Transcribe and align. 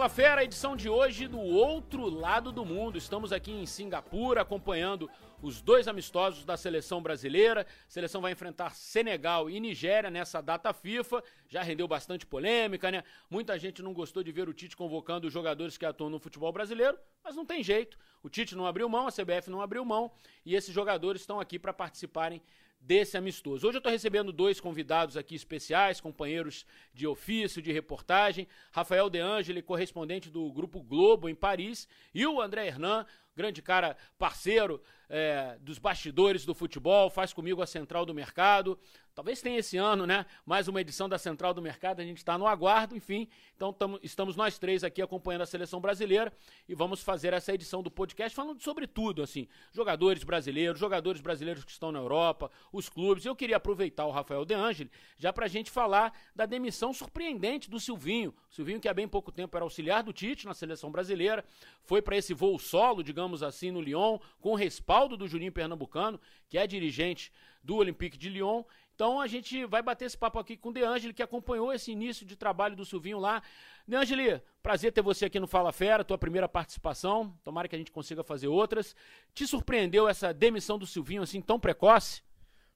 Fala 0.00 0.08
Fera, 0.08 0.42
edição 0.42 0.74
de 0.74 0.88
hoje 0.88 1.28
do 1.28 1.38
outro 1.38 2.08
lado 2.08 2.50
do 2.50 2.64
mundo. 2.64 2.96
Estamos 2.96 3.34
aqui 3.34 3.52
em 3.52 3.66
Singapura 3.66 4.40
acompanhando 4.40 5.10
os 5.42 5.60
dois 5.60 5.86
amistosos 5.86 6.42
da 6.42 6.56
seleção 6.56 7.02
brasileira. 7.02 7.66
A 7.86 7.90
seleção 7.90 8.22
vai 8.22 8.32
enfrentar 8.32 8.74
Senegal 8.74 9.50
e 9.50 9.60
Nigéria 9.60 10.08
nessa 10.08 10.40
data 10.40 10.72
FIFA. 10.72 11.22
Já 11.46 11.62
rendeu 11.62 11.86
bastante 11.86 12.24
polêmica, 12.24 12.90
né? 12.90 13.04
Muita 13.28 13.58
gente 13.58 13.82
não 13.82 13.92
gostou 13.92 14.22
de 14.22 14.32
ver 14.32 14.48
o 14.48 14.54
Tite 14.54 14.74
convocando 14.74 15.26
os 15.26 15.32
jogadores 15.34 15.76
que 15.76 15.84
atuam 15.84 16.08
no 16.08 16.18
futebol 16.18 16.50
brasileiro, 16.50 16.98
mas 17.22 17.36
não 17.36 17.44
tem 17.44 17.62
jeito. 17.62 17.98
O 18.22 18.30
Tite 18.30 18.56
não 18.56 18.64
abriu 18.64 18.88
mão, 18.88 19.06
a 19.06 19.12
CBF 19.12 19.50
não 19.50 19.60
abriu 19.60 19.84
mão 19.84 20.10
e 20.46 20.54
esses 20.54 20.74
jogadores 20.74 21.20
estão 21.20 21.38
aqui 21.38 21.58
para 21.58 21.74
participarem 21.74 22.40
desse 22.80 23.16
amistoso. 23.16 23.66
Hoje 23.66 23.76
eu 23.76 23.80
estou 23.80 23.92
recebendo 23.92 24.32
dois 24.32 24.58
convidados 24.58 25.16
aqui 25.16 25.34
especiais, 25.34 26.00
companheiros 26.00 26.64
de 26.94 27.06
ofício, 27.06 27.60
de 27.60 27.70
reportagem. 27.70 28.48
Rafael 28.72 29.10
De 29.10 29.18
Angeli, 29.20 29.60
correspondente 29.60 30.30
do 30.30 30.50
Grupo 30.50 30.82
Globo 30.82 31.28
em 31.28 31.34
Paris, 31.34 31.86
e 32.14 32.26
o 32.26 32.40
André 32.40 32.66
Hernan, 32.66 33.04
grande 33.36 33.60
cara 33.60 33.96
parceiro 34.18 34.80
é, 35.08 35.58
dos 35.60 35.78
bastidores 35.78 36.46
do 36.46 36.54
futebol, 36.54 37.10
faz 37.10 37.32
comigo 37.32 37.60
a 37.60 37.66
Central 37.66 38.06
do 38.06 38.14
Mercado. 38.14 38.78
Talvez 39.14 39.42
tenha 39.42 39.58
esse 39.58 39.76
ano, 39.76 40.06
né? 40.06 40.24
Mais 40.46 40.68
uma 40.68 40.80
edição 40.80 41.08
da 41.08 41.18
Central 41.18 41.52
do 41.52 41.60
Mercado, 41.60 42.00
a 42.00 42.04
gente 42.04 42.18
está 42.18 42.38
no 42.38 42.46
aguardo, 42.46 42.96
enfim. 42.96 43.28
Então 43.56 43.72
tamo, 43.72 43.98
estamos 44.02 44.36
nós 44.36 44.58
três 44.58 44.84
aqui 44.84 45.02
acompanhando 45.02 45.42
a 45.42 45.46
seleção 45.46 45.80
brasileira 45.80 46.32
e 46.68 46.74
vamos 46.74 47.02
fazer 47.02 47.32
essa 47.32 47.52
edição 47.52 47.82
do 47.82 47.90
podcast 47.90 48.34
falando 48.34 48.62
sobre 48.62 48.86
tudo, 48.86 49.22
assim. 49.22 49.48
Jogadores 49.72 50.22
brasileiros, 50.22 50.78
jogadores 50.78 51.20
brasileiros 51.20 51.64
que 51.64 51.72
estão 51.72 51.90
na 51.90 51.98
Europa, 51.98 52.50
os 52.72 52.88
clubes. 52.88 53.24
Eu 53.24 53.34
queria 53.34 53.56
aproveitar 53.56 54.06
o 54.06 54.10
Rafael 54.10 54.44
De 54.44 54.54
Angeli 54.54 54.90
já 55.18 55.32
para 55.32 55.46
a 55.46 55.48
gente 55.48 55.70
falar 55.70 56.12
da 56.34 56.46
demissão 56.46 56.92
surpreendente 56.92 57.68
do 57.68 57.80
Silvinho. 57.80 58.34
O 58.50 58.54
Silvinho, 58.54 58.80
que 58.80 58.88
há 58.88 58.94
bem 58.94 59.08
pouco 59.08 59.32
tempo 59.32 59.56
era 59.56 59.64
auxiliar 59.64 60.02
do 60.02 60.12
Tite 60.12 60.46
na 60.46 60.54
seleção 60.54 60.90
brasileira, 60.90 61.44
foi 61.82 62.00
para 62.00 62.16
esse 62.16 62.32
voo 62.32 62.58
solo, 62.58 63.02
digamos 63.02 63.42
assim, 63.42 63.70
no 63.70 63.80
Lyon, 63.80 64.18
com 64.40 64.54
respaldo 64.54 65.16
do 65.16 65.26
Juninho 65.26 65.52
Pernambucano, 65.52 66.20
que 66.48 66.56
é 66.56 66.66
dirigente 66.66 67.32
do 67.62 67.76
Olympique 67.76 68.16
de 68.16 68.28
Lyon 68.28 68.62
então 69.00 69.18
a 69.18 69.26
gente 69.26 69.64
vai 69.64 69.80
bater 69.80 70.04
esse 70.04 70.18
papo 70.18 70.38
aqui 70.38 70.58
com 70.58 70.68
o 70.68 70.72
De 70.74 70.82
Angeli, 70.82 71.14
que 71.14 71.22
acompanhou 71.22 71.72
esse 71.72 71.90
início 71.90 72.26
de 72.26 72.36
trabalho 72.36 72.76
do 72.76 72.84
Silvinho 72.84 73.18
lá. 73.18 73.42
De 73.88 73.96
Angeli, 73.96 74.42
prazer 74.62 74.92
ter 74.92 75.00
você 75.00 75.24
aqui 75.24 75.40
no 75.40 75.46
Fala 75.46 75.72
Fera, 75.72 76.04
tua 76.04 76.18
primeira 76.18 76.46
participação. 76.46 77.34
Tomara 77.42 77.66
que 77.66 77.74
a 77.74 77.78
gente 77.78 77.90
consiga 77.90 78.22
fazer 78.22 78.48
outras. 78.48 78.94
Te 79.32 79.46
surpreendeu 79.46 80.06
essa 80.06 80.34
demissão 80.34 80.78
do 80.78 80.86
Silvinho 80.86 81.22
assim 81.22 81.40
tão 81.40 81.58
precoce? 81.58 82.22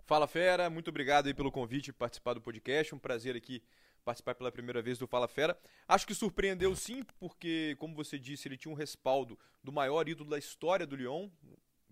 Fala 0.07 0.27
Fera, 0.27 0.71
muito 0.71 0.89
obrigado 0.89 1.27
aí 1.27 1.35
pelo 1.35 1.53
convite 1.53 1.93
para 1.93 2.07
participar 2.07 2.33
do 2.33 2.41
podcast. 2.41 2.95
Um 2.95 2.99
prazer 2.99 3.37
aqui 3.37 3.63
participar 4.03 4.35
pela 4.35 4.51
primeira 4.51 4.81
vez 4.81 4.97
do 4.97 5.07
Fala 5.07 5.29
Fera. 5.29 5.59
Acho 5.87 6.07
que 6.07 6.15
surpreendeu 6.15 6.75
sim, 6.75 7.03
porque, 7.21 7.77
como 7.79 7.95
você 7.95 8.19
disse, 8.19 8.49
ele 8.49 8.57
tinha 8.57 8.73
um 8.73 8.77
respaldo 8.77 9.39
do 9.63 9.71
maior 9.71 10.09
ídolo 10.09 10.31
da 10.31 10.39
história 10.39 10.87
do 10.87 10.97
Lyon, 10.97 11.29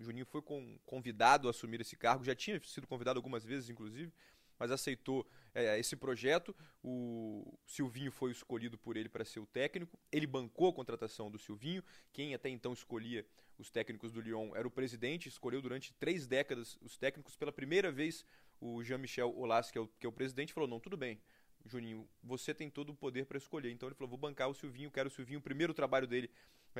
Juninho 0.02 0.26
foi 0.26 0.42
com, 0.42 0.78
convidado 0.84 1.48
a 1.48 1.50
assumir 1.50 1.80
esse 1.80 1.96
cargo, 1.96 2.24
já 2.24 2.34
tinha 2.34 2.60
sido 2.62 2.86
convidado 2.86 3.18
algumas 3.18 3.44
vezes, 3.44 3.70
inclusive, 3.70 4.12
mas 4.58 4.70
aceitou 4.70 5.26
é, 5.54 5.78
esse 5.78 5.96
projeto. 5.96 6.54
O 6.82 7.58
Silvinho 7.66 8.12
foi 8.12 8.30
escolhido 8.30 8.78
por 8.78 8.96
ele 8.96 9.08
para 9.08 9.24
ser 9.24 9.40
o 9.40 9.46
técnico. 9.46 9.98
Ele 10.10 10.26
bancou 10.26 10.68
a 10.68 10.72
contratação 10.72 11.30
do 11.30 11.38
Silvinho. 11.38 11.82
Quem 12.12 12.34
até 12.34 12.48
então 12.48 12.72
escolhia 12.72 13.26
os 13.58 13.70
técnicos 13.70 14.12
do 14.12 14.20
Lyon 14.20 14.54
era 14.54 14.66
o 14.66 14.70
presidente. 14.70 15.28
Escolheu 15.28 15.60
durante 15.60 15.92
três 15.94 16.26
décadas 16.26 16.78
os 16.80 16.96
técnicos. 16.96 17.34
Pela 17.36 17.50
primeira 17.50 17.90
vez, 17.90 18.24
o 18.60 18.82
Jean-Michel 18.84 19.34
Aulas, 19.36 19.70
que 19.70 19.78
é 19.78 19.80
o, 19.80 19.88
que 19.98 20.06
é 20.06 20.08
o 20.08 20.12
presidente, 20.12 20.52
falou: 20.52 20.68
não, 20.68 20.78
tudo 20.78 20.96
bem. 20.96 21.20
Juninho, 21.64 22.08
você 22.22 22.52
tem 22.52 22.68
todo 22.70 22.90
o 22.90 22.94
poder 22.94 23.26
para 23.26 23.38
escolher. 23.38 23.70
Então 23.72 23.88
ele 23.88 23.94
falou: 23.94 24.10
vou 24.10 24.18
bancar 24.18 24.48
o 24.48 24.54
Silvinho, 24.54 24.90
quero 24.90 25.08
o 25.08 25.12
Silvinho. 25.12 25.40
O 25.40 25.42
primeiro 25.42 25.74
trabalho 25.74 26.06
dele 26.06 26.30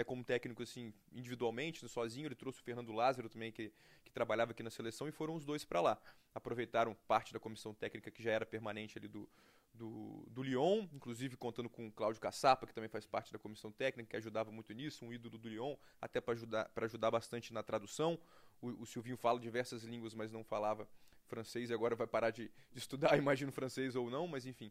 é 0.01 0.05
como 0.05 0.25
técnico, 0.25 0.63
assim, 0.63 0.93
individualmente, 1.13 1.87
sozinho. 1.89 2.27
Ele 2.27 2.35
trouxe 2.35 2.61
o 2.61 2.63
Fernando 2.63 2.93
Lázaro 2.93 3.29
também, 3.29 3.53
que, 3.53 3.73
que 4.05 4.13
trabalhava 4.13 4.53
aqui 4.53 4.63
na 4.63 4.71
seleção, 4.71 5.09
e 5.09 5.13
foram 5.13 5.35
os 5.35 5.45
dois 5.45 5.65
para 5.65 5.81
lá. 5.81 5.99
Aproveitaram 6.35 6.95
parte 7.07 7.33
da 7.33 7.41
comissão 7.41 7.75
técnica 7.75 8.11
que 8.11 8.23
já 8.23 8.31
era 8.31 8.47
permanente 8.47 8.99
ali 8.99 9.09
do, 9.09 9.29
do, 9.75 10.25
do 10.31 10.43
Lyon, 10.43 10.87
inclusive 10.93 11.37
contando 11.37 11.69
com 11.69 11.87
o 11.87 11.93
Cláudio 11.93 12.21
Caçapa, 12.21 12.67
que 12.67 12.75
também 12.75 12.89
faz 12.89 13.07
parte 13.07 13.33
da 13.33 13.39
comissão 13.39 13.71
técnica, 13.71 14.11
que 14.11 14.17
ajudava 14.17 14.51
muito 14.51 14.73
nisso, 14.73 15.05
um 15.05 15.13
ídolo 15.13 15.39
do 15.39 15.49
Lyon, 15.49 15.77
até 16.01 16.21
para 16.21 16.35
ajudar, 16.35 16.71
ajudar 16.77 17.11
bastante 17.11 17.53
na 17.53 17.63
tradução. 17.63 18.19
O, 18.61 18.83
o 18.83 18.87
Silvinho 18.87 19.17
fala 19.17 19.41
diversas 19.41 19.83
línguas, 19.83 20.15
mas 20.15 20.31
não 20.31 20.45
falava 20.45 20.89
francês 21.27 21.71
e 21.71 21.75
agora 21.75 21.97
vai 21.97 22.07
parar 22.07 22.31
de, 22.31 22.51
de 22.73 22.79
estudar, 22.79 23.17
imagino, 23.19 23.51
francês 23.51 23.97
ou 23.97 24.11
não, 24.11 24.27
mas 24.27 24.47
enfim. 24.47 24.71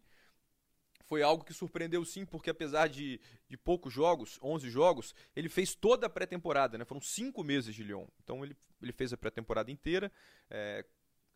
Foi 1.11 1.21
algo 1.21 1.43
que 1.43 1.53
surpreendeu 1.53 2.05
sim, 2.05 2.25
porque 2.25 2.49
apesar 2.49 2.87
de, 2.87 3.19
de 3.49 3.57
poucos 3.57 3.91
jogos, 3.91 4.39
11 4.41 4.69
jogos, 4.69 5.13
ele 5.35 5.49
fez 5.49 5.75
toda 5.75 6.07
a 6.07 6.09
pré-temporada, 6.09 6.77
né? 6.77 6.85
Foram 6.85 7.01
cinco 7.01 7.43
meses 7.43 7.75
de 7.75 7.83
Lyon. 7.83 8.07
Então 8.23 8.45
ele, 8.45 8.55
ele 8.81 8.93
fez 8.93 9.11
a 9.11 9.17
pré-temporada 9.17 9.69
inteira, 9.69 10.09
é, 10.49 10.85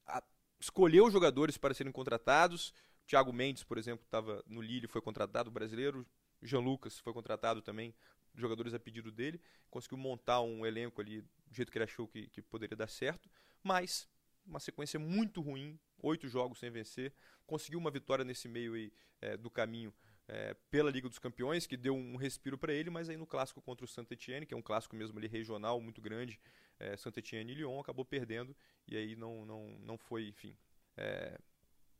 a, 0.08 0.24
escolheu 0.62 1.12
jogadores 1.12 1.58
para 1.58 1.74
serem 1.74 1.92
contratados. 1.92 2.72
Thiago 3.06 3.34
Mendes, 3.34 3.66
por 3.66 3.78
exemplo, 3.78 4.06
estava 4.06 4.42
no 4.48 4.62
Lille, 4.62 4.88
foi 4.88 5.02
contratado, 5.02 5.52
brasileiro. 5.52 6.08
Jean 6.42 6.62
Lucas 6.62 6.98
foi 7.00 7.12
contratado 7.12 7.62
também, 7.62 7.94
jogadores 8.34 8.74
a 8.74 8.80
pedido 8.80 9.12
dele. 9.12 9.42
Conseguiu 9.70 9.98
montar 9.98 10.40
um 10.40 10.66
elenco 10.66 11.02
ali 11.02 11.20
do 11.20 11.54
jeito 11.54 11.70
que 11.70 11.78
ele 11.78 11.84
achou 11.84 12.08
que, 12.08 12.30
que 12.30 12.42
poderia 12.42 12.78
dar 12.78 12.88
certo. 12.88 13.30
Mas 13.62 14.08
uma 14.46 14.62
sequência 14.62 14.98
muito 14.98 15.42
ruim, 15.42 15.78
oito 16.02 16.28
jogos 16.28 16.60
sem 16.60 16.70
vencer, 16.70 17.14
conseguiu 17.46 17.80
uma 17.80 17.92
vitória 17.92 18.26
nesse 18.26 18.48
meio 18.48 18.74
aí, 18.74 18.92
é, 19.22 19.38
do 19.38 19.50
caminho 19.50 19.94
é, 20.28 20.56
pela 20.72 20.90
Liga 20.90 21.08
dos 21.08 21.20
Campeões, 21.20 21.68
que 21.68 21.78
deu 21.78 21.96
um 21.96 22.16
respiro 22.16 22.58
para 22.58 22.74
ele, 22.74 22.90
mas 22.90 23.10
aí 23.10 23.18
no 23.18 23.28
clássico 23.28 23.62
contra 23.62 23.86
o 23.86 23.88
Saint 23.88 24.10
Etienne, 24.12 24.46
que 24.46 24.54
é 24.54 24.58
um 24.58 24.62
clássico 24.62 24.96
mesmo 24.96 25.18
ali 25.18 25.28
regional, 25.28 25.80
muito 25.80 26.02
grande, 26.02 26.40
é, 26.80 26.98
Saint 26.98 27.16
Etienne 27.18 27.52
e 27.52 27.56
Lyon, 27.56 27.80
acabou 27.80 28.04
perdendo, 28.04 28.56
e 28.88 28.98
aí 28.98 29.16
não, 29.16 29.46
não, 29.46 29.68
não 29.80 29.98
foi, 29.98 30.28
enfim, 30.28 30.58
é, 30.98 31.40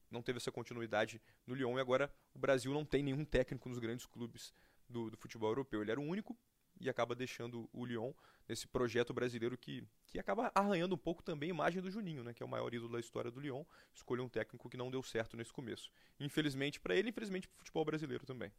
não 0.10 0.22
teve 0.22 0.38
essa 0.38 0.52
continuidade 0.52 1.22
no 1.46 1.54
Lyon, 1.54 1.78
e 1.78 1.82
agora 1.82 2.12
o 2.34 2.40
Brasil 2.40 2.74
não 2.74 2.86
tem 2.86 3.04
nenhum 3.04 3.24
técnico 3.24 3.70
nos 3.70 3.80
grandes 3.80 4.06
clubes 4.06 4.54
do, 4.90 5.10
do 5.10 5.18
futebol 5.18 5.50
europeu, 5.50 5.82
ele 5.82 5.92
era 5.92 6.00
o 6.00 6.04
único, 6.04 6.38
e 6.80 6.90
acaba 6.90 7.16
deixando 7.16 7.70
o 7.72 7.86
Lyon 7.86 8.14
nesse 8.48 8.68
projeto 8.68 9.14
brasileiro 9.14 9.58
que, 9.58 9.84
que 10.08 10.20
acaba 10.20 10.52
arranhando 10.54 10.96
um 10.96 10.98
pouco 10.98 11.24
também 11.24 11.50
a 11.50 11.54
imagem 11.54 11.82
do 11.82 11.90
Juninho, 11.90 12.24
né, 12.24 12.34
que 12.34 12.44
é 12.44 12.46
o 12.46 12.50
maior 12.50 12.74
ídolo 12.74 12.94
da 12.94 13.00
história 13.00 13.32
do 13.32 13.40
Lyon. 13.40 13.64
Escolheu 13.94 14.26
um 14.26 14.30
técnico 14.30 14.70
que 14.70 14.78
não 14.78 14.92
deu 14.92 15.02
certo 15.02 15.36
nesse 15.36 15.54
começo. 15.54 15.90
Infelizmente 16.20 16.80
para 16.80 16.96
ele, 16.96 17.10
infelizmente 17.10 17.48
para 17.48 17.56
o 17.56 17.58
futebol 17.60 17.86
brasileiro 17.86 18.26
também. 18.26 18.52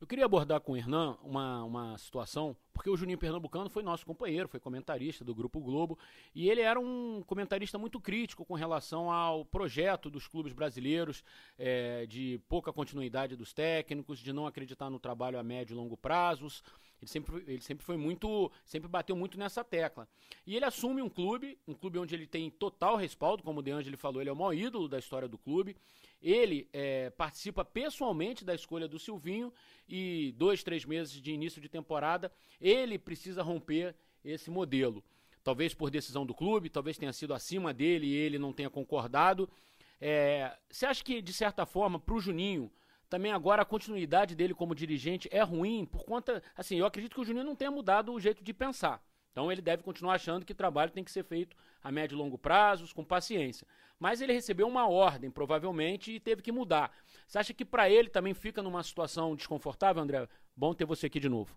Eu 0.00 0.06
queria 0.06 0.24
abordar 0.24 0.60
com 0.60 0.72
o 0.72 0.76
Hernan 0.76 1.16
uma, 1.22 1.64
uma 1.64 1.98
situação, 1.98 2.56
porque 2.72 2.90
o 2.90 2.96
Juninho 2.96 3.18
Pernambucano 3.18 3.70
foi 3.70 3.82
nosso 3.82 4.04
companheiro, 4.04 4.48
foi 4.48 4.60
comentarista 4.60 5.24
do 5.24 5.34
Grupo 5.34 5.60
Globo, 5.60 5.98
e 6.34 6.48
ele 6.48 6.60
era 6.60 6.78
um 6.78 7.22
comentarista 7.26 7.78
muito 7.78 8.00
crítico 8.00 8.44
com 8.44 8.54
relação 8.54 9.10
ao 9.10 9.44
projeto 9.44 10.10
dos 10.10 10.28
clubes 10.28 10.52
brasileiros, 10.52 11.24
é, 11.58 12.06
de 12.06 12.40
pouca 12.48 12.72
continuidade 12.72 13.36
dos 13.36 13.52
técnicos, 13.52 14.18
de 14.18 14.32
não 14.32 14.46
acreditar 14.46 14.90
no 14.90 14.98
trabalho 14.98 15.38
a 15.38 15.42
médio 15.42 15.74
e 15.74 15.76
longo 15.76 15.96
prazos. 15.96 16.62
Ele 17.00 17.10
sempre, 17.10 17.44
ele 17.46 17.60
sempre 17.60 17.84
foi 17.84 17.96
muito. 17.96 18.50
sempre 18.64 18.88
bateu 18.88 19.14
muito 19.14 19.38
nessa 19.38 19.62
tecla. 19.62 20.08
E 20.46 20.56
ele 20.56 20.64
assume 20.64 21.02
um 21.02 21.08
clube, 21.08 21.58
um 21.66 21.74
clube 21.74 21.98
onde 21.98 22.14
ele 22.14 22.26
tem 22.26 22.50
total 22.50 22.96
respaldo, 22.96 23.42
como 23.42 23.60
o 23.60 23.62
De 23.62 23.70
Angeli 23.70 23.96
falou, 23.96 24.20
ele 24.20 24.30
é 24.30 24.32
o 24.32 24.36
maior 24.36 24.54
ídolo 24.54 24.88
da 24.88 24.98
história 24.98 25.28
do 25.28 25.38
clube. 25.38 25.76
Ele 26.20 26.68
é, 26.72 27.10
participa 27.10 27.64
pessoalmente 27.64 28.44
da 28.44 28.54
escolha 28.54 28.88
do 28.88 28.98
Silvinho 28.98 29.52
e 29.88 30.34
dois, 30.36 30.62
três 30.62 30.84
meses 30.84 31.12
de 31.20 31.30
início 31.30 31.60
de 31.60 31.68
temporada, 31.68 32.32
ele 32.60 32.98
precisa 32.98 33.42
romper 33.42 33.94
esse 34.24 34.50
modelo. 34.50 35.04
Talvez 35.44 35.74
por 35.74 35.90
decisão 35.90 36.26
do 36.26 36.34
clube, 36.34 36.68
talvez 36.68 36.98
tenha 36.98 37.12
sido 37.12 37.32
acima 37.32 37.72
dele 37.72 38.06
e 38.06 38.14
ele 38.14 38.38
não 38.38 38.52
tenha 38.52 38.68
concordado. 38.68 39.48
É, 40.00 40.56
você 40.68 40.86
acha 40.86 41.04
que, 41.04 41.22
de 41.22 41.32
certa 41.32 41.64
forma, 41.64 42.00
para 42.00 42.14
o 42.14 42.20
Juninho, 42.20 42.70
também 43.08 43.30
agora 43.30 43.62
a 43.62 43.64
continuidade 43.64 44.34
dele 44.34 44.54
como 44.54 44.74
dirigente 44.74 45.28
é 45.30 45.42
ruim 45.42 45.84
por 45.84 46.04
conta. 46.04 46.42
Assim, 46.56 46.76
eu 46.76 46.86
acredito 46.86 47.14
que 47.14 47.20
o 47.20 47.24
Juninho 47.24 47.44
não 47.44 47.54
tenha 47.54 47.70
mudado 47.70 48.12
o 48.12 48.20
jeito 48.20 48.42
de 48.42 48.52
pensar. 48.52 49.00
Então 49.36 49.52
ele 49.52 49.60
deve 49.60 49.82
continuar 49.82 50.14
achando 50.14 50.46
que 50.46 50.52
o 50.52 50.56
trabalho 50.56 50.90
tem 50.90 51.04
que 51.04 51.10
ser 51.10 51.22
feito 51.22 51.54
a 51.84 51.92
médio 51.92 52.16
e 52.16 52.18
longo 52.18 52.38
prazos, 52.38 52.90
com 52.90 53.04
paciência. 53.04 53.66
Mas 53.98 54.22
ele 54.22 54.32
recebeu 54.32 54.66
uma 54.66 54.88
ordem, 54.88 55.30
provavelmente, 55.30 56.10
e 56.10 56.18
teve 56.18 56.40
que 56.40 56.50
mudar. 56.50 56.90
Você 57.28 57.38
acha 57.38 57.52
que 57.52 57.62
para 57.62 57.90
ele 57.90 58.08
também 58.08 58.32
fica 58.32 58.62
numa 58.62 58.82
situação 58.82 59.36
desconfortável, 59.36 60.02
André? 60.02 60.26
Bom 60.56 60.72
ter 60.72 60.86
você 60.86 61.04
aqui 61.04 61.20
de 61.20 61.28
novo. 61.28 61.54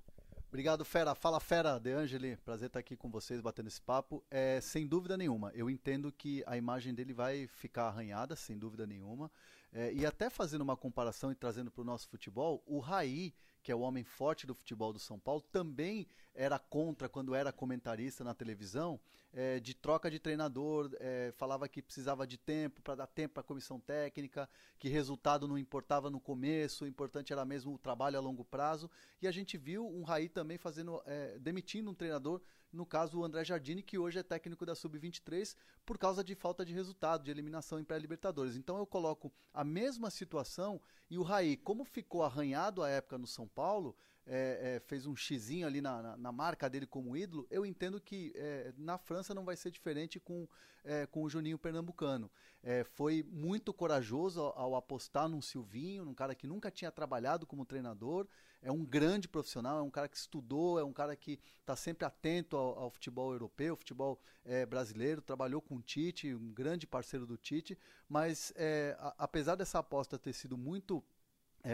Obrigado, 0.50 0.84
Fera. 0.84 1.16
Fala, 1.16 1.40
Fera, 1.40 1.80
De 1.80 1.94
Angeli. 1.94 2.36
Prazer 2.44 2.68
estar 2.68 2.80
aqui 2.80 2.98
com 2.98 3.10
vocês, 3.10 3.40
batendo 3.40 3.68
esse 3.68 3.82
papo. 3.82 4.22
É, 4.30 4.60
sem 4.60 4.86
dúvida 4.86 5.16
nenhuma, 5.16 5.50
eu 5.56 5.70
entendo 5.70 6.12
que 6.12 6.44
a 6.48 6.58
imagem 6.58 6.94
dele 6.94 7.14
vai 7.14 7.48
ficar 7.48 7.84
arranhada, 7.84 8.36
sem 8.36 8.58
dúvida 8.58 8.86
nenhuma. 8.86 9.32
É, 9.72 9.94
e 9.94 10.06
até 10.06 10.30
fazendo 10.30 10.64
uma 10.64 10.76
comparação 10.76 11.32
e 11.32 11.36
trazendo 11.36 11.72
para 11.72 11.82
o 11.82 11.86
nosso 11.86 12.10
futebol, 12.10 12.62
o 12.66 12.80
Raí, 12.80 13.34
que 13.62 13.72
é 13.72 13.76
o 13.76 13.82
homem 13.82 14.04
forte 14.04 14.48
do 14.48 14.56
futebol 14.56 14.94
do 14.94 15.00
São 15.00 15.20
Paulo, 15.20 15.42
também 15.52 16.08
era 16.34 16.58
contra 16.58 17.10
quando 17.10 17.36
era 17.36 17.52
comentarista 17.52 18.24
na 18.24 18.34
televisão 18.34 19.00
é, 19.34 19.60
de 19.60 19.74
troca 19.74 20.10
de 20.10 20.20
treinador, 20.20 20.90
é, 21.00 21.32
falava 21.38 21.68
que 21.68 21.82
precisava 21.82 22.26
de 22.26 22.38
tempo 22.38 22.82
para 22.82 22.96
dar 22.96 23.08
tempo 23.08 23.36
para 23.36 23.42
a 23.42 23.44
comissão 23.44 23.80
técnica, 23.80 24.50
que 24.78 24.90
resultado 24.90 25.48
não 25.48 25.58
importava 25.58 26.10
no 26.10 26.20
começo, 26.20 26.84
o 26.84 26.88
importante 26.88 27.32
era 27.32 27.46
mesmo 27.46 27.74
o 27.74 27.78
trabalho 27.78 28.18
a 28.18 28.22
longo 28.22 28.44
prazo. 28.44 28.90
E 29.22 29.28
a 29.28 29.32
gente 29.32 29.58
viu 29.58 29.88
um 29.88 30.04
Raí 30.04 30.30
também 30.30 30.58
fazendo, 30.58 31.02
é, 31.06 31.38
demitindo 31.40 31.92
um 31.92 31.94
treinador 31.94 32.42
no 32.72 32.86
caso 32.86 33.20
o 33.20 33.24
André 33.24 33.44
Jardine, 33.44 33.82
que 33.82 33.98
hoje 33.98 34.20
é 34.20 34.24
técnico 34.24 34.66
da 34.66 34.76
Sub-23, 34.76 35.56
por 35.86 35.98
causa 35.98 36.24
de 36.24 36.36
falta 36.36 36.66
de 36.66 36.74
resultado, 36.74 37.24
de 37.24 37.32
eliminação 37.32 37.80
em 37.80 37.84
pré-libertadores. 37.84 38.56
Então 38.56 38.78
eu 38.78 38.86
coloco 38.86 39.32
a 39.54 39.64
mesma 39.64 40.10
situação 40.10 40.82
e 41.10 41.18
o 41.18 41.24
Raí, 41.24 41.58
como 41.58 41.84
ficou 41.84 42.24
arranhado 42.24 42.84
a 42.84 42.90
época 42.90 43.18
no 43.18 43.28
São 43.28 43.48
Paulo, 43.48 43.96
é, 44.30 44.76
é, 44.76 44.80
fez 44.82 45.08
um 45.08 45.16
xizinho 45.16 45.66
ali 45.66 45.82
na, 45.82 46.02
na, 46.04 46.18
na, 46.18 46.32
marca 46.32 46.70
dele 46.70 46.86
como 46.86 47.18
ídolo, 47.18 47.48
eu 47.50 47.66
entendo 47.66 48.00
que 48.00 48.32
é, 48.36 48.72
na 48.78 48.96
França 48.96 49.34
não 49.34 49.44
vai 49.44 49.58
ser 49.58 49.72
diferente 49.72 50.20
com, 50.20 50.48
é, 50.84 51.08
com 51.08 51.24
o 51.24 51.30
Juninho 51.30 51.58
Pernambucano. 51.58 52.30
É, 52.62 52.84
foi 52.84 53.24
muito 53.24 53.74
corajoso 53.74 54.42
ao, 54.42 54.60
ao, 54.60 54.76
apostar 54.76 55.28
num 55.28 55.42
Silvinho, 55.42 56.06
num 56.06 56.14
cara 56.14 56.36
que 56.36 56.46
nunca 56.46 56.70
tinha 56.70 56.92
trabalhado 56.92 57.48
como 57.48 57.66
treinador, 57.66 58.28
é 58.62 58.72
um 58.72 58.84
grande 58.86 59.28
profissional, 59.28 59.80
é 59.80 59.82
um 59.82 59.90
cara 59.90 60.08
que 60.08 60.18
estudou, 60.18 60.80
é 60.80 60.84
um 60.84 60.94
cara 60.94 61.16
que 61.16 61.40
está 61.60 61.76
sempre 61.76 62.06
atento 62.06 62.58
ao, 62.58 62.80
ao, 62.80 62.90
futebol 62.90 63.32
europeu, 63.32 63.76
futebol 63.76 64.20
é, 64.46 64.66
brasileiro, 64.66 65.22
trabalhou 65.22 65.62
com 65.62 65.76
o 65.76 65.82
Tite, 65.82 66.34
um 66.34 66.52
grande 66.54 66.86
parceiro 66.86 67.26
do 67.26 67.38
Tite, 67.38 67.78
mas 68.08 68.54
a, 68.98 69.16
apesar 69.20 69.56
dessa 69.56 69.80
aposta 69.80 70.18
ter 70.18 70.34
sido 70.34 70.58
muito 70.58 71.04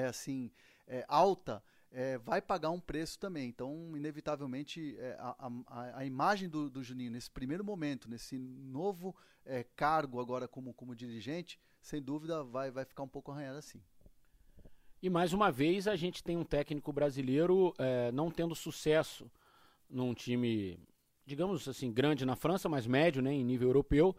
assim 0.10 0.52
alta, 1.08 1.64
é, 1.96 2.18
vai 2.18 2.42
pagar 2.42 2.72
um 2.72 2.80
preço 2.80 3.18
também. 3.18 3.48
Então, 3.48 3.96
inevitavelmente, 3.96 4.98
é, 5.00 5.16
a, 5.18 5.50
a, 5.68 5.98
a, 6.00 6.06
imagem 6.06 6.50
do, 6.50 6.70
do, 6.70 6.84
Juninho 6.84 7.10
nesse 7.10 7.32
primeiro 7.32 7.64
momento, 7.64 8.10
nesse 8.10 8.38
novo 8.38 9.16
é, 9.46 9.64
cargo 9.64 10.20
agora 10.20 10.46
como, 10.46 10.74
como 10.74 10.94
dirigente, 10.94 11.58
sem 11.82 12.02
dúvida 12.02 12.44
vai, 12.44 12.70
vai 12.70 12.84
ficar 12.84 13.04
um 13.04 13.08
pouco 13.08 13.32
arranhada 13.32 13.60
assim. 13.60 13.82
E 15.06 15.10
mais 15.10 15.34
uma 15.34 15.52
vez 15.52 15.88
a 15.88 15.96
gente 15.96 16.24
tem 16.24 16.36
um 16.36 16.44
técnico 16.44 16.92
brasileiro 16.92 17.76
é, 17.78 18.12
não 18.12 18.32
tendo 18.32 18.56
sucesso 18.56 19.30
num 19.88 20.16
time, 20.16 20.80
digamos 21.24 21.68
assim, 21.68 21.94
grande 21.94 22.26
na 22.26 22.36
França, 22.36 22.68
mas 22.68 22.88
médio 22.88 23.22
né, 23.22 23.32
em 23.32 23.44
nível 23.44 23.70
europeu. 23.70 24.16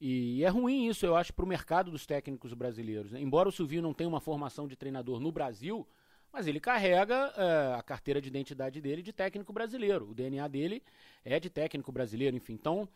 E 0.00 0.44
é 0.44 0.48
ruim 0.48 0.86
isso, 0.86 1.04
eu 1.04 1.16
acho, 1.16 1.34
para 1.34 1.44
o 1.44 1.48
mercado 1.48 1.90
dos 1.90 2.06
técnicos 2.06 2.54
brasileiros. 2.54 3.10
Né? 3.10 3.20
Embora 3.20 3.48
o 3.48 3.52
Silvio 3.52 3.82
não 3.82 3.92
tenha 3.92 4.08
uma 4.08 4.20
formação 4.20 4.68
de 4.68 4.76
treinador 4.76 5.18
no 5.18 5.32
Brasil, 5.32 5.84
mas 6.32 6.46
ele 6.46 6.60
carrega 6.60 7.34
é, 7.36 7.74
a 7.74 7.82
carteira 7.82 8.20
de 8.20 8.28
identidade 8.28 8.80
dele 8.80 9.02
de 9.02 9.12
técnico 9.12 9.52
brasileiro. 9.52 10.08
O 10.08 10.14
DNA 10.14 10.46
dele 10.46 10.84
é 11.24 11.40
de 11.40 11.50
técnico 11.50 11.90
brasileiro, 11.90 12.36
enfim. 12.36 12.52
Então, 12.52 12.88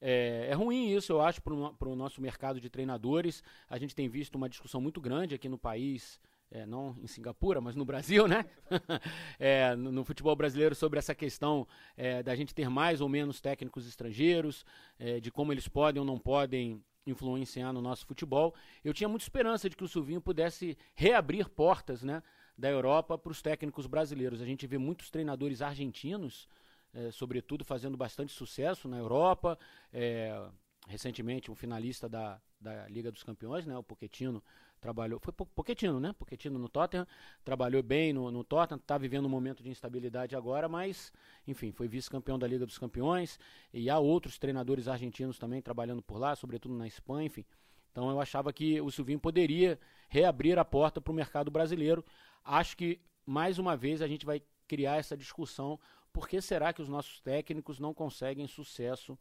é, 0.00 0.46
é 0.48 0.54
ruim 0.54 0.96
isso, 0.96 1.12
eu 1.12 1.20
acho, 1.20 1.42
para 1.42 1.52
o 1.90 1.94
nosso 1.94 2.22
mercado 2.22 2.58
de 2.58 2.70
treinadores. 2.70 3.42
A 3.68 3.76
gente 3.76 3.94
tem 3.94 4.08
visto 4.08 4.36
uma 4.36 4.48
discussão 4.48 4.80
muito 4.80 4.98
grande 4.98 5.34
aqui 5.34 5.46
no 5.46 5.58
país. 5.58 6.18
É, 6.50 6.64
não 6.64 6.96
em 7.02 7.06
Singapura, 7.08 7.60
mas 7.60 7.74
no 7.74 7.84
Brasil, 7.84 8.28
né? 8.28 8.44
é, 9.38 9.74
no, 9.74 9.90
no, 9.90 10.04
futebol 10.04 10.36
brasileiro, 10.36 10.76
sobre 10.76 10.98
essa 10.98 11.14
questão 11.14 11.66
é, 11.96 12.22
da 12.22 12.36
gente 12.36 12.54
ter 12.54 12.70
mais 12.70 13.00
ou 13.00 13.08
menos 13.08 13.40
técnicos 13.40 13.86
estrangeiros, 13.86 14.64
é, 14.98 15.18
de 15.18 15.30
como 15.30 15.52
eles 15.52 15.66
podem 15.66 15.98
ou 15.98 16.06
não 16.06 16.18
podem 16.18 16.84
influenciar 17.04 17.72
no 17.72 17.82
nosso 17.82 18.06
futebol. 18.06 18.54
Eu 18.84 18.94
tinha 18.94 19.08
muita 19.08 19.24
esperança 19.24 19.68
de 19.68 19.76
que 19.76 19.84
o 19.84 19.88
Silvinho 19.88 20.20
pudesse 20.20 20.78
reabrir 20.94 21.48
portas, 21.48 22.02
né? 22.02 22.22
da 22.56 22.70
Europa 22.70 23.18
para 23.18 23.30
os 23.30 23.42
técnicos 23.42 23.86
brasileiros. 23.86 24.40
A 24.40 24.46
gente 24.46 24.66
vê 24.66 24.78
muitos 24.78 25.10
treinadores 25.10 25.60
argentinos, 25.60 26.48
é, 26.94 27.10
sobretudo, 27.10 27.64
fazendo 27.64 27.96
bastante 27.96 28.32
sucesso 28.32 28.88
na 28.88 28.96
Europa. 28.96 29.58
É, 29.92 30.48
recentemente, 30.88 31.50
um 31.50 31.54
finalista 31.54 32.08
da, 32.08 32.40
da 32.60 32.88
Liga 32.88 33.12
dos 33.12 33.22
Campeões, 33.22 33.66
né, 33.66 33.76
o 33.76 33.82
Pochettino, 33.82 34.42
trabalhou. 34.80 35.18
Foi 35.20 35.32
Pochettino, 35.32 35.98
né? 35.98 36.12
Pochettino 36.12 36.58
no 36.58 36.68
Tottenham, 36.68 37.06
trabalhou 37.44 37.82
bem 37.82 38.12
no, 38.12 38.30
no 38.30 38.44
Tottenham, 38.44 38.78
está 38.78 38.96
vivendo 38.98 39.26
um 39.26 39.30
momento 39.30 39.62
de 39.62 39.70
instabilidade 39.70 40.36
agora, 40.36 40.68
mas, 40.68 41.12
enfim, 41.46 41.72
foi 41.72 41.88
vice-campeão 41.88 42.38
da 42.38 42.46
Liga 42.46 42.66
dos 42.66 42.78
Campeões. 42.78 43.38
E 43.72 43.88
há 43.90 43.98
outros 43.98 44.38
treinadores 44.38 44.88
argentinos 44.88 45.38
também 45.38 45.60
trabalhando 45.62 46.02
por 46.02 46.18
lá, 46.18 46.34
sobretudo 46.36 46.74
na 46.74 46.86
Espanha, 46.86 47.26
enfim. 47.26 47.44
Então 47.92 48.10
eu 48.10 48.20
achava 48.20 48.52
que 48.52 48.80
o 48.80 48.90
Silvinho 48.90 49.18
poderia 49.18 49.78
reabrir 50.08 50.58
a 50.58 50.64
porta 50.64 51.00
para 51.00 51.10
o 51.10 51.14
mercado 51.14 51.50
brasileiro 51.50 52.04
acho 52.46 52.76
que 52.76 53.00
mais 53.26 53.58
uma 53.58 53.76
vez 53.76 54.00
a 54.00 54.06
gente 54.06 54.24
vai 54.24 54.40
criar 54.68 54.96
essa 54.96 55.16
discussão 55.16 55.78
por 56.12 56.28
que 56.28 56.40
será 56.40 56.72
que 56.72 56.80
os 56.80 56.88
nossos 56.88 57.20
técnicos 57.20 57.78
não 57.78 57.92
conseguem 57.92 58.46
sucesso 58.46 59.18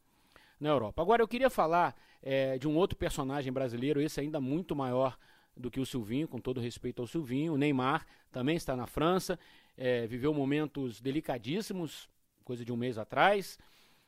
na 0.59 0.69
Europa. 0.69 1.01
Agora 1.01 1.21
eu 1.21 1.27
queria 1.27 1.49
falar 1.49 1.95
é, 2.21 2.57
de 2.57 2.67
um 2.67 2.77
outro 2.77 2.97
personagem 2.97 3.51
brasileiro, 3.51 3.99
esse 3.99 4.21
ainda 4.21 4.39
muito 4.39 4.75
maior 4.75 5.17
do 5.55 5.71
que 5.71 5.79
o 5.79 5.85
Silvinho, 5.85 6.27
com 6.27 6.39
todo 6.39 6.59
respeito 6.59 7.01
ao 7.01 7.07
Silvinho. 7.07 7.53
O 7.53 7.57
Neymar 7.57 8.05
também 8.31 8.55
está 8.55 8.75
na 8.75 8.85
França, 8.85 9.39
é, 9.77 10.05
viveu 10.07 10.33
momentos 10.33 11.01
delicadíssimos, 11.01 12.09
coisa 12.43 12.65
de 12.65 12.71
um 12.71 12.77
mês 12.77 12.97
atrás. 12.97 13.57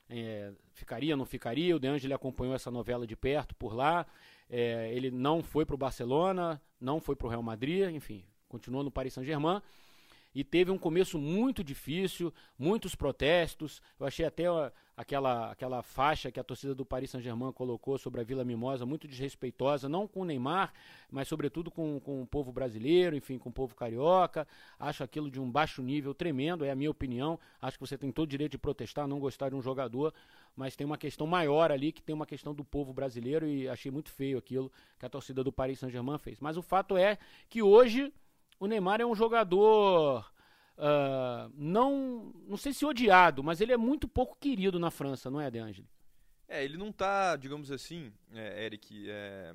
É, 0.09 0.51
ficaria, 0.73 1.15
não 1.15 1.25
ficaria? 1.25 1.75
O 1.75 1.79
De 1.79 1.87
Angeli 1.87 2.13
acompanhou 2.13 2.55
essa 2.55 2.71
novela 2.71 3.05
de 3.05 3.15
perto 3.15 3.55
por 3.55 3.73
lá. 3.73 4.05
É, 4.49 4.91
ele 4.93 5.11
não 5.11 5.43
foi 5.43 5.65
para 5.65 5.75
o 5.75 5.77
Barcelona, 5.77 6.61
não 6.79 6.99
foi 7.01 7.15
para 7.15 7.27
o 7.27 7.29
Real 7.29 7.43
Madrid, 7.43 7.89
enfim, 7.89 8.23
continuou 8.47 8.83
no 8.83 8.91
Paris 8.91 9.13
Saint-Germain 9.13 9.61
e 10.37 10.43
teve 10.43 10.69
um 10.69 10.77
começo 10.77 11.17
muito 11.17 11.63
difícil, 11.63 12.31
muitos 12.59 12.93
protestos. 12.93 13.81
Eu 13.99 14.05
achei 14.05 14.23
até 14.23 14.43
aquela, 14.95 15.51
aquela 15.51 15.81
faixa 15.81 16.31
que 16.31 16.39
a 16.39 16.43
torcida 16.43 16.75
do 16.75 16.85
Paris 16.85 17.09
Saint-Germain 17.09 17.51
colocou 17.51 17.97
sobre 17.97 18.21
a 18.21 18.23
Vila 18.23 18.45
Mimosa 18.45 18.85
muito 18.85 19.07
desrespeitosa, 19.07 19.89
não 19.89 20.07
com 20.07 20.21
o 20.21 20.25
Neymar, 20.25 20.71
mas 21.09 21.27
sobretudo 21.27 21.71
com, 21.71 21.99
com 21.99 22.21
o 22.21 22.27
povo 22.27 22.51
brasileiro, 22.51 23.15
enfim, 23.15 23.39
com 23.39 23.49
o 23.49 23.51
povo 23.51 23.73
carioca. 23.73 24.47
Acho 24.79 25.03
aquilo 25.03 25.31
de 25.31 25.41
um 25.41 25.49
baixo 25.49 25.81
nível 25.81 26.13
tremendo, 26.13 26.63
é 26.63 26.69
a 26.69 26.75
minha 26.75 26.91
opinião. 26.91 27.39
Acho 27.59 27.79
que 27.79 27.87
você 27.87 27.97
tem 27.97 28.11
todo 28.11 28.27
o 28.27 28.29
direito 28.29 28.51
de 28.51 28.59
protestar, 28.59 29.07
não 29.07 29.19
gostar 29.19 29.49
de 29.49 29.55
um 29.55 29.61
jogador, 29.61 30.13
mas 30.55 30.75
tem 30.75 30.85
uma 30.85 30.99
questão 30.99 31.25
maior 31.25 31.71
ali, 31.71 31.91
que 31.91 32.03
tem 32.03 32.13
uma 32.13 32.27
questão 32.27 32.53
do 32.53 32.63
povo 32.63 32.93
brasileiro, 32.93 33.47
e 33.47 33.67
achei 33.67 33.89
muito 33.89 34.11
feio 34.11 34.37
aquilo 34.37 34.71
que 34.99 35.05
a 35.07 35.09
torcida 35.09 35.43
do 35.43 35.51
Paris 35.51 35.79
Saint-Germain 35.79 36.19
fez. 36.19 36.39
Mas 36.39 36.57
o 36.57 36.61
fato 36.61 36.95
é 36.95 37.17
que 37.49 37.63
hoje 37.63 38.13
o 38.59 38.67
Neymar 38.67 39.01
é 39.01 39.05
um 39.05 39.15
jogador. 39.15 40.31
Uh, 40.77 41.51
não, 41.55 42.31
não 42.47 42.55
sei 42.55 42.71
se 42.71 42.85
odiado, 42.85 43.43
mas 43.43 43.61
ele 43.61 43.73
é 43.73 43.77
muito 43.77 44.07
pouco 44.07 44.37
querido 44.39 44.79
na 44.79 44.91
França, 44.91 45.29
não 45.29 45.41
é, 45.41 45.49
De 45.49 45.57
Angeli? 45.57 45.89
É, 46.47 46.63
ele 46.63 46.77
não 46.77 46.91
tá, 46.91 47.35
digamos 47.35 47.71
assim, 47.71 48.13
é, 48.31 48.65
Eric, 48.65 49.09
é, 49.09 49.53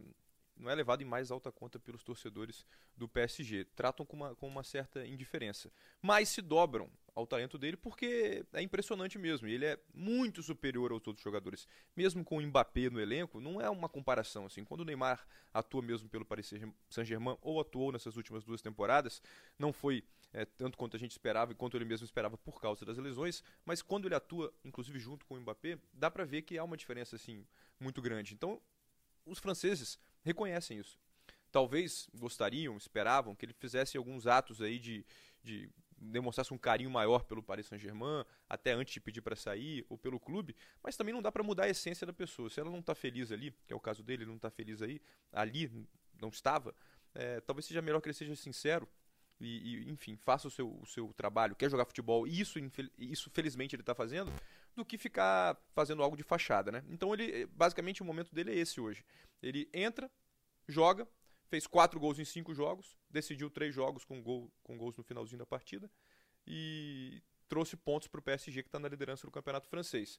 não 0.63 0.71
é 0.71 0.75
levado 0.75 1.03
em 1.03 1.05
mais 1.05 1.31
alta 1.31 1.51
conta 1.51 1.79
pelos 1.79 2.03
torcedores 2.03 2.65
do 2.97 3.09
PSG. 3.09 3.65
Tratam 3.77 4.07
com 4.07 4.17
uma, 4.17 4.35
com 4.35 4.47
uma 4.47 4.63
certa 4.63 5.05
indiferença. 5.07 5.71
Mas 6.01 6.29
se 6.29 6.41
dobram 6.41 6.89
ao 7.15 7.27
talento 7.27 7.59
dele 7.59 7.77
porque 7.77 8.45
é 8.53 8.63
impressionante 8.63 9.19
mesmo. 9.19 9.47
Ele 9.47 9.67
é 9.67 9.79
muito 9.93 10.43
superior 10.43 10.93
aos 10.93 11.07
outros 11.07 11.23
jogadores. 11.23 11.67
Mesmo 11.97 12.25
com 12.25 12.39
o 12.39 12.43
Mbappé 12.43 12.89
no 12.89 13.01
elenco, 13.01 13.41
não 13.41 13.61
é 13.61 13.69
uma 13.69 13.89
comparação. 13.89 14.47
assim. 14.47 14.65
Quando 14.65 14.83
o 14.83 14.85
Neymar 14.85 15.27
atua 15.53 15.83
mesmo 15.83 16.09
pelo 16.09 16.25
Paris 16.25 16.53
Saint-Germain 16.89 17.37
ou 17.43 17.61
atuou 17.61 17.93
nessas 17.93 18.17
últimas 18.17 18.45
duas 18.45 18.63
temporadas, 18.63 19.21
não 19.59 19.73
foi 19.73 20.05
é, 20.33 20.45
tanto 20.45 20.79
quanto 20.79 20.97
a 20.97 20.99
gente 20.99 21.11
esperava 21.11 21.53
e 21.53 21.55
quanto 21.55 21.77
ele 21.77 21.85
mesmo 21.85 22.05
esperava 22.05 22.39
por 22.39 22.61
causa 22.61 22.85
das 22.85 22.97
lesões, 22.97 23.43
mas 23.65 23.83
quando 23.83 24.07
ele 24.07 24.15
atua, 24.15 24.53
inclusive 24.65 24.99
junto 24.99 25.27
com 25.27 25.35
o 25.35 25.41
Mbappé, 25.41 25.79
dá 25.93 26.11
para 26.11 26.25
ver 26.25 26.43
que 26.43 26.57
há 26.57 26.65
uma 26.65 26.77
diferença 26.77 27.17
assim 27.17 27.45
muito 27.79 28.01
grande. 28.01 28.33
Então, 28.33 28.61
os 29.27 29.39
franceses 29.39 29.99
reconhecem 30.23 30.79
isso. 30.79 30.99
Talvez 31.51 32.09
gostariam, 32.15 32.77
esperavam 32.77 33.35
que 33.35 33.45
ele 33.45 33.53
fizesse 33.53 33.97
alguns 33.97 34.27
atos 34.27 34.63
aí 34.63 34.79
de, 34.79 35.05
de 35.43 35.71
demonstrasse 35.99 36.53
um 36.53 36.59
carinho 36.59 36.91
maior 36.91 37.25
pelo 37.25 37.43
Paris 37.43 37.67
Saint-Germain, 37.67 38.25
até 38.49 38.73
antes 38.73 38.95
de 38.95 39.01
pedir 39.01 39.21
para 39.21 39.37
sair, 39.37 39.87
ou 39.89 39.97
pelo 39.97 40.19
clube, 40.19 40.57
mas 40.83 40.97
também 40.97 41.15
não 41.15 41.23
dá 41.23 41.31
para 41.31 41.43
mudar 41.43 41.65
a 41.65 41.69
essência 41.69 42.07
da 42.07 42.13
pessoa. 42.13 42.51
Se 42.51 42.59
ela 42.59 42.71
não 42.71 42.81
está 42.81 42.95
feliz 42.95 43.31
ali, 43.31 43.55
que 43.67 43.73
é 43.73 43.77
o 43.77 43.81
caso 43.81 44.03
dele, 44.03 44.23
ele 44.23 44.31
não 44.31 44.37
está 44.37 44.51
feliz 44.51 44.83
aí, 44.83 45.01
ali 45.33 45.71
não 46.21 46.29
estava, 46.29 46.75
é, 47.15 47.41
talvez 47.41 47.67
seja 47.67 47.83
melhor 47.83 48.01
que 48.01 48.09
ele 48.09 48.15
seja 48.15 48.35
sincero 48.35 48.89
e, 49.41 49.85
e, 49.87 49.91
enfim, 49.91 50.17
faça 50.17 50.49
o 50.49 50.51
seu, 50.51 50.79
o 50.81 50.87
seu 50.87 51.13
trabalho, 51.13 51.55
quer 51.55 51.71
jogar 51.71 51.85
futebol, 51.85 52.27
e 52.27 52.41
isso, 52.41 52.59
isso 52.99 53.31
felizmente 53.31 53.75
ele 53.75 53.83
está 53.83 53.95
fazendo, 53.95 54.33
do 54.75 54.85
que 54.85 54.97
ficar 54.97 55.57
fazendo 55.75 56.03
algo 56.03 56.17
de 56.17 56.23
fachada, 56.23 56.73
né? 56.73 56.85
Então 56.89 57.13
ele, 57.13 57.47
basicamente 57.47 58.03
o 58.03 58.05
momento 58.05 58.35
dele 58.35 58.53
é 58.53 58.57
esse 58.57 58.81
hoje. 58.81 59.05
Ele 59.43 59.69
entra, 59.73 60.11
joga, 60.67 61.07
fez 61.47 61.67
quatro 61.67 62.01
gols 62.01 62.19
em 62.19 62.25
cinco 62.25 62.55
jogos, 62.55 62.97
decidiu 63.11 63.51
três 63.51 63.75
jogos 63.75 64.05
com, 64.05 64.23
gol, 64.23 64.51
com 64.63 64.77
gols 64.77 64.97
no 64.97 65.03
finalzinho 65.03 65.39
da 65.39 65.47
partida 65.47 65.91
e 66.47 67.23
trouxe 67.49 67.77
pontos 67.77 68.09
para 68.09 68.21
o 68.21 68.23
PSG 68.23 68.63
que 68.63 68.69
está 68.69 68.79
na 68.79 68.89
liderança 68.89 69.27
do 69.27 69.31
campeonato 69.31 69.69
francês. 69.69 70.19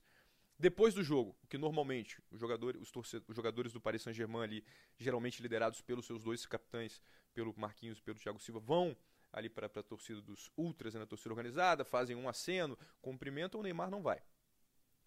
Depois 0.59 0.93
do 0.93 1.03
jogo, 1.03 1.35
que 1.49 1.57
normalmente 1.57 2.21
os 2.29 2.39
jogadores, 2.39 2.79
os, 2.81 3.13
os 3.27 3.35
jogadores 3.35 3.73
do 3.73 3.81
Paris 3.81 4.03
Saint-Germain 4.03 4.43
ali, 4.43 4.63
geralmente 4.99 5.41
liderados 5.41 5.81
pelos 5.81 6.05
seus 6.05 6.23
dois 6.23 6.45
capitães, 6.45 7.01
pelo 7.33 7.53
Marquinhos 7.57 7.97
e 7.97 8.01
pelo 8.03 8.19
Thiago 8.19 8.39
Silva, 8.39 8.59
vão 8.59 8.95
ali 9.31 9.49
para 9.49 9.65
a 9.65 9.83
torcida 9.83 10.21
dos 10.21 10.51
ultras, 10.55 10.93
né, 10.93 10.99
na 10.99 11.07
torcida 11.07 11.31
organizada, 11.31 11.83
fazem 11.83 12.15
um 12.15 12.29
aceno, 12.29 12.77
cumprimentam, 13.01 13.59
o 13.59 13.63
Neymar 13.63 13.89
não 13.89 14.03
vai. 14.03 14.21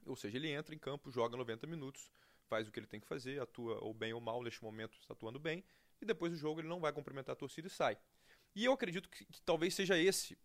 Ou 0.06 0.16
seja, 0.16 0.36
ele 0.36 0.50
entra 0.50 0.74
em 0.74 0.78
campo, 0.78 1.10
joga 1.10 1.36
90 1.36 1.66
minutos, 1.66 2.10
faz 2.46 2.68
o 2.68 2.72
que 2.72 2.78
ele 2.78 2.86
tem 2.86 3.00
que 3.00 3.06
fazer, 3.06 3.40
atua 3.40 3.78
ou 3.82 3.92
bem 3.92 4.12
ou 4.12 4.20
mal, 4.20 4.42
neste 4.42 4.62
momento 4.62 4.98
está 4.98 5.12
atuando 5.12 5.38
bem, 5.38 5.64
e 6.00 6.04
depois 6.04 6.32
do 6.32 6.38
jogo 6.38 6.60
ele 6.60 6.68
não 6.68 6.80
vai 6.80 6.92
cumprimentar 6.92 7.32
a 7.32 7.36
torcida 7.36 7.66
e 7.66 7.70
sai. 7.70 7.98
E 8.54 8.64
eu 8.64 8.72
acredito 8.72 9.08
que, 9.08 9.24
que 9.24 9.40
talvez 9.42 9.74
seja 9.74 9.98
esse 9.98 10.38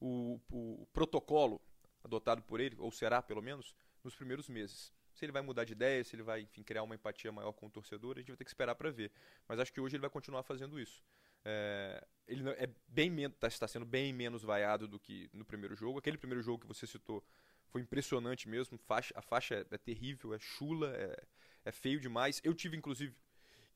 o, 0.00 0.40
o, 0.50 0.86
protocolo 0.92 1.60
adotado 2.02 2.42
por 2.42 2.60
ele, 2.60 2.76
ou 2.78 2.90
será 2.90 3.22
pelo 3.22 3.42
menos, 3.42 3.74
nos 4.02 4.14
primeiros 4.14 4.48
meses. 4.48 4.92
Se 5.14 5.24
ele 5.24 5.32
vai 5.32 5.42
mudar 5.42 5.64
de 5.64 5.72
ideia, 5.72 6.04
se 6.04 6.14
ele 6.14 6.22
vai 6.22 6.42
enfim, 6.42 6.62
criar 6.62 6.82
uma 6.82 6.94
empatia 6.94 7.32
maior 7.32 7.52
com 7.52 7.66
o 7.66 7.70
torcedor, 7.70 8.16
a 8.16 8.20
gente 8.20 8.28
vai 8.28 8.36
ter 8.36 8.44
que 8.44 8.50
esperar 8.50 8.74
para 8.74 8.90
ver. 8.90 9.10
Mas 9.48 9.58
acho 9.58 9.72
que 9.72 9.80
hoje 9.80 9.96
ele 9.96 10.02
vai 10.02 10.10
continuar 10.10 10.42
fazendo 10.42 10.78
isso. 10.78 11.02
É, 11.44 12.06
ele 12.26 12.48
é 12.50 12.68
bem 12.86 13.24
está 13.24 13.48
tá 13.48 13.68
sendo 13.68 13.84
bem 13.84 14.12
menos 14.12 14.42
vaiado 14.42 14.86
do 14.86 14.98
que 14.98 15.28
no 15.32 15.44
primeiro 15.44 15.74
jogo. 15.74 15.98
Aquele 15.98 16.18
primeiro 16.18 16.42
jogo 16.42 16.60
que 16.60 16.66
você 16.66 16.86
citou 16.86 17.24
foi 17.68 17.80
impressionante 17.80 18.48
mesmo. 18.48 18.78
Faixa, 18.78 19.12
a 19.16 19.22
faixa 19.22 19.54
é, 19.54 19.74
é 19.74 19.78
terrível, 19.78 20.34
é 20.34 20.38
chula, 20.38 20.94
é, 20.96 21.24
é, 21.64 21.72
feio 21.72 22.00
demais. 22.00 22.40
Eu 22.44 22.54
tive, 22.54 22.76
inclusive, 22.76 23.14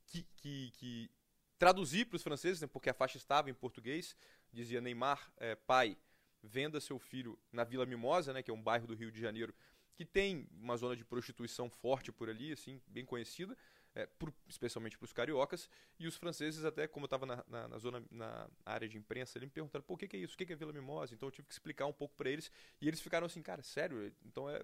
que, 0.07 0.27
que, 0.37 0.71
que 0.73 1.11
traduzir 1.59 2.07
para 2.07 2.17
os 2.17 2.23
franceses, 2.23 2.61
né, 2.61 2.67
porque 2.67 2.91
a 2.91 2.95
faixa 2.95 3.17
estava 3.17 3.51
em 3.51 3.55
português. 3.55 4.17
Dizia 4.53 4.81
Neymar, 4.81 5.33
é, 5.37 5.55
pai, 5.55 5.97
venda 6.43 6.81
seu 6.81 6.99
filho 6.99 7.39
na 7.53 7.65
Vila 7.65 7.87
Mimosa, 7.87 8.33
né, 8.33 8.43
que 8.43 8.51
é 8.51 8.55
um 8.55 8.63
bairro 8.63 8.87
do 8.87 8.95
Rio 8.95 9.11
de 9.11 9.21
Janeiro, 9.21 9.55
que 9.95 10.05
tem 10.05 10.49
uma 10.53 10.77
zona 10.77 10.97
de 10.97 11.05
prostituição 11.05 11.71
forte 11.71 12.11
por 12.11 12.29
ali, 12.29 12.53
assim, 12.53 12.81
bem 12.87 13.05
conhecida, 13.05 13.57
é, 13.95 14.07
por, 14.07 14.33
especialmente 14.49 14.97
para 14.97 15.05
os 15.05 15.13
cariocas, 15.13 15.69
e 15.99 16.07
os 16.07 16.17
franceses 16.17 16.65
até, 16.65 16.87
como 16.87 17.05
eu 17.05 17.07
estava 17.07 17.27
na, 17.27 17.45
na, 17.47 17.69
na, 17.69 17.79
zona, 17.79 18.03
na 18.11 18.49
área 18.65 18.89
de 18.89 18.97
imprensa, 18.97 19.39
eles 19.39 19.49
me 19.49 19.53
perguntaram, 19.53 19.85
pô, 19.85 19.95
o 19.95 19.97
que, 19.97 20.09
que 20.09 20.17
é 20.17 20.21
isso? 20.21 20.35
O 20.35 20.39
que, 20.39 20.47
que 20.47 20.53
é 20.53 20.57
Vila 20.57 20.73
Mimosa? 20.73 21.15
Então 21.15 21.27
eu 21.27 21.31
tive 21.31 21.47
que 21.47 21.53
explicar 21.53 21.87
um 21.87 21.93
pouco 21.93 22.15
para 22.17 22.31
eles, 22.31 22.51
e 22.81 22.89
eles 22.89 23.01
ficaram 23.01 23.27
assim, 23.27 23.43
cara, 23.43 23.63
sério? 23.63 24.13
Então 24.25 24.49
é... 24.49 24.63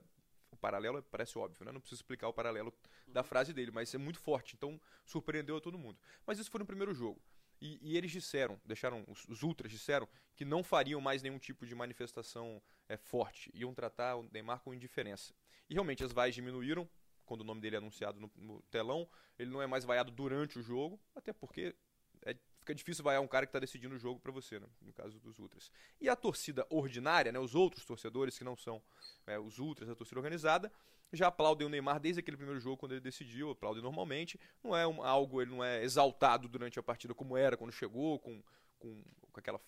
O 0.51 0.57
paralelo 0.57 1.03
parece 1.03 1.39
óbvio, 1.39 1.63
né? 1.63 1.71
Não 1.71 1.79
preciso 1.79 2.01
explicar 2.01 2.27
o 2.27 2.33
paralelo 2.33 2.73
da 3.07 3.23
frase 3.23 3.53
dele, 3.53 3.71
mas 3.71 3.95
é 3.95 3.99
muito 3.99 4.19
forte, 4.19 4.57
então 4.57 4.81
surpreendeu 5.05 5.59
a 5.59 5.61
todo 5.61 5.77
mundo. 5.77 5.99
Mas 6.27 6.39
isso 6.39 6.51
foi 6.51 6.59
no 6.59 6.65
primeiro 6.65 6.95
jogo. 6.95 7.21
E, 7.61 7.79
e, 7.83 7.97
eles 7.97 8.11
disseram, 8.11 8.61
deixaram, 8.65 9.05
os, 9.09 9.27
os, 9.29 9.43
ultras 9.43 9.71
disseram 9.71 10.09
que 10.37 10.45
não 10.45 10.63
fariam 10.63 11.01
mais 11.01 11.23
nenhum 11.23 11.39
tipo 11.39 11.67
de 11.67 11.75
manifestação 11.75 12.63
é, 12.89 12.97
forte, 12.97 13.51
iam 13.53 13.75
tratar 13.75 14.17
o 14.17 14.23
Neymar 14.33 14.61
com 14.61 14.73
indiferença. 14.73 15.35
E 15.69 15.75
realmente 15.75 16.05
as 16.05 16.13
vaias 16.13 16.35
diminuíram 16.35 16.89
quando 17.29 17.43
o 17.43 17.45
nome 17.45 17.61
dele 17.61 17.77
é 17.77 17.79
anunciado 17.79 18.19
no, 18.19 18.31
no 18.37 18.63
telão. 18.63 19.09
Ele 19.39 19.51
não 19.51 19.63
é 19.63 19.67
mais 19.67 19.85
vaiado 19.85 20.11
durante 20.11 20.59
o 20.59 20.63
jogo, 20.63 20.99
até 21.15 21.33
porque 21.33 21.77
é, 22.23 22.35
fica 22.59 22.75
difícil 22.75 23.05
vaiar 23.05 23.21
um 23.21 23.29
cara 23.29 23.47
que 23.47 23.51
está 23.51 23.59
decidindo 23.59 23.95
o 23.95 23.99
jogo 23.99 24.19
para 24.19 24.33
você, 24.33 24.59
né? 24.59 24.67
no 24.81 24.93
caso 24.93 25.21
dos 25.21 25.39
ultras. 25.39 25.71
E 26.01 26.09
a 26.09 26.17
torcida 26.17 26.67
ordinária, 26.71 27.31
né, 27.31 27.39
os 27.39 27.55
outros 27.55 27.85
torcedores 27.85 28.37
que 28.37 28.43
não 28.43 28.57
são 28.57 28.83
é, 29.27 29.39
os 29.39 29.59
ultras, 29.59 29.89
a 29.89 29.95
torcida 29.95 30.19
organizada, 30.19 30.73
já 31.13 31.29
aplaudem 31.29 31.67
o 31.67 31.71
Neymar 31.71 32.01
desde 32.01 32.21
aquele 32.21 32.37
primeiro 32.37 32.61
jogo, 32.61 32.77
quando 32.77 32.93
ele 32.93 33.01
decidiu, 33.01 33.51
aplaudem 33.51 33.83
normalmente. 33.83 34.39
Não 34.63 34.77
é 34.77 34.87
um, 34.87 35.03
algo, 35.03 35.41
ele 35.41 35.51
não 35.51 35.65
é 35.65 35.83
exaltado 35.83 36.49
durante 36.49 36.79
a 36.79 36.83
partida 36.83 37.15
como 37.15 37.37
era 37.37 37.57
quando 37.57 37.73
chegou, 37.73 38.19
com, 38.19 38.43
com, 38.79 39.03
com 39.33 39.41
aquela, 39.41 39.61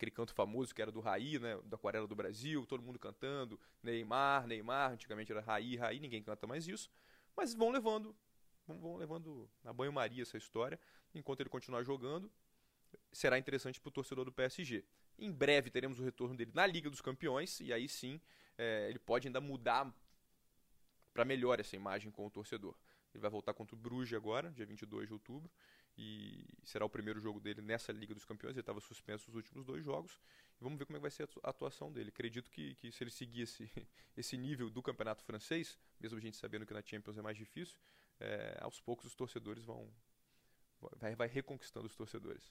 aquele 0.00 0.10
canto 0.10 0.32
famoso 0.32 0.74
que 0.74 0.80
era 0.80 0.90
do 0.90 0.98
Raí, 0.98 1.38
né, 1.38 1.58
da 1.64 1.76
Aquarela 1.76 2.06
do 2.06 2.16
Brasil, 2.16 2.64
todo 2.64 2.82
mundo 2.82 2.98
cantando, 2.98 3.60
Neymar, 3.82 4.46
Neymar, 4.46 4.92
antigamente 4.92 5.30
era 5.30 5.42
Raí, 5.42 5.76
Raí, 5.76 6.00
ninguém 6.00 6.22
canta 6.22 6.46
mais 6.46 6.66
isso. 6.66 6.90
Mas 7.36 7.52
vão 7.52 7.70
levando, 7.70 8.16
vão, 8.66 8.96
levando 8.96 9.48
na 9.62 9.74
banho-maria 9.74 10.22
essa 10.22 10.38
história, 10.38 10.80
enquanto 11.14 11.40
ele 11.40 11.50
continuar 11.50 11.82
jogando, 11.82 12.32
será 13.12 13.38
interessante 13.38 13.78
para 13.78 13.88
o 13.90 13.92
torcedor 13.92 14.24
do 14.24 14.32
PSG. 14.32 14.82
Em 15.18 15.30
breve 15.30 15.70
teremos 15.70 16.00
o 16.00 16.02
retorno 16.02 16.34
dele 16.34 16.50
na 16.54 16.66
Liga 16.66 16.88
dos 16.88 17.02
Campeões, 17.02 17.60
e 17.60 17.70
aí 17.70 17.86
sim 17.86 18.18
é, 18.56 18.88
ele 18.88 18.98
pode 18.98 19.28
ainda 19.28 19.40
mudar 19.40 19.94
para 21.12 21.26
melhor 21.26 21.60
essa 21.60 21.76
imagem 21.76 22.10
com 22.10 22.26
o 22.26 22.30
torcedor. 22.30 22.74
Ele 23.12 23.20
vai 23.20 23.30
voltar 23.30 23.52
contra 23.52 23.76
o 23.76 23.78
Bruges 23.78 24.14
agora, 24.14 24.50
dia 24.50 24.64
22 24.64 25.08
de 25.08 25.12
outubro, 25.12 25.50
e 26.02 26.46
será 26.64 26.86
o 26.86 26.88
primeiro 26.88 27.20
jogo 27.20 27.38
dele 27.38 27.60
nessa 27.60 27.92
Liga 27.92 28.14
dos 28.14 28.24
Campeões. 28.24 28.54
Ele 28.54 28.62
estava 28.62 28.80
suspenso 28.80 29.28
os 29.28 29.36
últimos 29.36 29.66
dois 29.66 29.84
jogos. 29.84 30.18
E 30.58 30.64
vamos 30.64 30.78
ver 30.78 30.86
como 30.86 30.96
é 30.96 30.98
que 30.98 31.02
vai 31.02 31.10
ser 31.10 31.28
a 31.42 31.50
atuação 31.50 31.92
dele. 31.92 32.08
Acredito 32.08 32.50
que, 32.50 32.74
que 32.76 32.90
se 32.90 33.04
ele 33.04 33.10
seguir 33.10 33.42
esse, 33.42 33.70
esse 34.16 34.34
nível 34.38 34.70
do 34.70 34.82
campeonato 34.82 35.22
francês, 35.22 35.78
mesmo 36.00 36.16
a 36.16 36.20
gente 36.20 36.38
sabendo 36.38 36.64
que 36.64 36.72
na 36.72 36.80
Champions 36.80 37.18
é 37.18 37.22
mais 37.22 37.36
difícil, 37.36 37.76
é, 38.18 38.56
aos 38.62 38.80
poucos 38.80 39.04
os 39.04 39.14
torcedores 39.14 39.62
vão. 39.62 39.92
Vai, 40.96 41.14
vai 41.14 41.28
reconquistando 41.28 41.86
os 41.86 41.94
torcedores. 41.94 42.50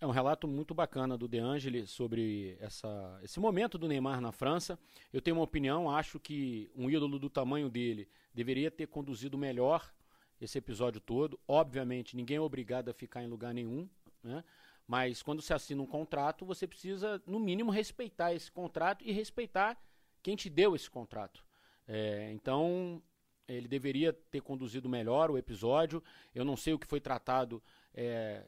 É 0.00 0.06
um 0.06 0.10
relato 0.10 0.48
muito 0.48 0.72
bacana 0.72 1.18
do 1.18 1.28
De 1.28 1.38
Angeli 1.38 1.86
sobre 1.86 2.56
essa, 2.58 3.20
esse 3.22 3.38
momento 3.38 3.76
do 3.76 3.86
Neymar 3.86 4.18
na 4.22 4.32
França. 4.32 4.78
Eu 5.12 5.20
tenho 5.20 5.36
uma 5.36 5.44
opinião, 5.44 5.90
acho 5.90 6.18
que 6.18 6.70
um 6.74 6.88
ídolo 6.88 7.18
do 7.18 7.28
tamanho 7.28 7.68
dele 7.68 8.08
deveria 8.32 8.70
ter 8.70 8.86
conduzido 8.86 9.36
melhor 9.36 9.92
esse 10.40 10.58
episódio 10.58 11.00
todo. 11.00 11.38
Obviamente, 11.46 12.16
ninguém 12.16 12.36
é 12.38 12.40
obrigado 12.40 12.88
a 12.88 12.94
ficar 12.94 13.22
em 13.22 13.28
lugar 13.28 13.52
nenhum, 13.52 13.88
né? 14.22 14.42
mas 14.86 15.22
quando 15.22 15.42
se 15.42 15.52
assina 15.52 15.82
um 15.82 15.86
contrato, 15.86 16.44
você 16.44 16.66
precisa, 16.66 17.22
no 17.26 17.38
mínimo, 17.38 17.70
respeitar 17.70 18.34
esse 18.34 18.50
contrato 18.50 19.04
e 19.04 19.12
respeitar 19.12 19.80
quem 20.22 20.36
te 20.36 20.48
deu 20.50 20.74
esse 20.74 20.90
contrato. 20.90 21.44
É, 21.86 22.30
então, 22.32 23.02
ele 23.46 23.68
deveria 23.68 24.12
ter 24.12 24.40
conduzido 24.40 24.88
melhor 24.88 25.30
o 25.30 25.38
episódio. 25.38 26.02
Eu 26.34 26.44
não 26.44 26.56
sei 26.56 26.72
o 26.72 26.78
que 26.78 26.86
foi 26.86 27.00
tratado. 27.00 27.62
É, 27.94 28.46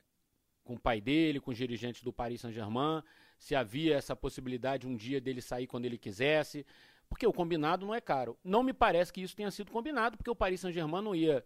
com 0.65 0.75
o 0.75 0.79
pai 0.79 1.01
dele, 1.01 1.41
com 1.41 1.51
os 1.51 1.57
dirigentes 1.57 2.03
do 2.03 2.13
Paris 2.13 2.41
Saint-Germain, 2.41 3.03
se 3.39 3.55
havia 3.55 3.97
essa 3.97 4.15
possibilidade 4.15 4.87
um 4.87 4.97
dia 4.97 5.21
dele 5.21 5.41
sair 5.41 5.67
quando 5.67 5.85
ele 5.85 5.99
quisesse, 5.99 6.65
porque 7.09 7.27
o 7.27 7.33
combinado 7.33 7.85
não 7.85 7.95
é 7.95 8.01
caro. 8.01 8.39
Não 8.45 8.63
me 8.63 8.73
parece 8.73 9.13
que 9.13 9.21
isso 9.21 9.37
tenha 9.37 9.51
sido 9.51 9.71
combinado, 9.71 10.17
porque 10.17 10.31
o 10.31 10.37
Paris 10.37 10.61
Saint-Germain 10.61 11.03
não 11.03 11.15
ia 11.15 11.45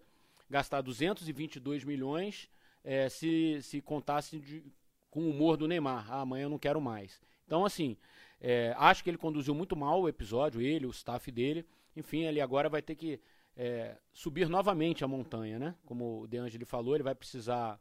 gastar 0.49 0.81
222 0.81 1.85
milhões 1.85 2.49
é, 2.85 3.09
se, 3.09 3.61
se 3.63 3.81
contasse 3.81 4.39
de, 4.39 4.65
com 5.11 5.23
o 5.23 5.31
humor 5.31 5.57
do 5.57 5.67
Neymar. 5.67 6.07
Ah, 6.13 6.21
amanhã 6.21 6.45
eu 6.45 6.51
não 6.51 6.59
quero 6.59 6.81
mais. 6.81 7.21
Então, 7.47 7.65
assim, 7.65 7.97
é, 8.41 8.75
acho 8.79 9.03
que 9.03 9.11
ele 9.11 9.19
conduziu 9.19 9.55
muito 9.55 9.77
mal 9.77 10.03
o 10.03 10.09
episódio, 10.09 10.61
ele, 10.61 10.87
o 10.87 10.91
staff 10.91 11.31
dele. 11.31 11.67
Enfim, 11.97 12.25
ele 12.25 12.41
agora 12.41 12.69
vai 12.69 12.83
ter 12.83 12.95
que 12.95 13.21
é, 13.57 13.97
subir 14.13 14.49
novamente 14.49 15.03
a 15.03 15.09
montanha, 15.09 15.59
né? 15.59 15.75
Como 15.85 16.23
o 16.23 16.27
De 16.27 16.37
Angeli 16.39 16.65
falou, 16.65 16.95
ele 16.95 17.03
vai 17.03 17.15
precisar 17.15 17.81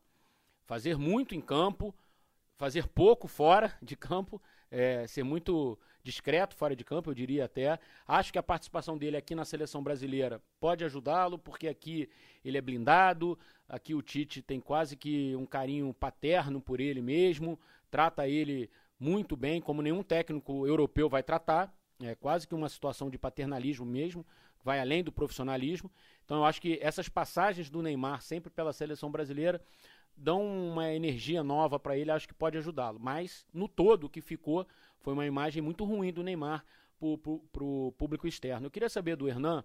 fazer 0.64 0.98
muito 0.98 1.36
em 1.36 1.42
campo, 1.42 1.94
fazer 2.58 2.88
pouco 2.88 3.28
fora 3.28 3.78
de 3.82 3.96
campo, 3.96 4.42
é, 4.72 5.06
ser 5.08 5.24
muito 5.24 5.78
discreto 6.04 6.56
fora 6.56 6.76
de 6.76 6.84
campo, 6.84 7.10
eu 7.10 7.16
diria 7.16 7.46
até. 7.46 7.80
Acho 8.08 8.32
que 8.32 8.38
a 8.38 8.44
participação 8.44 8.98
dele 8.98 9.18
aqui 9.18 9.34
na 9.34 9.44
seleção 9.44 9.82
brasileira 9.84 10.42
pode 10.60 10.86
ajudá-lo, 10.86 11.40
porque 11.40 11.68
aqui 11.68 12.08
ele 12.44 12.58
é 12.58 12.62
blindado, 12.62 13.38
aqui 13.68 13.96
o 13.96 14.02
Tite 14.02 14.42
tem 14.42 14.60
quase 14.60 14.96
que 14.96 15.36
um 15.36 15.46
carinho 15.46 15.94
paterno 15.94 16.62
por 16.62 16.80
ele 16.80 17.02
mesmo, 17.02 17.60
trata 17.90 18.28
ele 18.28 18.70
muito 19.00 19.36
bem, 19.36 19.60
como 19.60 19.82
nenhum 19.82 20.04
técnico 20.04 20.68
europeu 20.68 21.10
vai 21.10 21.24
tratar. 21.24 21.74
É 22.02 22.14
quase 22.14 22.48
que 22.48 22.54
uma 22.54 22.70
situação 22.70 23.10
de 23.10 23.18
paternalismo 23.18 23.86
mesmo, 23.86 24.26
vai 24.64 24.80
além 24.80 25.04
do 25.04 25.12
profissionalismo. 25.12 25.90
Então 26.26 26.38
eu 26.38 26.46
acho 26.46 26.60
que 26.60 26.80
essas 26.82 27.08
passagens 27.08 27.70
do 27.70 27.82
Neymar 27.82 28.22
sempre 28.22 28.50
pela 28.50 28.74
seleção 28.74 29.12
brasileira 29.12 29.62
dão 30.18 30.44
uma 30.44 30.94
energia 30.94 31.44
nova 31.44 31.80
para 31.80 31.98
ele, 31.98 32.12
acho 32.12 32.28
que 32.28 32.34
pode 32.34 32.58
ajudá-lo. 32.58 33.00
Mas, 33.00 33.46
no 33.54 33.68
todo, 33.68 34.06
o 34.06 34.10
que 34.10 34.22
ficou 34.22 34.66
foi 35.00 35.14
uma 35.14 35.26
imagem 35.26 35.62
muito 35.62 35.84
ruim 35.84 36.12
do 36.12 36.24
Neymar 36.24 36.64
para 37.52 37.64
o 37.64 37.94
público 37.98 38.28
externo. 38.28 38.68
Eu 38.68 38.72
queria 38.72 38.90
saber 38.90 39.16
do 39.16 39.28
Hernan, 39.28 39.64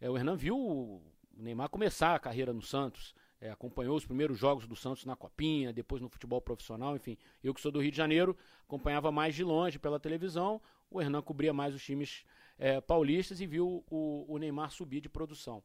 é, 0.00 0.10
o 0.10 0.16
Hernan 0.16 0.36
viu 0.36 0.56
o 0.58 1.02
Neymar 1.36 1.68
começar 1.68 2.14
a 2.14 2.18
carreira 2.18 2.52
no 2.52 2.62
Santos, 2.62 3.14
é, 3.40 3.50
acompanhou 3.50 3.96
os 3.96 4.04
primeiros 4.04 4.38
jogos 4.38 4.66
do 4.66 4.76
Santos 4.76 5.04
na 5.04 5.16
Copinha, 5.16 5.72
depois 5.72 6.00
no 6.00 6.08
futebol 6.08 6.40
profissional, 6.40 6.94
enfim. 6.94 7.16
Eu 7.42 7.54
que 7.54 7.60
sou 7.60 7.72
do 7.72 7.80
Rio 7.80 7.90
de 7.90 7.96
Janeiro, 7.96 8.36
acompanhava 8.64 9.10
mais 9.10 9.34
de 9.34 9.42
longe 9.42 9.78
pela 9.78 9.98
televisão, 9.98 10.60
o 10.90 11.00
Hernan 11.00 11.22
cobria 11.22 11.52
mais 11.52 11.74
os 11.74 11.82
times 11.82 12.24
é, 12.58 12.80
paulistas 12.80 13.40
e 13.40 13.46
viu 13.46 13.84
o, 13.90 14.24
o 14.28 14.38
Neymar 14.38 14.70
subir 14.70 15.00
de 15.00 15.08
produção. 15.08 15.62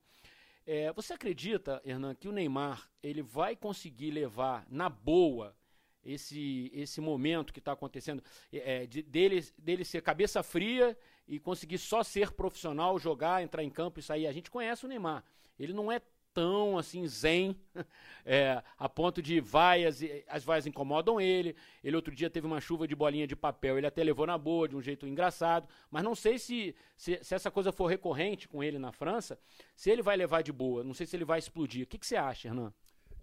É, 0.70 0.92
você 0.92 1.14
acredita, 1.14 1.82
Hernan, 1.86 2.14
que 2.14 2.28
o 2.28 2.32
Neymar 2.34 2.92
ele 3.02 3.22
vai 3.22 3.56
conseguir 3.56 4.12
levar 4.12 4.68
na 4.70 4.90
boa 4.90 5.56
esse, 6.04 6.70
esse 6.74 7.00
momento 7.00 7.54
que 7.54 7.60
está 7.60 7.72
acontecendo, 7.72 8.22
é, 8.52 8.86
de, 8.86 9.02
dele, 9.02 9.42
dele 9.58 9.86
ser 9.86 10.02
cabeça 10.02 10.44
fria 10.44 10.98
e 11.26 11.40
conseguir 11.40 11.78
só 11.78 12.04
ser 12.04 12.32
profissional, 12.32 13.00
jogar, 13.00 13.42
entrar 13.42 13.64
em 13.64 13.70
campo 13.70 14.02
e 14.02 14.04
sair? 14.04 14.28
A 14.28 14.34
gente 14.34 14.52
conhece 14.52 14.86
o 14.86 14.90
Neymar. 14.90 15.24
Ele 15.58 15.72
não 15.72 15.90
é 15.90 16.02
tão 16.38 16.78
assim 16.78 17.08
zen, 17.08 17.56
é, 18.24 18.62
a 18.78 18.88
ponto 18.88 19.24
de 19.24 19.40
vaias, 19.40 20.02
as 20.28 20.44
vaias 20.44 20.68
incomodam 20.68 21.20
ele. 21.20 21.56
Ele 21.84 21.96
outro 21.96 22.14
dia 22.14 22.30
teve 22.30 22.46
uma 22.46 22.62
chuva 22.62 22.88
de 22.88 22.96
bolinha 22.96 23.26
de 23.26 23.36
papel, 23.36 23.76
ele 23.76 23.88
até 23.88 24.04
levou 24.04 24.28
na 24.28 24.38
boa, 24.38 24.70
de 24.70 24.76
um 24.76 24.82
jeito 24.82 25.08
engraçado. 25.08 25.68
Mas 25.90 26.04
não 26.04 26.14
sei 26.14 26.38
se, 26.38 26.76
se, 26.96 27.18
se 27.24 27.34
essa 27.34 27.50
coisa 27.50 27.72
for 27.72 27.88
recorrente 27.88 28.48
com 28.48 28.64
ele 28.64 28.78
na 28.78 28.92
França, 28.92 29.40
se 29.76 29.90
ele 29.90 30.04
vai 30.04 30.16
levar 30.16 30.44
de 30.44 30.52
boa. 30.52 30.84
Não 30.84 30.94
sei 30.94 31.08
se 31.08 31.16
ele 31.16 31.26
vai 31.26 31.40
explodir. 31.40 31.86
O 31.86 31.88
que, 31.88 31.98
que 31.98 32.06
você 32.06 32.16
acha, 32.16 32.50
Hernan? 32.50 32.72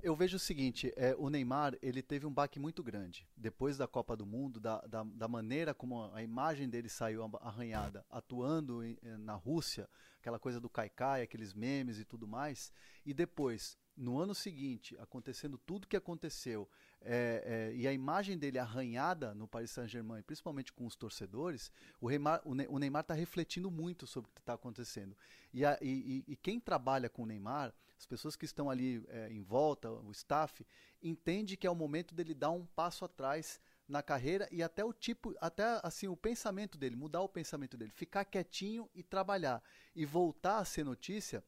Eu 0.04 0.14
vejo 0.14 0.37
o 0.37 0.38
seguinte, 0.38 0.92
é, 0.96 1.16
o 1.16 1.30
Neymar 1.30 1.78
ele 1.80 2.02
teve 2.02 2.26
um 2.26 2.30
baque 2.30 2.61
muito 2.61 2.82
grande 2.82 3.26
depois 3.34 3.78
da 3.78 3.88
Copa 3.88 4.14
do 4.14 4.26
Mundo, 4.26 4.61
da, 4.61 4.82
da, 4.82 5.02
da 5.02 5.26
maneira 5.26 5.73
como 5.73 6.12
a 6.12 6.23
imagem 6.23 6.68
dele 6.68 6.90
saiu 6.90 7.25
arranhada, 7.40 8.04
atuando 8.11 8.84
em, 8.84 8.99
na 9.20 9.32
Rússia, 9.32 9.88
aquela 10.20 10.38
coisa 10.38 10.61
do 10.61 10.68
Kaikai, 10.68 11.23
aqueles 11.23 11.54
memes 11.54 11.99
e 11.99 12.04
tudo 12.04 12.28
mais, 12.28 12.70
e 13.02 13.14
depois 13.14 13.78
no 13.96 14.18
ano 14.18 14.34
seguinte, 14.34 14.94
acontecendo 14.99 15.56
tudo 15.56 15.88
que 15.88 15.96
aconteceu, 15.96 16.68
é, 17.00 17.70
é, 17.73 17.75
e 17.75 17.88
a 17.88 17.92
imagem 17.92 18.37
dele 18.37 18.58
arranhada 18.58 19.34
no 19.34 19.49
Paris 19.49 19.70
Saint-Germain, 19.70 20.23
principalmente 20.23 20.70
com 20.70 20.84
os 20.84 20.96
torcedores, 20.96 21.73
o 21.99 22.11
Neymar 22.11 22.42
o 22.44 22.78
Neymar 22.78 23.00
está 23.00 23.14
refletindo 23.14 23.70
muito 23.70 24.06
sobre 24.06 24.30
o 24.30 24.34
que 24.34 24.40
está 24.40 24.52
acontecendo. 24.52 25.16
E, 25.52 25.64
a, 25.64 25.78
e, 25.80 26.25
e, 26.26 26.37
quem 26.37 26.61
trabalha 26.61 27.08
com 27.08 27.23
o 27.23 27.26
Neymar 27.26 27.73
as 27.98 28.06
pessoas 28.06 28.36
que 28.36 28.44
estão 28.44 28.68
ali 28.68 29.04
é, 29.08 29.30
em 29.30 29.42
volta, 29.42 29.90
o 29.90 30.10
staff, 30.10 30.66
entende 31.02 31.56
que 31.56 31.66
é 31.66 31.70
o 31.70 31.74
momento 31.74 32.14
dele 32.14 32.34
dar 32.34 32.50
um 32.50 32.66
passo 32.66 33.04
atrás 33.04 33.60
na 33.86 34.02
carreira 34.02 34.48
e 34.50 34.62
até 34.62 34.84
o 34.84 34.92
tipo, 34.92 35.34
até 35.40 35.80
assim 35.82 36.08
o 36.08 36.16
pensamento 36.16 36.78
dele, 36.78 36.96
mudar 36.96 37.20
o 37.20 37.28
pensamento 37.28 37.76
dele, 37.76 37.90
ficar 37.90 38.24
quietinho 38.24 38.88
e 38.94 39.02
trabalhar 39.02 39.62
e 39.94 40.04
voltar 40.04 40.58
a 40.58 40.64
ser 40.64 40.84
notícia 40.84 41.44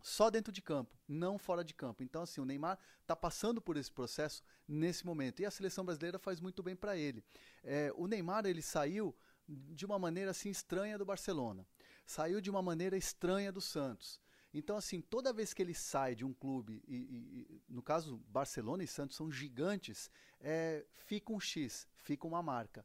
só 0.00 0.30
dentro 0.30 0.52
de 0.52 0.62
campo, 0.62 0.96
não 1.08 1.38
fora 1.38 1.64
de 1.64 1.74
campo. 1.74 2.02
Então 2.02 2.22
assim, 2.22 2.40
o 2.40 2.44
Neymar 2.44 2.78
está 3.00 3.16
passando 3.16 3.60
por 3.60 3.76
esse 3.76 3.90
processo 3.90 4.42
nesse 4.66 5.04
momento 5.04 5.40
e 5.40 5.46
a 5.46 5.50
seleção 5.50 5.84
brasileira 5.84 6.18
faz 6.18 6.40
muito 6.40 6.62
bem 6.62 6.76
para 6.76 6.96
ele. 6.96 7.24
É, 7.64 7.92
o 7.96 8.06
Neymar 8.06 8.46
ele 8.46 8.62
saiu 8.62 9.16
de 9.48 9.86
uma 9.86 9.98
maneira 9.98 10.30
assim 10.30 10.50
estranha 10.50 10.98
do 10.98 11.06
Barcelona, 11.06 11.66
saiu 12.06 12.40
de 12.40 12.50
uma 12.50 12.62
maneira 12.62 12.96
estranha 12.96 13.50
do 13.50 13.62
Santos. 13.62 14.20
Então, 14.52 14.76
assim, 14.76 15.00
toda 15.00 15.32
vez 15.32 15.52
que 15.52 15.60
ele 15.60 15.74
sai 15.74 16.14
de 16.14 16.24
um 16.24 16.32
clube, 16.32 16.82
e, 16.88 16.96
e 16.96 17.62
no 17.68 17.82
caso 17.82 18.16
Barcelona 18.28 18.82
e 18.82 18.86
Santos 18.86 19.16
são 19.16 19.30
gigantes, 19.30 20.10
é, 20.40 20.86
fica 20.96 21.32
um 21.32 21.40
X, 21.40 21.86
fica 21.96 22.26
uma 22.26 22.42
marca. 22.42 22.84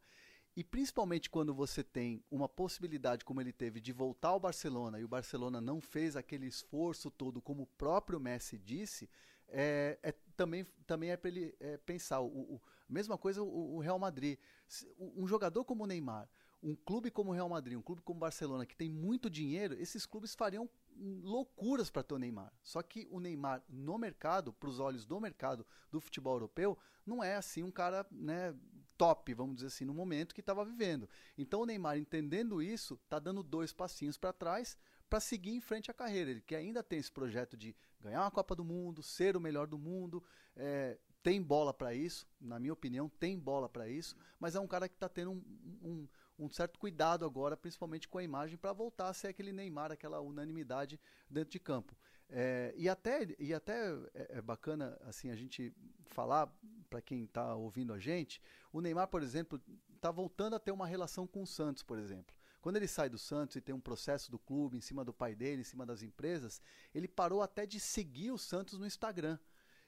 E 0.55 0.63
principalmente 0.63 1.29
quando 1.29 1.53
você 1.53 1.83
tem 1.83 2.23
uma 2.29 2.47
possibilidade 2.47 3.25
como 3.25 3.41
ele 3.41 3.51
teve 3.51 3.79
de 3.79 3.91
voltar 3.91 4.29
ao 4.29 4.39
Barcelona 4.39 4.99
e 4.99 5.03
o 5.03 5.07
Barcelona 5.07 5.59
não 5.59 5.81
fez 5.81 6.15
aquele 6.15 6.45
esforço 6.45 7.09
todo, 7.09 7.41
como 7.41 7.63
o 7.63 7.67
próprio 7.67 8.19
Messi 8.19 8.59
disse, 8.59 9.09
é, 9.47 9.97
é 10.03 10.11
também, 10.35 10.65
também 10.85 11.09
é 11.11 11.17
para 11.17 11.29
ele 11.29 11.55
é, 11.59 11.77
pensar. 11.77 12.19
O, 12.21 12.27
o, 12.27 12.61
mesma 12.87 13.17
coisa 13.17 13.41
o, 13.41 13.75
o 13.77 13.79
Real 13.79 13.97
Madrid. 13.97 14.37
Um 14.99 15.27
jogador 15.27 15.65
como 15.65 15.83
o 15.83 15.87
Neymar, 15.87 16.29
um 16.61 16.75
clube 16.75 17.09
como 17.09 17.31
o 17.31 17.33
Real 17.33 17.49
Madrid, 17.49 17.77
um 17.77 17.81
clube 17.81 18.01
como 18.01 18.17
o 18.17 18.19
Barcelona, 18.21 18.65
que 18.65 18.75
tem 18.75 18.89
muito 18.89 19.29
dinheiro, 19.29 19.73
esses 19.75 20.05
clubes 20.05 20.35
fariam 20.35 20.69
loucuras 20.97 21.89
para 21.89 22.03
ter 22.03 22.13
o 22.13 22.19
Neymar. 22.19 22.51
Só 22.61 22.81
que 22.81 23.07
o 23.09 23.19
Neymar 23.19 23.63
no 23.69 23.97
mercado, 23.97 24.53
para 24.53 24.69
os 24.69 24.79
olhos 24.79 25.05
do 25.05 25.19
mercado 25.19 25.65
do 25.91 25.99
futebol 25.99 26.35
europeu, 26.35 26.77
não 27.05 27.23
é 27.23 27.35
assim 27.35 27.63
um 27.63 27.71
cara 27.71 28.05
né, 28.11 28.55
top, 28.97 29.33
vamos 29.33 29.55
dizer 29.55 29.67
assim, 29.67 29.85
no 29.85 29.93
momento 29.93 30.33
que 30.33 30.41
estava 30.41 30.63
vivendo. 30.63 31.09
Então 31.37 31.61
o 31.61 31.65
Neymar, 31.65 31.97
entendendo 31.97 32.61
isso, 32.61 32.99
está 33.03 33.19
dando 33.19 33.43
dois 33.43 33.73
passinhos 33.73 34.17
para 34.17 34.33
trás 34.33 34.77
para 35.09 35.19
seguir 35.19 35.51
em 35.51 35.61
frente 35.61 35.91
a 35.91 35.93
carreira. 35.93 36.31
Ele 36.31 36.41
que 36.41 36.55
ainda 36.55 36.81
tem 36.81 36.99
esse 36.99 37.11
projeto 37.11 37.55
de 37.55 37.75
ganhar 37.99 38.21
uma 38.21 38.31
Copa 38.31 38.55
do 38.55 38.63
Mundo, 38.63 39.03
ser 39.03 39.37
o 39.37 39.39
melhor 39.39 39.67
do 39.67 39.77
mundo, 39.77 40.23
é, 40.55 40.97
tem 41.21 41.41
bola 41.41 41.73
para 41.73 41.93
isso, 41.93 42.27
na 42.39 42.59
minha 42.59 42.73
opinião, 42.73 43.07
tem 43.07 43.39
bola 43.39 43.69
para 43.69 43.87
isso, 43.87 44.15
mas 44.39 44.55
é 44.55 44.59
um 44.59 44.67
cara 44.67 44.89
que 44.89 44.95
está 44.95 45.07
tendo 45.07 45.31
um, 45.31 45.43
um 45.81 46.07
um 46.37 46.49
certo 46.49 46.79
cuidado 46.79 47.25
agora, 47.25 47.55
principalmente 47.55 48.07
com 48.07 48.17
a 48.17 48.23
imagem, 48.23 48.57
para 48.57 48.73
voltar 48.73 49.09
a 49.09 49.13
ser 49.13 49.27
aquele 49.27 49.51
Neymar, 49.51 49.91
aquela 49.91 50.19
unanimidade 50.19 50.99
dentro 51.29 51.51
de 51.51 51.59
campo. 51.59 51.95
É, 52.29 52.73
e 52.75 52.89
até, 52.89 53.27
e 53.37 53.53
até 53.53 53.93
é, 54.13 54.37
é 54.37 54.41
bacana 54.41 54.97
assim 55.01 55.29
a 55.29 55.35
gente 55.35 55.73
falar 56.05 56.51
para 56.89 57.01
quem 57.01 57.25
está 57.25 57.55
ouvindo 57.55 57.93
a 57.93 57.99
gente, 57.99 58.41
o 58.71 58.81
Neymar, 58.81 59.07
por 59.07 59.21
exemplo, 59.21 59.61
está 59.95 60.09
voltando 60.11 60.55
a 60.55 60.59
ter 60.59 60.71
uma 60.71 60.87
relação 60.87 61.27
com 61.27 61.43
o 61.43 61.47
Santos, 61.47 61.83
por 61.83 61.97
exemplo. 61.97 62.35
Quando 62.61 62.77
ele 62.77 62.87
sai 62.87 63.09
do 63.09 63.17
Santos 63.17 63.55
e 63.57 63.61
tem 63.61 63.75
um 63.75 63.79
processo 63.79 64.31
do 64.31 64.39
clube 64.39 64.77
em 64.77 64.81
cima 64.81 65.03
do 65.03 65.13
pai 65.13 65.35
dele, 65.35 65.61
em 65.61 65.65
cima 65.65 65.85
das 65.85 66.01
empresas, 66.01 66.61
ele 66.95 67.07
parou 67.07 67.41
até 67.41 67.65
de 67.65 67.79
seguir 67.79 68.31
o 68.31 68.37
Santos 68.37 68.79
no 68.79 68.85
Instagram. 68.85 69.37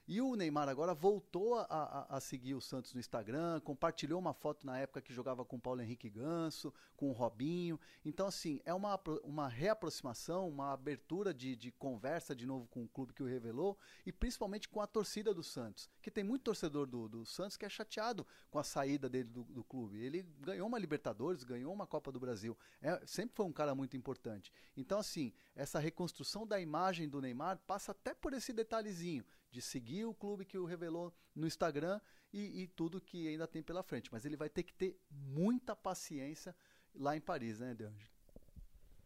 E 0.08 0.20
o 0.20 0.36
Neymar 0.36 0.68
agora 0.68 0.94
voltou 0.94 1.56
a, 1.56 1.62
a, 1.62 2.16
a, 2.16 2.20
seguir 2.20 2.54
o 2.54 2.60
Santos 2.60 2.94
no 2.94 3.00
Instagram, 3.00 3.58
compartilhou 3.60 4.20
uma 4.20 4.32
foto 4.32 4.64
na 4.64 4.78
época 4.78 5.02
que 5.02 5.12
jogava 5.12 5.44
com 5.44 5.56
o 5.56 5.60
Paulo 5.60 5.82
Henrique 5.82 6.08
Ganso, 6.08 6.72
com 6.96 7.08
o 7.08 7.12
Robinho. 7.12 7.78
Então, 8.04 8.28
assim, 8.28 8.60
é 8.64 8.72
uma, 8.72 9.00
uma 9.24 9.48
reaproximação, 9.48 10.48
uma 10.48 10.72
abertura 10.72 11.34
de, 11.34 11.56
de 11.56 11.72
conversa 11.72 12.36
de 12.36 12.46
novo 12.46 12.68
com 12.68 12.84
o 12.84 12.88
clube 12.88 13.12
que 13.12 13.22
o 13.22 13.26
revelou 13.26 13.76
e 14.04 14.12
principalmente 14.12 14.68
com 14.68 14.80
a 14.80 14.86
torcida 14.86 15.34
do 15.34 15.42
Santos, 15.42 15.90
que 16.00 16.10
tem 16.10 16.22
muito 16.22 16.42
torcedor 16.42 16.86
do, 16.86 17.08
do 17.08 17.26
Santos 17.26 17.56
que 17.56 17.66
é 17.66 17.68
chateado 17.68 18.24
com 18.48 18.60
a 18.60 18.64
saída 18.64 19.08
dele 19.08 19.28
do, 19.28 19.42
do 19.42 19.64
clube. 19.64 19.98
Ele 19.98 20.22
ganhou 20.38 20.68
uma 20.68 20.78
Libertadores, 20.78 21.42
ganhou 21.42 21.72
uma 21.72 21.86
Copa 21.86 22.12
do 22.12 22.20
Brasil, 22.20 22.56
é, 22.80 23.02
sempre 23.04 23.34
foi 23.34 23.44
um 23.44 23.52
cara 23.52 23.74
muito 23.74 23.96
importante. 23.96 24.52
Então, 24.76 25.00
assim, 25.00 25.32
essa 25.56 25.80
reconstrução 25.80 26.46
da 26.46 26.60
imagem 26.60 27.08
do 27.08 27.20
Neymar 27.20 27.58
passa 27.66 27.90
até 27.90 28.14
por 28.14 28.32
esse 28.32 28.52
detalhezinho 28.52 29.24
de 29.56 29.62
seguir 29.62 30.04
o 30.04 30.12
clube 30.12 30.44
que 30.44 30.58
o 30.58 30.66
revelou 30.66 31.14
no 31.34 31.46
Instagram 31.46 31.98
e, 32.30 32.62
e 32.62 32.66
tudo 32.68 33.00
que 33.00 33.26
ainda 33.26 33.46
tem 33.46 33.62
pela 33.62 33.82
frente. 33.82 34.10
Mas 34.12 34.26
ele 34.26 34.36
vai 34.36 34.50
ter 34.50 34.62
que 34.62 34.74
ter 34.74 35.00
muita 35.10 35.74
paciência 35.74 36.54
lá 36.94 37.16
em 37.16 37.20
Paris, 37.22 37.58
né, 37.58 37.74
Deangelo? 37.74 38.10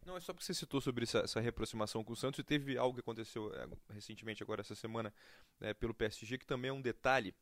Não, 0.05 0.17
é 0.17 0.19
só 0.19 0.33
porque 0.33 0.45
você 0.45 0.53
citou 0.53 0.81
sobre 0.81 1.03
essa, 1.03 1.19
essa, 1.19 1.39
reaproximação 1.39 2.03
com 2.03 2.11
o 2.11 2.15
Santos 2.17 2.39
e 2.39 2.43
teve 2.43 2.77
algo 2.77 2.95
que 2.95 2.99
aconteceu 2.99 3.53
é, 3.53 3.93
recentemente, 3.93 4.43
agora 4.43 4.59
essa 4.59 4.75
semana, 4.75 5.13
é, 5.61 5.73
pelo 5.73 5.93
PSG, 5.93 6.37
que 6.37 6.45
também 6.45 6.69
é 6.69 6.73
um 6.73 6.81
detalhe, 6.81 7.33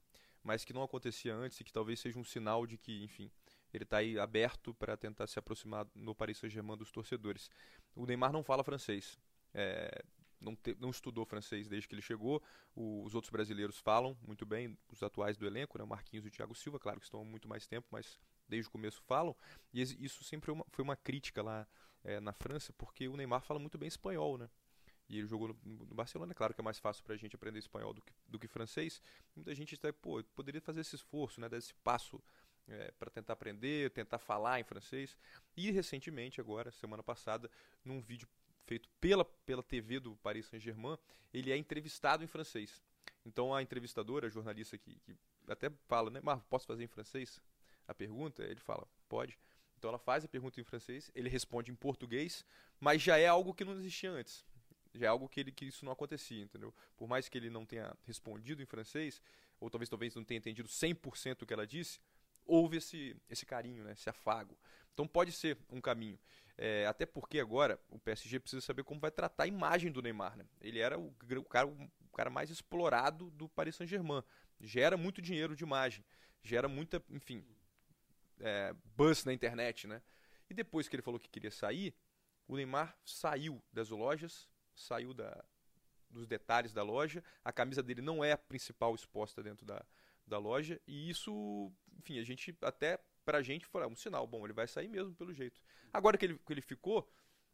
mas 0.44 0.64
que 0.64 0.74
não 0.74 0.84
acontecia 0.84 1.34
antes 1.34 1.60
e 1.60 1.64
que 1.64 1.74
talvez 1.74 2.00
seja 2.00 2.20
um 2.20 2.24
sinal 2.24 2.68
de 2.68 2.78
que, 2.78 3.04
enfim, 3.04 3.32
ele 3.74 3.86
está 3.86 3.98
aí 3.98 4.20
aberto 4.20 4.74
para 4.76 4.96
tentar 4.96 5.26
se 5.26 5.40
aproximar 5.40 5.88
no 5.96 6.14
Paris 6.14 6.38
Saint-Germain 6.38 6.78
dos 6.78 6.92
torcedores. 6.92 7.50
O 7.96 8.06
Neymar 8.06 8.32
não 8.32 8.44
fala 8.44 8.64
francês. 8.64 9.18
É, 9.52 10.04
não, 10.40 10.56
te, 10.56 10.76
não 10.80 10.90
estudou 10.90 11.26
francês 11.26 11.68
desde 11.68 11.88
que 11.88 11.96
ele 11.96 12.02
chegou. 12.02 12.42
O, 12.76 13.04
os 13.04 13.16
outros 13.16 13.32
brasileiros 13.32 13.78
falam 13.78 14.18
muito 14.26 14.46
bem, 14.46 14.78
os 14.92 15.02
atuais 15.04 15.38
do 15.38 15.46
elenco, 15.46 15.78
né, 15.78 15.84
o 15.84 15.88
Marquinhos 15.88 16.26
e 16.26 16.30
o 16.30 16.32
Thiago 16.32 16.56
Silva, 16.56 16.80
claro 16.80 17.00
que 17.00 17.06
estão 17.06 17.22
há 17.22 17.26
muito 17.26 17.48
mais 17.48 17.68
tempo, 17.68 17.88
mas 17.92 18.20
desde 18.48 18.68
o 18.68 18.72
começo 18.72 19.02
falam. 19.04 19.36
E 19.74 19.82
isso 19.82 20.24
sempre 20.24 20.46
foi 20.46 20.54
uma, 20.54 20.66
foi 20.70 20.84
uma 20.84 20.96
crítica 20.96 21.42
lá 21.42 21.68
é, 22.04 22.20
na 22.20 22.34
França, 22.34 22.74
porque 22.74 23.08
o 23.08 23.16
Neymar 23.16 23.42
fala 23.42 23.60
muito 23.60 23.78
bem 23.78 23.88
espanhol, 23.88 24.38
né? 24.38 24.50
E 25.08 25.18
ele 25.18 25.28
jogou 25.28 25.48
no, 25.48 25.86
no 25.86 25.96
Barcelona, 25.96 26.34
claro 26.36 26.54
que 26.54 26.62
é 26.62 26.64
mais 26.64 26.78
fácil 26.78 27.04
para 27.04 27.16
a 27.16 27.18
gente 27.18 27.36
aprender 27.36 27.58
espanhol 27.58 27.94
do 27.94 28.02
que, 28.02 28.14
do 28.28 28.40
que 28.40 28.48
francês. 28.48 29.02
Muita 29.36 29.56
gente 29.56 29.74
está, 29.74 29.92
pô, 29.92 30.24
poderia 30.36 30.62
fazer 30.62 30.82
esse 30.82 30.96
esforço, 30.96 31.42
né, 31.42 31.50
dar 31.50 31.58
esse 31.58 31.74
passo 31.76 32.22
é, 32.68 32.92
para 32.92 33.10
tentar 33.10 33.34
aprender, 33.34 33.90
tentar 33.90 34.20
falar 34.20 34.60
em 34.60 34.64
francês. 34.64 35.18
E 35.58 35.72
recentemente, 35.72 36.40
agora, 36.40 36.72
semana 36.72 37.02
passada, 37.02 37.50
num 37.84 38.00
vídeo 38.00 38.28
feito 38.70 38.88
pela, 39.02 39.26
pela 39.26 39.64
TV 39.64 40.00
do 40.00 40.16
Paris 40.18 40.46
Saint-Germain, 40.46 40.96
ele 41.34 41.52
é 41.52 41.58
entrevistado 41.58 42.24
em 42.24 42.28
francês. 42.28 42.84
Então 43.26 43.54
a 43.54 43.64
entrevistadora, 43.64 44.28
a 44.28 44.30
jornalista 44.30 44.78
que, 44.78 44.94
que 45.00 45.16
até 45.48 45.72
fala, 45.88 46.12
né, 46.12 46.20
mas 46.24 46.40
posso 46.44 46.68
fazer 46.68 46.84
em 46.84 46.88
francês 46.88 47.42
a 47.88 47.96
pergunta? 47.96 48.44
Ele 48.44 48.60
fala, 48.60 48.88
pode. 49.08 49.40
Então 49.76 49.90
ela 49.90 49.98
faz 49.98 50.24
a 50.24 50.28
pergunta 50.28 50.62
em 50.62 50.64
francês, 50.64 51.10
ele 51.16 51.30
responde 51.30 51.72
em 51.72 51.76
português, 51.76 52.46
mas 52.80 53.02
já 53.02 53.18
é 53.18 53.26
algo 53.26 53.56
que 53.56 53.66
não 53.66 53.74
existia 53.74 54.12
antes. 54.12 54.46
Já 54.94 55.08
é 55.08 55.10
algo 55.10 55.28
que, 55.28 55.40
ele, 55.40 55.52
que 55.52 55.66
isso 55.66 55.84
não 55.84 55.92
acontecia, 55.92 56.44
entendeu? 56.44 56.72
Por 56.96 57.08
mais 57.08 57.28
que 57.28 57.38
ele 57.40 57.50
não 57.50 57.66
tenha 57.66 57.96
respondido 58.06 58.62
em 58.62 58.66
francês, 58.68 59.20
ou 59.60 59.68
talvez 59.70 59.90
talvez 59.90 60.14
não 60.14 60.24
tenha 60.24 60.38
entendido 60.38 60.70
100% 60.70 61.42
o 61.42 61.46
que 61.46 61.54
ela 61.54 61.66
disse, 61.66 62.00
houve 62.46 62.78
esse, 62.78 63.16
esse 63.30 63.46
carinho, 63.48 63.84
né, 63.84 63.94
esse 63.94 64.10
afago. 64.10 64.56
Então 64.94 65.08
pode 65.08 65.32
ser 65.32 65.58
um 65.72 65.82
caminho. 65.82 66.20
É, 66.62 66.86
até 66.88 67.06
porque 67.06 67.40
agora 67.40 67.80
o 67.88 67.98
PSG 67.98 68.38
precisa 68.38 68.62
saber 68.62 68.84
como 68.84 69.00
vai 69.00 69.10
tratar 69.10 69.46
a 69.46 69.48
imagem 69.48 69.90
do 69.90 70.02
Neymar. 70.02 70.36
Né? 70.36 70.46
Ele 70.60 70.80
era 70.80 71.00
o, 71.00 71.08
o, 71.08 71.46
cara, 71.46 71.66
o 71.66 72.10
cara 72.14 72.30
mais 72.30 72.50
explorado 72.50 73.32
do 73.32 73.48
Paris 73.48 73.78
Saint-Germain. 73.78 74.22
Gera 74.60 74.98
muito 74.98 75.22
dinheiro 75.22 75.56
de 75.56 75.64
imagem. 75.64 76.04
Gera 76.44 76.68
muita, 76.68 77.02
enfim, 77.12 77.46
é, 78.42 78.76
buzz 78.98 79.24
na 79.24 79.32
internet. 79.32 79.88
Né? 79.88 80.02
E 80.50 80.54
depois 80.54 80.90
que 80.90 80.98
ele 80.98 81.02
falou 81.02 81.18
que 81.18 81.30
queria 81.30 81.50
sair, 81.50 81.96
o 82.46 82.58
Neymar 82.58 82.94
saiu 83.06 83.64
das 83.72 83.90
lojas, 83.90 84.50
saiu 84.76 85.14
da, 85.14 85.42
dos 86.10 86.28
detalhes 86.28 86.74
da 86.74 86.84
loja. 86.84 87.24
A 87.42 87.54
camisa 87.54 87.82
dele 87.82 88.02
não 88.02 88.22
é 88.22 88.34
a 88.34 88.38
principal 88.38 88.94
exposta 88.94 89.42
dentro 89.42 89.66
da, 89.66 89.82
da 90.28 90.38
loja. 90.38 90.78
E 90.86 91.10
isso, 91.10 91.72
enfim, 91.98 92.20
a 92.20 92.24
gente 92.26 92.54
até 92.62 93.00
pra 93.30 93.44
gente 93.44 93.68
foi 93.68 93.86
um 93.86 93.96
sinal. 93.96 94.26
Bom, 94.26 94.44
ele 94.44 94.54
vai 94.54 94.68
sair 94.68 94.88
mesmo, 94.88 95.14
pelo 95.14 95.32
jeito. 95.32 95.62
Agora 95.94 96.18
que 96.18 96.26
ele, 96.26 96.40
que 96.40 96.52
ele 96.52 96.62
ficou, 96.62 97.08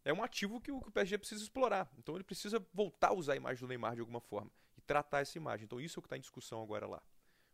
é 0.05 0.13
um 0.13 0.23
ativo 0.23 0.61
que 0.61 0.71
o, 0.71 0.79
que 0.79 0.88
o 0.88 0.91
PSG 0.91 1.17
precisa 1.17 1.43
explorar. 1.43 1.91
Então 1.97 2.15
ele 2.15 2.23
precisa 2.23 2.65
voltar 2.73 3.09
a 3.09 3.13
usar 3.13 3.33
a 3.33 3.35
imagem 3.35 3.59
do 3.59 3.67
Neymar 3.67 3.93
de 3.93 3.99
alguma 3.99 4.21
forma 4.21 4.49
e 4.77 4.81
tratar 4.81 5.19
essa 5.19 5.38
imagem. 5.38 5.65
Então 5.65 5.81
isso 5.81 5.97
é 5.97 5.99
o 5.99 6.01
que 6.01 6.07
está 6.07 6.15
em 6.15 6.21
discussão 6.21 6.63
agora 6.63 6.88
lá. 6.88 7.03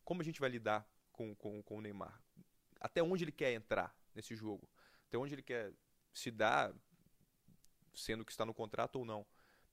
Como 0.03 0.21
a 0.21 0.23
gente 0.23 0.39
vai 0.39 0.51
lidar 0.51 0.87
com, 1.11 1.33
com, 1.33 1.63
com 1.63 1.77
o 1.79 1.81
Neymar? 1.81 2.21
Até 2.79 3.01
onde 3.01 3.23
ele 3.23 3.31
quer 3.31 3.53
entrar 3.53 3.95
nesse 4.13 4.35
jogo? 4.35 4.69
Até 5.07 5.17
onde 5.17 5.33
ele 5.33 5.41
quer 5.41 5.73
se 6.13 6.29
dar, 6.29 6.71
sendo 7.95 8.23
que 8.23 8.31
está 8.31 8.45
no 8.45 8.53
contrato 8.53 8.97
ou 8.97 9.05
não? 9.05 9.25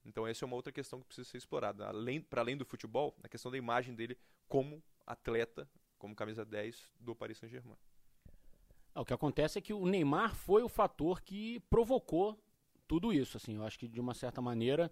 Então 0.07 0.27
essa 0.27 0.43
é 0.43 0.47
uma 0.47 0.57
outra 0.57 0.73
questão 0.73 1.01
que 1.01 1.07
precisa 1.07 1.29
ser 1.29 1.37
explorada. 1.37 1.87
Além, 1.87 2.19
para 2.19 2.41
além 2.41 2.57
do 2.57 2.65
futebol, 2.65 3.15
a 3.23 3.29
questão 3.29 3.51
da 3.51 3.59
imagem 3.59 3.95
dele 3.95 4.17
como 4.49 4.83
atleta, 5.07 5.69
como 5.99 6.17
camisa 6.17 6.47
10 6.47 6.91
do 6.99 7.15
Paris 7.15 7.37
Saint-Germain. 7.37 7.77
O 9.01 9.05
que 9.05 9.15
acontece 9.15 9.59
é 9.59 9.63
que 9.63 9.73
o 9.73 9.87
Neymar 9.87 10.35
foi 10.35 10.63
o 10.63 10.69
fator 10.69 11.21
que 11.23 11.61
provocou 11.71 12.39
tudo 12.87 13.13
isso. 13.13 13.37
Assim, 13.37 13.57
eu 13.57 13.65
acho 13.65 13.79
que 13.79 13.87
de 13.87 14.01
uma 14.01 14.15
certa 14.15 14.41
maneira, 14.41 14.91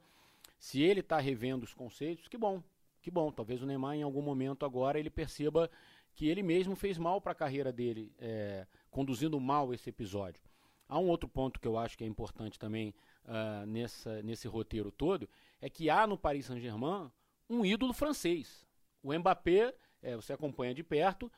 se 0.59 0.83
ele 0.83 1.01
está 1.01 1.19
revendo 1.19 1.65
os 1.65 1.75
conceitos, 1.75 2.29
que 2.29 2.39
bom, 2.39 2.63
que 3.03 3.11
bom. 3.11 3.31
Talvez 3.33 3.63
o 3.63 3.67
Neymar 3.67 3.97
em 3.97 4.03
algum 4.03 4.23
momento 4.23 4.65
agora 4.65 4.99
ele 4.99 5.11
perceba 5.11 5.71
que 6.15 6.29
ele 6.29 6.43
mesmo 6.43 6.75
fez 6.75 6.97
mal 6.97 7.21
para 7.21 7.33
a 7.33 7.35
carreira 7.35 7.73
dele, 7.73 8.13
é, 8.19 8.67
conduzindo 8.91 9.39
mal 9.39 9.75
esse 9.75 9.91
episódio. 9.91 10.43
Há 10.89 10.99
um 10.99 11.09
outro 11.09 11.29
ponto 11.29 11.61
que 11.61 11.67
eu 11.67 11.77
acho 11.77 11.99
que 11.99 12.05
é 12.05 12.07
importante 12.07 12.59
também 12.59 12.95
uh, 13.25 13.67
nessa, 13.67 14.23
nesse 14.23 14.47
roteiro 14.47 14.91
todo, 14.91 15.29
é 15.61 15.69
que 15.69 15.91
há 15.91 16.07
no 16.07 16.17
Paris 16.17 16.47
Saint-Germain 16.47 17.11
um 17.51 17.65
ídolo 17.65 17.93
francês. 17.93 18.65
O 19.03 19.13
Mbappé, 19.13 19.75
é, 20.01 20.17
você 20.17 20.33
acompanha 20.33 20.73
de 20.73 20.83
perto, 20.83 21.31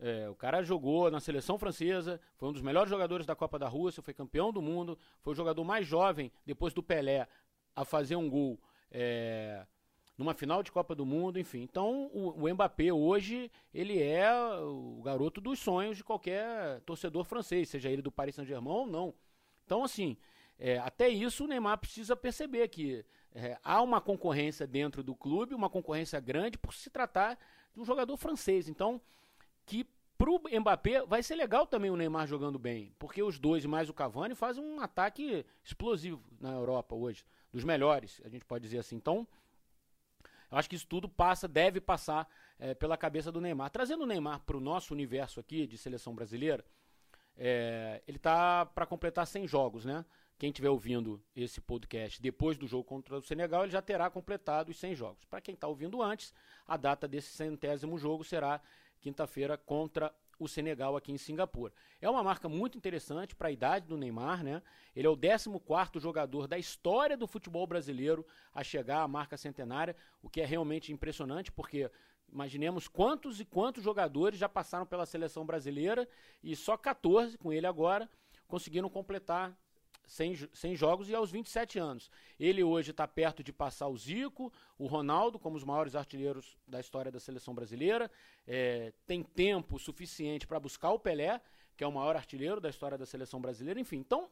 é, 0.00 0.28
o 0.28 0.34
cara 0.34 0.62
jogou 0.62 1.10
na 1.10 1.20
seleção 1.20 1.58
francesa, 1.58 2.20
foi 2.36 2.48
um 2.48 2.52
dos 2.52 2.62
melhores 2.62 2.88
jogadores 2.88 3.26
da 3.26 3.36
Copa 3.36 3.58
da 3.58 3.68
Rússia, 3.68 4.02
foi 4.02 4.14
campeão 4.14 4.50
do 4.50 4.62
mundo, 4.62 4.98
foi 5.20 5.34
o 5.34 5.36
jogador 5.36 5.62
mais 5.62 5.86
jovem, 5.86 6.32
depois 6.46 6.72
do 6.72 6.82
Pelé, 6.82 7.28
a 7.76 7.84
fazer 7.84 8.16
um 8.16 8.28
gol 8.28 8.58
é, 8.90 9.66
numa 10.16 10.34
final 10.34 10.62
de 10.62 10.72
Copa 10.72 10.94
do 10.94 11.04
Mundo, 11.04 11.38
enfim. 11.38 11.62
Então, 11.62 12.10
o, 12.14 12.44
o 12.44 12.54
Mbappé 12.54 12.92
hoje, 12.92 13.50
ele 13.74 14.02
é 14.02 14.32
o 14.62 15.02
garoto 15.04 15.40
dos 15.40 15.58
sonhos 15.58 15.98
de 15.98 16.04
qualquer 16.04 16.80
torcedor 16.80 17.24
francês, 17.24 17.68
seja 17.68 17.90
ele 17.90 18.02
do 18.02 18.10
Paris 18.10 18.34
Saint-Germain 18.34 18.72
ou 18.72 18.86
não. 18.86 19.14
Então, 19.66 19.84
assim, 19.84 20.16
é, 20.58 20.78
até 20.78 21.08
isso 21.08 21.44
o 21.44 21.46
Neymar 21.46 21.78
precisa 21.78 22.16
perceber 22.16 22.68
que 22.68 23.04
é, 23.34 23.58
há 23.62 23.80
uma 23.80 24.00
concorrência 24.00 24.66
dentro 24.66 25.02
do 25.02 25.14
clube, 25.14 25.54
uma 25.54 25.70
concorrência 25.70 26.18
grande 26.20 26.58
por 26.58 26.74
se 26.74 26.90
tratar 26.90 27.38
de 27.72 27.80
um 27.80 27.84
jogador 27.84 28.16
francês. 28.16 28.68
Então, 28.68 29.00
que 29.70 29.86
pro 30.18 30.42
Mbappé 30.60 31.06
vai 31.06 31.22
ser 31.22 31.36
legal 31.36 31.64
também 31.64 31.92
o 31.92 31.96
Neymar 31.96 32.26
jogando 32.26 32.58
bem, 32.58 32.92
porque 32.98 33.22
os 33.22 33.38
dois 33.38 33.64
mais 33.64 33.88
o 33.88 33.94
Cavani 33.94 34.34
fazem 34.34 34.62
um 34.62 34.80
ataque 34.80 35.46
explosivo 35.62 36.20
na 36.40 36.50
Europa 36.50 36.96
hoje, 36.96 37.24
dos 37.52 37.62
melhores, 37.62 38.20
a 38.24 38.28
gente 38.28 38.44
pode 38.44 38.64
dizer 38.64 38.78
assim. 38.78 38.96
Então, 38.96 39.26
eu 40.50 40.58
acho 40.58 40.68
que 40.68 40.74
isso 40.74 40.88
tudo 40.88 41.08
passa, 41.08 41.46
deve 41.46 41.80
passar 41.80 42.28
é, 42.58 42.74
pela 42.74 42.96
cabeça 42.96 43.30
do 43.30 43.40
Neymar. 43.40 43.70
Trazendo 43.70 44.02
o 44.02 44.06
Neymar 44.06 44.40
para 44.40 44.56
o 44.56 44.60
nosso 44.60 44.92
universo 44.92 45.38
aqui 45.38 45.68
de 45.68 45.78
seleção 45.78 46.16
brasileira, 46.16 46.64
é, 47.36 48.02
ele 48.08 48.16
está 48.16 48.66
para 48.66 48.84
completar 48.84 49.24
100 49.24 49.46
jogos, 49.46 49.84
né? 49.84 50.04
Quem 50.36 50.50
estiver 50.50 50.70
ouvindo 50.70 51.22
esse 51.36 51.60
podcast 51.60 52.20
depois 52.20 52.58
do 52.58 52.66
jogo 52.66 52.82
contra 52.82 53.16
o 53.16 53.22
Senegal, 53.22 53.62
ele 53.62 53.72
já 53.72 53.80
terá 53.80 54.10
completado 54.10 54.70
os 54.70 54.78
100 54.78 54.96
jogos. 54.96 55.24
Para 55.26 55.40
quem 55.40 55.54
está 55.54 55.68
ouvindo 55.68 56.02
antes, 56.02 56.34
a 56.66 56.76
data 56.76 57.06
desse 57.06 57.28
centésimo 57.28 57.96
jogo 57.96 58.24
será 58.24 58.60
quinta-feira 59.00 59.56
contra 59.56 60.14
o 60.38 60.48
Senegal 60.48 60.96
aqui 60.96 61.12
em 61.12 61.18
Singapura. 61.18 61.72
É 62.00 62.08
uma 62.08 62.22
marca 62.22 62.48
muito 62.48 62.78
interessante 62.78 63.34
para 63.34 63.48
a 63.48 63.52
idade 63.52 63.86
do 63.86 63.98
Neymar, 63.98 64.42
né? 64.42 64.62
Ele 64.96 65.06
é 65.06 65.10
o 65.10 65.16
14 65.16 66.00
jogador 66.00 66.48
da 66.48 66.58
história 66.58 67.16
do 67.16 67.26
futebol 67.26 67.66
brasileiro 67.66 68.26
a 68.54 68.64
chegar 68.64 69.02
à 69.02 69.08
marca 69.08 69.36
centenária, 69.36 69.94
o 70.22 70.30
que 70.30 70.40
é 70.40 70.46
realmente 70.46 70.92
impressionante, 70.92 71.52
porque 71.52 71.90
imaginemos 72.32 72.88
quantos 72.88 73.38
e 73.40 73.44
quantos 73.44 73.84
jogadores 73.84 74.38
já 74.38 74.48
passaram 74.48 74.86
pela 74.86 75.04
seleção 75.04 75.44
brasileira 75.44 76.08
e 76.42 76.56
só 76.56 76.76
14 76.76 77.36
com 77.36 77.52
ele 77.52 77.66
agora 77.66 78.08
conseguiram 78.48 78.88
completar 78.88 79.56
100, 80.10 80.48
100 80.52 80.76
jogos 80.76 81.08
e 81.08 81.14
aos 81.14 81.30
27 81.30 81.78
anos. 81.78 82.10
Ele 82.38 82.64
hoje 82.64 82.90
está 82.90 83.06
perto 83.06 83.44
de 83.44 83.52
passar 83.52 83.86
o 83.86 83.96
Zico, 83.96 84.52
o 84.76 84.86
Ronaldo, 84.86 85.38
como 85.38 85.56
os 85.56 85.62
maiores 85.62 85.94
artilheiros 85.94 86.58
da 86.66 86.80
história 86.80 87.12
da 87.12 87.20
seleção 87.20 87.54
brasileira. 87.54 88.10
É, 88.46 88.92
tem 89.06 89.22
tempo 89.22 89.78
suficiente 89.78 90.48
para 90.48 90.58
buscar 90.58 90.90
o 90.90 90.98
Pelé, 90.98 91.40
que 91.76 91.84
é 91.84 91.86
o 91.86 91.92
maior 91.92 92.16
artilheiro 92.16 92.60
da 92.60 92.68
história 92.68 92.98
da 92.98 93.06
seleção 93.06 93.40
brasileira. 93.40 93.78
Enfim, 93.78 93.98
então, 93.98 94.28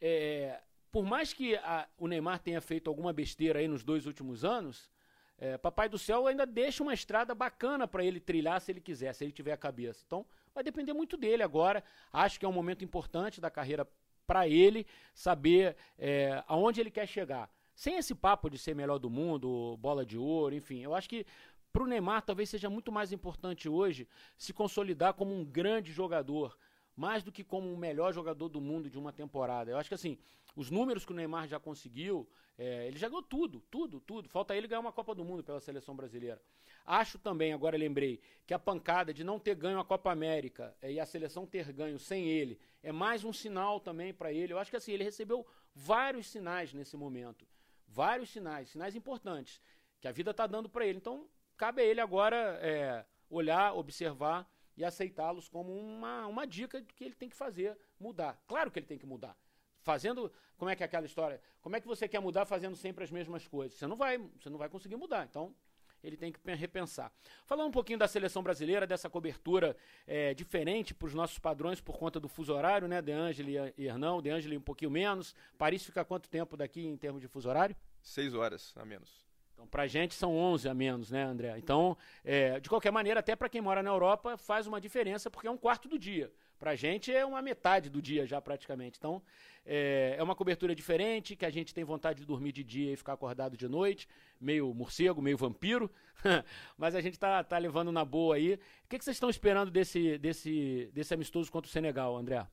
é, 0.00 0.62
por 0.90 1.04
mais 1.04 1.34
que 1.34 1.54
a, 1.56 1.86
o 1.98 2.08
Neymar 2.08 2.38
tenha 2.38 2.62
feito 2.62 2.88
alguma 2.88 3.12
besteira 3.12 3.58
aí 3.58 3.68
nos 3.68 3.84
dois 3.84 4.06
últimos 4.06 4.46
anos, 4.46 4.90
é, 5.36 5.58
Papai 5.58 5.90
do 5.90 5.98
Céu 5.98 6.26
ainda 6.26 6.46
deixa 6.46 6.82
uma 6.82 6.94
estrada 6.94 7.34
bacana 7.34 7.86
para 7.86 8.02
ele 8.02 8.18
trilhar 8.18 8.58
se 8.62 8.72
ele 8.72 8.80
quiser, 8.80 9.12
se 9.12 9.24
ele 9.24 9.32
tiver 9.32 9.52
a 9.52 9.58
cabeça. 9.58 10.02
Então, 10.06 10.24
vai 10.54 10.64
depender 10.64 10.94
muito 10.94 11.18
dele 11.18 11.42
agora. 11.42 11.84
Acho 12.10 12.40
que 12.40 12.46
é 12.46 12.48
um 12.48 12.52
momento 12.52 12.82
importante 12.82 13.42
da 13.42 13.50
carreira 13.50 13.86
para 14.26 14.48
ele 14.48 14.86
saber 15.14 15.76
é, 15.98 16.42
aonde 16.46 16.80
ele 16.80 16.90
quer 16.90 17.06
chegar. 17.06 17.50
Sem 17.74 17.96
esse 17.96 18.14
papo 18.14 18.48
de 18.48 18.58
ser 18.58 18.74
melhor 18.74 18.98
do 18.98 19.10
mundo, 19.10 19.76
bola 19.78 20.04
de 20.04 20.16
ouro, 20.16 20.54
enfim, 20.54 20.80
eu 20.80 20.94
acho 20.94 21.08
que 21.08 21.26
para 21.72 21.82
o 21.82 21.86
Neymar 21.86 22.22
talvez 22.22 22.48
seja 22.48 22.70
muito 22.70 22.90
mais 22.90 23.12
importante 23.12 23.68
hoje 23.68 24.08
se 24.38 24.52
consolidar 24.52 25.12
como 25.12 25.34
um 25.34 25.44
grande 25.44 25.92
jogador, 25.92 26.56
mais 26.96 27.22
do 27.22 27.30
que 27.30 27.44
como 27.44 27.72
o 27.72 27.76
melhor 27.76 28.12
jogador 28.12 28.48
do 28.48 28.60
mundo 28.60 28.88
de 28.88 28.98
uma 28.98 29.12
temporada. 29.12 29.70
Eu 29.70 29.76
acho 29.76 29.90
que 29.90 29.94
assim, 29.94 30.18
os 30.56 30.70
números 30.70 31.04
que 31.04 31.12
o 31.12 31.14
Neymar 31.14 31.46
já 31.46 31.60
conseguiu, 31.60 32.26
é, 32.56 32.86
ele 32.86 32.98
já 32.98 33.08
ganhou 33.08 33.22
tudo, 33.22 33.60
tudo, 33.70 34.00
tudo. 34.00 34.28
Falta 34.30 34.56
ele 34.56 34.66
ganhar 34.66 34.80
uma 34.80 34.92
Copa 34.92 35.14
do 35.14 35.22
Mundo 35.22 35.44
pela 35.44 35.60
seleção 35.60 35.94
brasileira. 35.94 36.40
Acho 36.86 37.18
também, 37.18 37.52
agora 37.52 37.76
lembrei, 37.76 38.20
que 38.46 38.54
a 38.54 38.58
pancada 38.58 39.12
de 39.12 39.22
não 39.22 39.38
ter 39.38 39.54
ganho 39.54 39.78
a 39.78 39.84
Copa 39.84 40.10
América 40.10 40.74
é, 40.80 40.92
e 40.92 40.98
a 40.98 41.04
seleção 41.04 41.46
ter 41.46 41.70
ganho 41.72 41.98
sem 41.98 42.28
ele 42.28 42.58
é 42.82 42.90
mais 42.90 43.24
um 43.24 43.32
sinal 43.32 43.78
também 43.78 44.14
para 44.14 44.32
ele. 44.32 44.54
Eu 44.54 44.58
acho 44.58 44.70
que 44.70 44.76
assim, 44.76 44.92
ele 44.92 45.04
recebeu 45.04 45.46
vários 45.74 46.28
sinais 46.28 46.72
nesse 46.72 46.96
momento. 46.96 47.46
Vários 47.86 48.30
sinais, 48.30 48.70
sinais 48.70 48.96
importantes, 48.96 49.60
que 50.00 50.08
a 50.08 50.12
vida 50.12 50.30
está 50.30 50.46
dando 50.46 50.68
para 50.68 50.86
ele. 50.86 50.98
Então, 50.98 51.28
cabe 51.56 51.82
a 51.82 51.84
ele 51.84 52.00
agora 52.00 52.58
é, 52.62 53.04
olhar, 53.28 53.74
observar 53.74 54.48
e 54.76 54.84
aceitá-los 54.84 55.48
como 55.48 55.72
uma, 55.72 56.26
uma 56.26 56.46
dica 56.46 56.82
que 56.82 57.04
ele 57.04 57.14
tem 57.14 57.28
que 57.28 57.36
fazer, 57.36 57.76
mudar. 57.98 58.40
Claro 58.46 58.70
que 58.70 58.78
ele 58.78 58.86
tem 58.86 58.98
que 58.98 59.06
mudar. 59.06 59.36
Fazendo, 59.80 60.32
como 60.56 60.70
é 60.70 60.76
que 60.76 60.82
é 60.82 60.86
aquela 60.86 61.06
história? 61.06 61.40
Como 61.60 61.76
é 61.76 61.80
que 61.80 61.86
você 61.86 62.08
quer 62.08 62.20
mudar 62.20 62.44
fazendo 62.44 62.76
sempre 62.76 63.04
as 63.04 63.10
mesmas 63.10 63.46
coisas? 63.46 63.78
Você 63.78 63.86
não 63.86 63.96
vai, 63.96 64.18
você 64.18 64.50
não 64.50 64.58
vai 64.58 64.68
conseguir 64.68 64.96
mudar. 64.96 65.24
Então, 65.24 65.54
ele 66.02 66.16
tem 66.16 66.32
que 66.32 66.38
repensar. 66.54 67.12
Falando 67.44 67.68
um 67.68 67.72
pouquinho 67.72 67.98
da 67.98 68.06
seleção 68.06 68.42
brasileira, 68.42 68.86
dessa 68.86 69.08
cobertura 69.10 69.76
é, 70.06 70.34
diferente 70.34 70.94
para 70.94 71.06
os 71.06 71.14
nossos 71.14 71.38
padrões 71.38 71.80
por 71.80 71.98
conta 71.98 72.20
do 72.20 72.28
fuso 72.28 72.52
horário, 72.52 72.86
né? 72.86 73.02
De 73.02 73.12
Angeli 73.12 73.54
e 73.76 73.86
Hernão, 73.86 74.22
De 74.22 74.30
Angeli 74.30 74.56
um 74.56 74.62
pouquinho 74.62 74.90
menos. 74.90 75.34
Paris 75.58 75.84
fica 75.84 76.04
quanto 76.04 76.28
tempo 76.28 76.56
daqui 76.56 76.86
em 76.86 76.96
termos 76.96 77.20
de 77.20 77.28
fuso 77.28 77.48
horário? 77.48 77.76
Seis 78.02 78.34
horas 78.34 78.72
a 78.76 78.84
menos. 78.84 79.25
Para 79.70 79.86
gente 79.86 80.14
são 80.14 80.36
11 80.36 80.68
a 80.68 80.74
menos, 80.74 81.10
né, 81.10 81.22
André? 81.22 81.54
Então, 81.58 81.96
é, 82.24 82.60
de 82.60 82.68
qualquer 82.68 82.90
maneira, 82.90 83.20
até 83.20 83.34
para 83.34 83.48
quem 83.48 83.60
mora 83.60 83.82
na 83.82 83.90
Europa, 83.90 84.36
faz 84.36 84.66
uma 84.66 84.80
diferença, 84.80 85.30
porque 85.30 85.46
é 85.46 85.50
um 85.50 85.56
quarto 85.56 85.88
do 85.88 85.98
dia. 85.98 86.32
Para 86.58 86.74
gente 86.74 87.12
é 87.12 87.24
uma 87.24 87.42
metade 87.42 87.90
do 87.90 88.00
dia 88.00 88.26
já, 88.26 88.40
praticamente. 88.40 88.96
Então, 88.98 89.22
é, 89.64 90.16
é, 90.18 90.22
uma 90.22 90.34
cobertura 90.34 90.74
diferente, 90.74 91.36
que 91.36 91.44
a 91.44 91.50
gente 91.50 91.74
tem 91.74 91.84
vontade 91.84 92.20
de 92.20 92.26
dormir 92.26 92.52
de 92.52 92.64
dia 92.64 92.92
e 92.92 92.96
ficar 92.96 93.12
acordado 93.12 93.56
de 93.56 93.68
noite, 93.68 94.08
meio 94.40 94.72
morcego, 94.72 95.20
meio 95.20 95.36
vampiro, 95.36 95.90
mas 96.78 96.94
a 96.94 97.00
gente 97.00 97.14
está 97.14 97.44
tá 97.44 97.58
levando 97.58 97.92
na 97.92 98.04
boa 98.04 98.36
aí. 98.36 98.54
O 98.54 98.88
que, 98.88 98.98
que 98.98 99.04
vocês 99.04 99.16
estão 99.16 99.28
esperando 99.28 99.70
desse, 99.70 100.16
desse, 100.18 100.90
desse 100.94 101.12
amistoso 101.12 101.52
contra 101.52 101.68
o 101.68 101.72
Senegal, 101.72 102.16
André? 102.16 102.46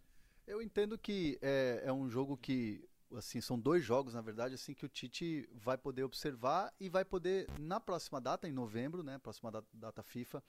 Eu 0.46 0.62
entendo 0.62 0.98
que 0.98 1.38
é, 1.42 1.84
é 1.86 1.94
um 1.94 2.10
jogo 2.10 2.36
que 2.36 2.84
assim, 3.18 3.42
são 3.42 3.60
dois 3.60 3.84
jogos, 3.84 4.14
na 4.14 4.22
verdade, 4.22 4.56
assim, 4.56 4.74
que 4.74 4.86
o 4.86 4.90
Tite 4.90 5.48
vai 5.54 5.78
poder 5.78 6.04
observar 6.04 6.74
e 6.80 6.90
vai 6.90 7.06
poder, 7.06 7.48
na 7.60 7.80
próxima 7.80 8.20
data, 8.20 8.48
em 8.48 8.52
novembro, 8.52 9.04
né, 9.04 9.18
próxima 9.18 9.52
data, 9.52 9.68
data 9.74 10.04
FIFA, 10.04 10.44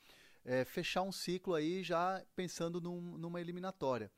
é, 0.44 0.64
fechar 0.64 1.02
um 1.02 1.12
ciclo 1.12 1.54
aí 1.54 1.82
já 1.82 2.22
pensando 2.34 2.80
num, 2.80 3.00
numa 3.18 3.40
eliminatória. 3.40 4.10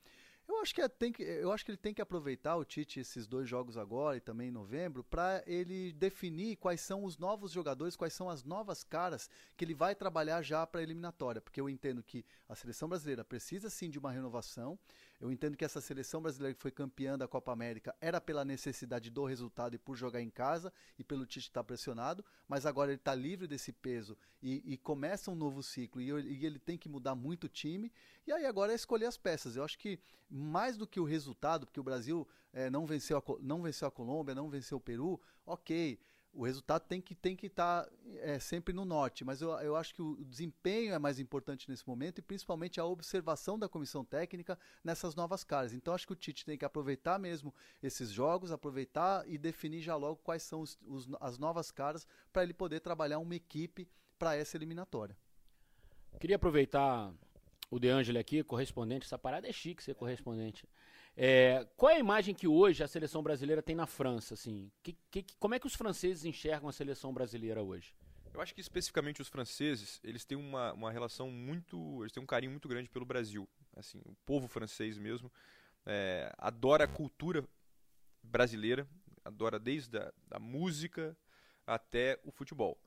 Eu 0.47 0.61
acho, 0.61 0.73
que 0.73 0.81
é, 0.81 0.87
tem 0.87 1.11
que, 1.11 1.21
eu 1.21 1.51
acho 1.51 1.65
que 1.65 1.71
ele 1.71 1.77
tem 1.77 1.93
que 1.93 2.01
aproveitar 2.01 2.55
o 2.55 2.63
Tite 2.63 3.01
esses 3.01 3.27
dois 3.27 3.49
jogos 3.49 3.77
agora 3.77 4.15
e 4.15 4.21
também 4.21 4.47
em 4.47 4.51
novembro 4.51 5.03
para 5.03 5.43
ele 5.45 5.91
definir 5.91 6.55
quais 6.55 6.79
são 6.79 7.03
os 7.03 7.17
novos 7.17 7.51
jogadores, 7.51 7.97
quais 7.97 8.13
são 8.13 8.29
as 8.29 8.45
novas 8.45 8.81
caras 8.81 9.29
que 9.57 9.65
ele 9.65 9.73
vai 9.73 9.93
trabalhar 9.93 10.41
já 10.41 10.65
para 10.65 10.79
a 10.79 10.83
eliminatória, 10.83 11.41
porque 11.41 11.59
eu 11.59 11.69
entendo 11.69 12.01
que 12.01 12.25
a 12.47 12.55
seleção 12.55 12.87
brasileira 12.87 13.25
precisa 13.25 13.69
sim 13.69 13.89
de 13.89 13.99
uma 13.99 14.09
renovação. 14.09 14.79
Eu 15.19 15.31
entendo 15.31 15.57
que 15.57 15.65
essa 15.65 15.81
seleção 15.81 16.21
brasileira 16.21 16.53
que 16.53 16.61
foi 16.61 16.69
campeã 16.69 17.17
da 17.17 17.27
Copa 17.27 17.51
América 17.51 17.95
era 17.99 18.21
pela 18.21 18.45
necessidade 18.45 19.09
do 19.09 19.25
resultado 19.25 19.75
e 19.75 19.79
por 19.79 19.95
jogar 19.95 20.21
em 20.21 20.29
casa 20.29 20.71
e 20.97 21.03
pelo 21.03 21.25
Tite 21.25 21.47
estar 21.47 21.63
pressionado, 21.63 22.23
mas 22.47 22.67
agora 22.67 22.91
ele 22.91 22.99
está 22.99 23.15
livre 23.15 23.47
desse 23.47 23.71
peso 23.71 24.15
e, 24.43 24.61
e, 24.73 24.77
começa 24.77 25.31
um 25.31 25.35
novo 25.35 25.63
ciclo 25.63 25.99
e, 25.99 26.09
e, 26.09 26.45
ele 26.45 26.59
tem 26.59 26.77
que 26.77 26.87
mudar 26.87 27.15
muito 27.15 27.45
o 27.45 27.49
time. 27.49 27.91
E 28.27 28.31
aí 28.31 28.45
agora 28.45 28.71
é 28.71 28.75
escolher 28.75 29.07
as 29.07 29.17
peças. 29.17 29.55
Eu 29.55 29.63
acho 29.63 29.79
que 29.79 29.99
mais 30.29 30.77
do 30.77 30.85
que 30.85 30.99
o 30.99 31.03
resultado, 31.03 31.65
porque 31.65 31.79
o 31.79 31.83
Brasil 31.83 32.27
é, 32.53 32.69
não, 32.69 32.85
venceu 32.85 33.17
a, 33.17 33.23
não 33.41 33.63
venceu 33.63 33.87
a 33.87 33.91
Colômbia, 33.91 34.35
não 34.35 34.49
venceu 34.49 34.77
o 34.77 34.81
Peru, 34.81 35.19
ok 35.45 35.99
o 36.33 36.45
resultado 36.45 36.83
tem 36.83 37.01
que 37.01 37.15
tem 37.15 37.35
que 37.35 37.47
estar 37.47 37.83
tá, 37.83 37.91
é, 38.17 38.39
sempre 38.39 38.73
no 38.73 38.85
norte, 38.85 39.25
mas 39.25 39.41
eu, 39.41 39.49
eu 39.59 39.75
acho 39.75 39.93
que 39.93 40.01
o 40.01 40.23
desempenho 40.23 40.93
é 40.93 40.99
mais 40.99 41.19
importante 41.19 41.69
nesse 41.69 41.87
momento 41.87 42.19
e 42.19 42.21
principalmente 42.21 42.79
a 42.79 42.85
observação 42.85 43.57
da 43.57 43.67
comissão 43.67 44.05
técnica 44.05 44.57
nessas 44.83 45.15
novas 45.15 45.43
caras. 45.43 45.73
Então 45.73 45.93
acho 45.93 46.05
que 46.05 46.13
o 46.13 46.15
Tite 46.15 46.45
tem 46.45 46.57
que 46.57 46.65
aproveitar 46.65 47.17
mesmo 47.17 47.53
esses 47.81 48.11
jogos, 48.11 48.51
aproveitar 48.51 49.27
e 49.27 49.37
definir 49.37 49.81
já 49.81 49.95
logo 49.95 50.17
quais 50.17 50.43
são 50.43 50.61
os, 50.61 50.77
os, 50.85 51.09
as 51.19 51.37
novas 51.37 51.71
caras 51.71 52.07
para 52.31 52.43
ele 52.43 52.53
poder 52.53 52.81
trabalhar 52.81 53.19
uma 53.19 53.35
equipe 53.35 53.87
para 54.19 54.35
essa 54.35 54.57
eliminatória. 54.57 55.17
Queria 56.19 56.35
aproveitar 56.35 57.13
o 57.69 57.79
De 57.79 57.89
Angeli 57.89 58.17
aqui, 58.17 58.43
correspondente, 58.43 59.05
essa 59.05 59.17
parada 59.17 59.47
é 59.47 59.51
chique 59.51 59.83
ser 59.83 59.95
correspondente. 59.95 60.67
É, 61.19 61.67
qual 61.75 61.91
é 61.91 61.95
a 61.95 61.99
imagem 61.99 62.35
que 62.35 62.47
hoje 62.47 62.83
a 62.83 62.87
seleção 62.87 63.23
brasileira 63.23 63.63
tem 63.63 63.75
na 63.75 63.87
França? 63.87 64.35
Assim? 64.35 64.71
Que, 64.83 64.95
que, 65.09 65.25
como 65.39 65.55
é 65.55 65.59
que 65.59 65.65
os 65.65 65.73
franceses 65.73 66.23
enxergam 66.23 66.69
a 66.69 66.71
seleção 66.71 67.11
brasileira 67.11 67.63
hoje? 67.63 67.95
Eu 68.31 68.39
acho 68.39 68.53
que 68.53 68.61
especificamente 68.61 69.19
os 69.19 69.27
franceses, 69.27 69.99
eles 70.03 70.23
têm 70.23 70.37
uma, 70.37 70.71
uma 70.73 70.91
relação 70.91 71.31
muito. 71.31 72.03
Eles 72.03 72.11
têm 72.11 72.21
um 72.21 72.27
carinho 72.27 72.51
muito 72.51 72.67
grande 72.67 72.87
pelo 72.87 73.03
Brasil. 73.03 73.49
Assim, 73.75 73.99
o 74.05 74.13
povo 74.27 74.47
francês 74.47 74.95
mesmo 74.99 75.31
é, 75.87 76.31
adora 76.37 76.83
a 76.83 76.87
cultura 76.87 77.43
brasileira, 78.21 78.87
adora 79.25 79.57
desde 79.57 79.97
a 79.97 80.13
da 80.27 80.37
música 80.37 81.17
até 81.65 82.19
o 82.23 82.31
futebol. 82.31 82.79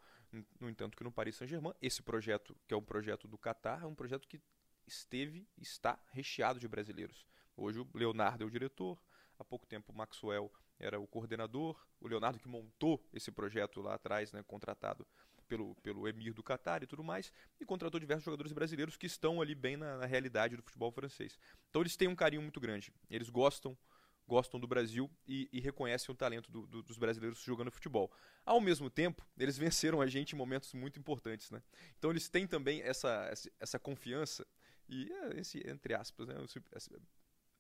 No 0.60 0.70
entanto, 0.70 0.96
que 0.96 1.02
no 1.02 1.10
Paris 1.10 1.34
Saint-Germain, 1.34 1.74
esse 1.82 2.00
projeto, 2.00 2.56
que 2.68 2.72
é 2.72 2.76
um 2.76 2.82
projeto 2.82 3.26
do 3.26 3.36
Catar, 3.36 3.82
é 3.82 3.86
um 3.86 3.94
projeto 3.94 4.28
que 4.28 4.40
esteve, 4.86 5.48
está 5.58 5.98
recheado 6.12 6.60
de 6.60 6.68
brasileiros. 6.68 7.26
Hoje 7.60 7.78
o 7.78 7.86
Leonardo 7.92 8.42
é 8.42 8.46
o 8.46 8.50
diretor, 8.50 8.98
há 9.38 9.44
pouco 9.44 9.66
tempo 9.66 9.92
o 9.92 9.94
Maxwell 9.94 10.50
era 10.78 10.98
o 10.98 11.06
coordenador, 11.06 11.78
o 12.00 12.08
Leonardo 12.08 12.38
que 12.38 12.48
montou 12.48 13.06
esse 13.12 13.30
projeto 13.30 13.82
lá 13.82 13.96
atrás, 13.96 14.32
né, 14.32 14.42
contratado 14.42 15.06
pelo, 15.46 15.74
pelo 15.76 16.08
Emir 16.08 16.32
do 16.32 16.42
Qatar 16.42 16.82
e 16.82 16.86
tudo 16.86 17.04
mais, 17.04 17.30
e 17.60 17.66
contratou 17.66 18.00
diversos 18.00 18.24
jogadores 18.24 18.52
brasileiros 18.52 18.96
que 18.96 19.04
estão 19.04 19.42
ali 19.42 19.54
bem 19.54 19.76
na, 19.76 19.98
na 19.98 20.06
realidade 20.06 20.56
do 20.56 20.62
futebol 20.62 20.90
francês. 20.90 21.38
Então 21.68 21.82
eles 21.82 21.98
têm 21.98 22.08
um 22.08 22.16
carinho 22.16 22.40
muito 22.40 22.58
grande, 22.58 22.94
eles 23.10 23.28
gostam 23.28 23.76
gostam 24.26 24.60
do 24.60 24.66
Brasil 24.66 25.10
e, 25.26 25.48
e 25.52 25.60
reconhecem 25.60 26.10
o 26.14 26.16
talento 26.16 26.52
do, 26.52 26.64
do, 26.64 26.82
dos 26.84 26.96
brasileiros 26.96 27.42
jogando 27.42 27.70
futebol. 27.70 28.12
Ao 28.46 28.60
mesmo 28.60 28.88
tempo, 28.88 29.26
eles 29.36 29.58
venceram 29.58 30.00
a 30.00 30.06
gente 30.06 30.36
em 30.36 30.38
momentos 30.38 30.72
muito 30.72 31.00
importantes, 31.00 31.50
né? 31.50 31.60
Então 31.98 32.10
eles 32.10 32.28
têm 32.28 32.46
também 32.46 32.80
essa, 32.80 33.28
essa, 33.58 33.76
confiança 33.76 34.46
e 34.88 35.12
é, 35.12 35.40
esse 35.40 35.68
entre 35.68 35.94
aspas, 35.94 36.28
né, 36.28 36.36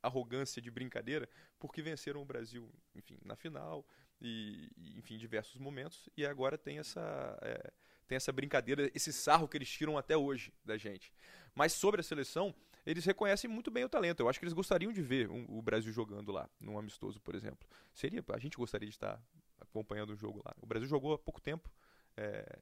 arrogância 0.02 0.60
de 0.60 0.70
brincadeira, 0.70 1.28
porque 1.58 1.82
venceram 1.82 2.22
o 2.22 2.24
Brasil, 2.24 2.70
enfim, 2.94 3.18
na 3.24 3.36
final 3.36 3.86
e, 4.20 4.70
e 4.76 4.98
enfim, 4.98 5.16
diversos 5.16 5.60
momentos, 5.60 6.08
e 6.16 6.26
agora 6.26 6.58
tem 6.58 6.78
essa, 6.78 7.38
é, 7.42 7.72
tem 8.06 8.16
essa 8.16 8.32
brincadeira, 8.32 8.90
esse 8.94 9.12
sarro 9.12 9.48
que 9.48 9.56
eles 9.56 9.68
tiram 9.68 9.96
até 9.96 10.16
hoje 10.16 10.52
da 10.64 10.76
gente. 10.76 11.12
Mas 11.54 11.72
sobre 11.72 12.00
a 12.00 12.04
seleção, 12.04 12.54
eles 12.84 13.04
reconhecem 13.04 13.48
muito 13.48 13.70
bem 13.70 13.84
o 13.84 13.88
talento. 13.88 14.20
Eu 14.20 14.28
acho 14.28 14.38
que 14.38 14.44
eles 14.44 14.54
gostariam 14.54 14.92
de 14.92 15.02
ver 15.02 15.30
um, 15.30 15.44
o 15.48 15.62
Brasil 15.62 15.92
jogando 15.92 16.32
lá, 16.32 16.48
num 16.58 16.78
amistoso, 16.78 17.20
por 17.20 17.34
exemplo. 17.34 17.68
Seria, 17.92 18.24
a 18.28 18.38
gente 18.38 18.56
gostaria 18.56 18.88
de 18.88 18.94
estar 18.94 19.22
acompanhando 19.60 20.10
o 20.10 20.16
jogo 20.16 20.42
lá. 20.44 20.54
O 20.60 20.66
Brasil 20.66 20.88
jogou 20.88 21.12
há 21.12 21.18
pouco 21.18 21.40
tempo, 21.40 21.70
é, 22.16 22.58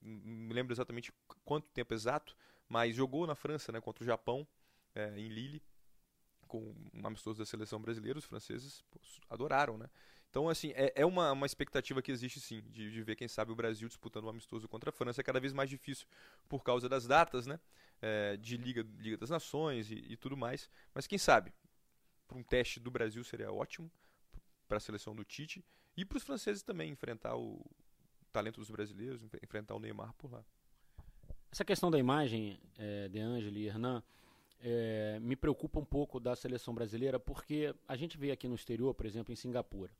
não 0.00 0.46
me 0.46 0.54
lembro 0.54 0.72
exatamente 0.72 1.12
quanto 1.44 1.68
tempo 1.70 1.92
exato, 1.94 2.36
mas 2.68 2.94
jogou 2.94 3.26
na 3.26 3.34
França, 3.34 3.72
né, 3.72 3.80
contra 3.80 4.02
o 4.02 4.06
Japão, 4.06 4.46
é, 4.94 5.18
em 5.18 5.28
Lille 5.28 5.62
com 6.54 6.74
um 6.94 7.06
amistoso 7.06 7.38
da 7.38 7.44
seleção 7.44 7.80
brasileira, 7.80 8.18
os 8.18 8.24
franceses 8.24 8.84
pô, 8.90 9.00
adoraram, 9.28 9.76
né? 9.76 9.90
Então, 10.30 10.48
assim, 10.48 10.72
é, 10.74 10.92
é 10.96 11.06
uma, 11.06 11.32
uma 11.32 11.46
expectativa 11.46 12.02
que 12.02 12.10
existe 12.10 12.40
sim, 12.40 12.60
de, 12.70 12.90
de, 12.90 13.02
ver, 13.02 13.14
quem 13.14 13.28
sabe, 13.28 13.52
o 13.52 13.54
Brasil 13.54 13.86
disputando 13.86 14.24
um 14.24 14.28
amistoso 14.28 14.68
contra 14.68 14.90
a 14.90 14.92
França. 14.92 15.20
É 15.20 15.24
cada 15.24 15.38
vez 15.38 15.52
mais 15.52 15.70
difícil 15.70 16.06
por 16.48 16.64
causa 16.64 16.88
das 16.88 17.06
datas, 17.06 17.46
né? 17.46 17.58
É, 18.02 18.36
de 18.36 18.56
Liga, 18.56 18.84
Liga 18.98 19.16
das 19.16 19.30
Nações 19.30 19.90
e, 19.90 19.94
e 19.94 20.16
tudo 20.16 20.36
mais. 20.36 20.68
Mas 20.92 21.06
quem 21.06 21.18
sabe, 21.18 21.52
para 22.26 22.36
um 22.36 22.42
teste 22.42 22.80
do 22.80 22.90
Brasil 22.90 23.22
seria 23.22 23.52
ótimo, 23.52 23.90
para 24.66 24.78
a 24.78 24.80
seleção 24.80 25.14
do 25.14 25.24
Tite. 25.24 25.64
E 25.96 26.04
para 26.04 26.18
os 26.18 26.24
franceses 26.24 26.62
também, 26.62 26.90
enfrentar 26.90 27.36
o 27.36 27.64
talento 28.32 28.58
dos 28.58 28.70
brasileiros, 28.70 29.22
enfrentar 29.40 29.76
o 29.76 29.78
Neymar 29.78 30.12
por 30.14 30.32
lá. 30.32 30.44
Essa 31.52 31.64
questão 31.64 31.92
da 31.92 31.98
imagem, 31.98 32.58
é, 32.76 33.08
de 33.08 33.20
Angeli 33.20 33.62
e 33.62 33.66
Hernan, 33.68 34.02
é, 34.66 35.18
me 35.20 35.36
preocupa 35.36 35.78
um 35.78 35.84
pouco 35.84 36.18
da 36.18 36.34
seleção 36.34 36.74
brasileira, 36.74 37.20
porque 37.20 37.74
a 37.86 37.94
gente 37.96 38.16
vê 38.16 38.30
aqui 38.30 38.48
no 38.48 38.54
exterior, 38.54 38.94
por 38.94 39.04
exemplo, 39.04 39.30
em 39.30 39.36
Singapura. 39.36 39.92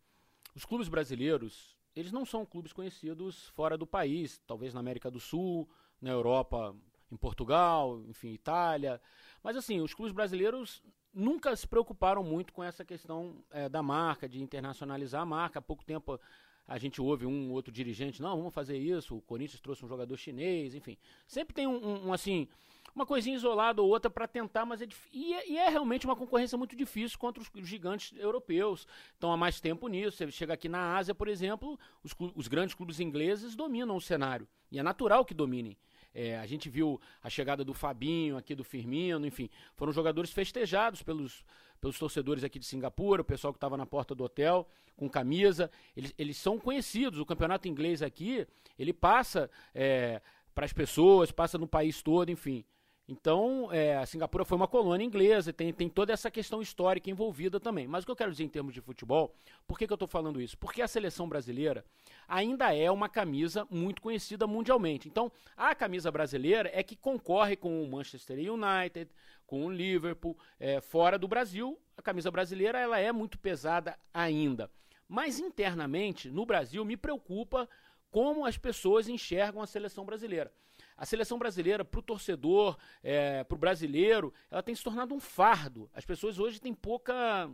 Os 0.57 0.65
clubes 0.65 0.89
brasileiros, 0.89 1.77
eles 1.95 2.11
não 2.11 2.25
são 2.25 2.47
clubes 2.47 2.73
conhecidos 2.73 3.49
fora 3.49 3.77
do 3.77 3.87
país, 3.87 4.41
talvez 4.47 4.73
na 4.73 4.81
América 4.81 5.11
do 5.11 5.21
Sul, 5.21 5.69
na 6.01 6.11
Europa, 6.11 6.75
em 7.13 7.17
Portugal, 7.17 8.03
enfim, 8.09 8.33
Itália. 8.33 8.99
Mas 9.43 9.55
assim, 9.55 9.83
os 9.83 9.93
clubes 9.93 10.15
brasileiros 10.15 10.83
nunca 11.13 11.55
se 11.55 11.69
preocuparam 11.69 12.25
muito 12.25 12.51
com 12.51 12.65
essa 12.65 12.87
questão 12.87 13.45
é, 13.51 13.69
da 13.69 13.83
marca, 13.83 14.27
de 14.27 14.43
internacionalizar 14.43 15.21
a 15.21 15.27
marca. 15.27 15.59
Há 15.59 15.63
pouco 15.63 15.85
tempo 15.85 16.19
a 16.67 16.79
gente 16.79 17.03
ouve 17.03 17.27
um 17.27 17.53
outro 17.53 17.71
dirigente, 17.71 18.23
não, 18.23 18.39
vamos 18.39 18.55
fazer 18.55 18.79
isso, 18.79 19.19
o 19.19 19.21
Corinthians 19.21 19.61
trouxe 19.61 19.85
um 19.85 19.89
jogador 19.89 20.17
chinês, 20.17 20.75
enfim. 20.75 20.97
Sempre 21.27 21.55
tem 21.55 21.67
um, 21.67 21.77
um, 21.77 22.07
um 22.07 22.13
assim, 22.15 22.49
uma 22.95 23.05
coisinha 23.05 23.37
isolada 23.37 23.83
ou 23.83 23.89
outra 23.89 24.11
para 24.11 24.29
tentar, 24.29 24.65
mas 24.65 24.81
é, 24.81 24.87
e 25.13 25.35
é, 25.35 25.51
e 25.51 25.59
é, 25.59 25.69
realmente 25.69 26.07
uma 26.07 26.15
concorrência 26.15 26.57
muito 26.57 26.77
difícil 26.77 27.19
contra 27.19 27.43
os 27.43 27.69
gigantes 27.69 28.17
europeus. 28.19 28.87
Estão 29.13 29.33
há 29.33 29.37
mais 29.37 29.61
tempo 29.61 29.89
nisso. 29.89 30.17
Você 30.17 30.31
chega 30.31 30.55
aqui 30.55 30.69
na 30.69 30.97
Ásia, 30.97 31.15
por 31.15 31.29
exemplo, 31.29 31.79
os, 32.03 32.15
os 32.35 32.49
grandes 32.49 32.75
clubes 32.75 33.01
ingleses 33.01 33.57
dominam 33.57 33.97
o 33.97 34.01
cenário. 34.01 34.47
E 34.71 34.79
é 34.79 34.83
natural 34.83 35.25
que 35.25 35.35
dominem. 35.35 35.77
É, 36.15 36.39
a 36.39 36.47
gente 36.47 36.69
viu 36.69 37.01
a 37.21 37.29
chegada 37.29 37.65
do 37.65 37.75
Fabinho, 37.75 38.37
aqui 38.37 38.55
do 38.55 38.63
Firmino, 38.63 39.27
enfim, 39.27 39.51
foram 39.75 39.93
jogadores 39.93 40.31
festejados 40.31 41.03
pelos, 41.03 41.45
pelos 41.81 41.99
torcedores 41.99 42.45
aqui 42.45 42.57
de 42.57 42.65
Singapura, 42.65 43.23
o 43.23 43.25
pessoal 43.25 43.53
que 43.53 43.57
estava 43.57 43.77
na 43.77 43.85
porta 43.85 44.15
do 44.15 44.23
hotel 44.23 44.69
com 44.97 45.11
camisa. 45.11 45.69
Eles, 45.97 46.15
eles 46.17 46.37
são 46.37 46.59
conhecidos. 46.59 47.19
O 47.19 47.27
campeonato 47.27 47.67
inglês 47.67 48.01
aqui, 48.01 48.47
ele 48.79 48.93
passa 48.93 49.51
é, 49.75 50.23
para 50.55 50.65
as 50.65 50.73
pessoas, 50.73 51.33
passa 51.33 51.59
no 51.59 51.67
país 51.67 52.01
todo, 52.01 52.31
enfim. 52.31 52.65
Então, 53.07 53.69
é, 53.71 53.99
a 53.99 54.07
Singapura 54.07 54.47
foi 54.47 54.57
uma 54.57 54.67
colônia 54.67 55.05
inglesa, 55.05 55.53
tem, 55.53 55.73
tem 55.75 55.91
toda 55.91 56.13
essa 56.13 56.31
questão 56.31 56.63
histórica 56.63 57.11
envolvida 57.11 57.61
também. 57.61 57.87
Mas 57.87 58.03
o 58.03 58.07
que 58.07 58.11
eu 58.11 58.17
quero 58.17 58.31
dizer 58.31 58.45
em 58.45 58.49
termos 58.49 58.73
de 58.73 58.81
futebol, 58.81 59.35
por 59.67 59.79
que, 59.79 59.87
que 59.87 59.93
eu 59.93 59.97
estou 59.97 60.09
falando 60.09 60.41
isso? 60.41 60.57
Porque 60.57 60.81
a 60.81 60.89
seleção 60.89 61.29
brasileira 61.29 61.85
ainda 62.27 62.75
é 62.75 62.91
uma 62.91 63.09
camisa 63.09 63.67
muito 63.71 64.01
conhecida 64.01 64.47
mundialmente. 64.47 65.07
Então, 65.07 65.31
a 65.55 65.75
camisa 65.75 66.11
brasileira 66.11 66.71
é 66.73 66.83
que 66.83 66.97
concorre 66.97 67.57
com 67.57 67.83
o 67.83 67.91
Manchester 67.91 68.39
United, 68.39 69.11
com 69.47 69.67
o 69.67 69.71
Liverpool, 69.71 70.39
é, 70.59 70.81
fora 70.81 71.19
do 71.19 71.29
Brasil. 71.29 71.79
A 71.99 72.03
camisa 72.03 72.31
brasileira 72.31 72.79
ela 72.79 72.99
é 72.99 73.13
muito 73.13 73.39
pesada 73.39 73.99
ainda. 74.15 74.71
Mas 75.07 75.39
internamente, 75.39 76.31
no 76.31 76.47
Brasil, 76.47 76.83
me 76.87 76.97
preocupa 76.97 77.69
como 78.11 78.47
as 78.47 78.57
pessoas 78.57 79.09
enxergam 79.09 79.61
a 79.61 79.67
seleção 79.67 80.07
brasileira. 80.07 80.51
A 80.97 81.05
seleção 81.05 81.39
brasileira, 81.39 81.85
para 81.85 81.99
o 81.99 82.03
torcedor, 82.03 82.79
é, 83.03 83.43
para 83.45 83.55
o 83.55 83.59
brasileiro, 83.59 84.33
ela 84.51 84.63
tem 84.63 84.75
se 84.75 84.83
tornado 84.83 85.15
um 85.15 85.21
fardo. 85.21 85.91
As 85.93 86.05
pessoas 86.05 86.39
hoje 86.39 86.61
têm 86.61 86.75
pouca. 86.75 87.51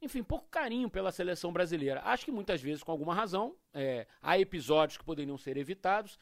Enfim, 0.00 0.22
pouco 0.22 0.48
carinho 0.48 0.88
pela 0.88 1.10
seleção 1.10 1.52
brasileira. 1.52 2.00
Acho 2.04 2.24
que 2.24 2.30
muitas 2.30 2.62
vezes 2.62 2.82
com 2.82 2.92
alguma 2.92 3.14
razão. 3.14 3.56
É, 3.74 4.06
há 4.22 4.38
episódios 4.38 4.96
que 4.96 5.04
poderiam 5.04 5.36
ser 5.36 5.56
evitados, 5.56 6.18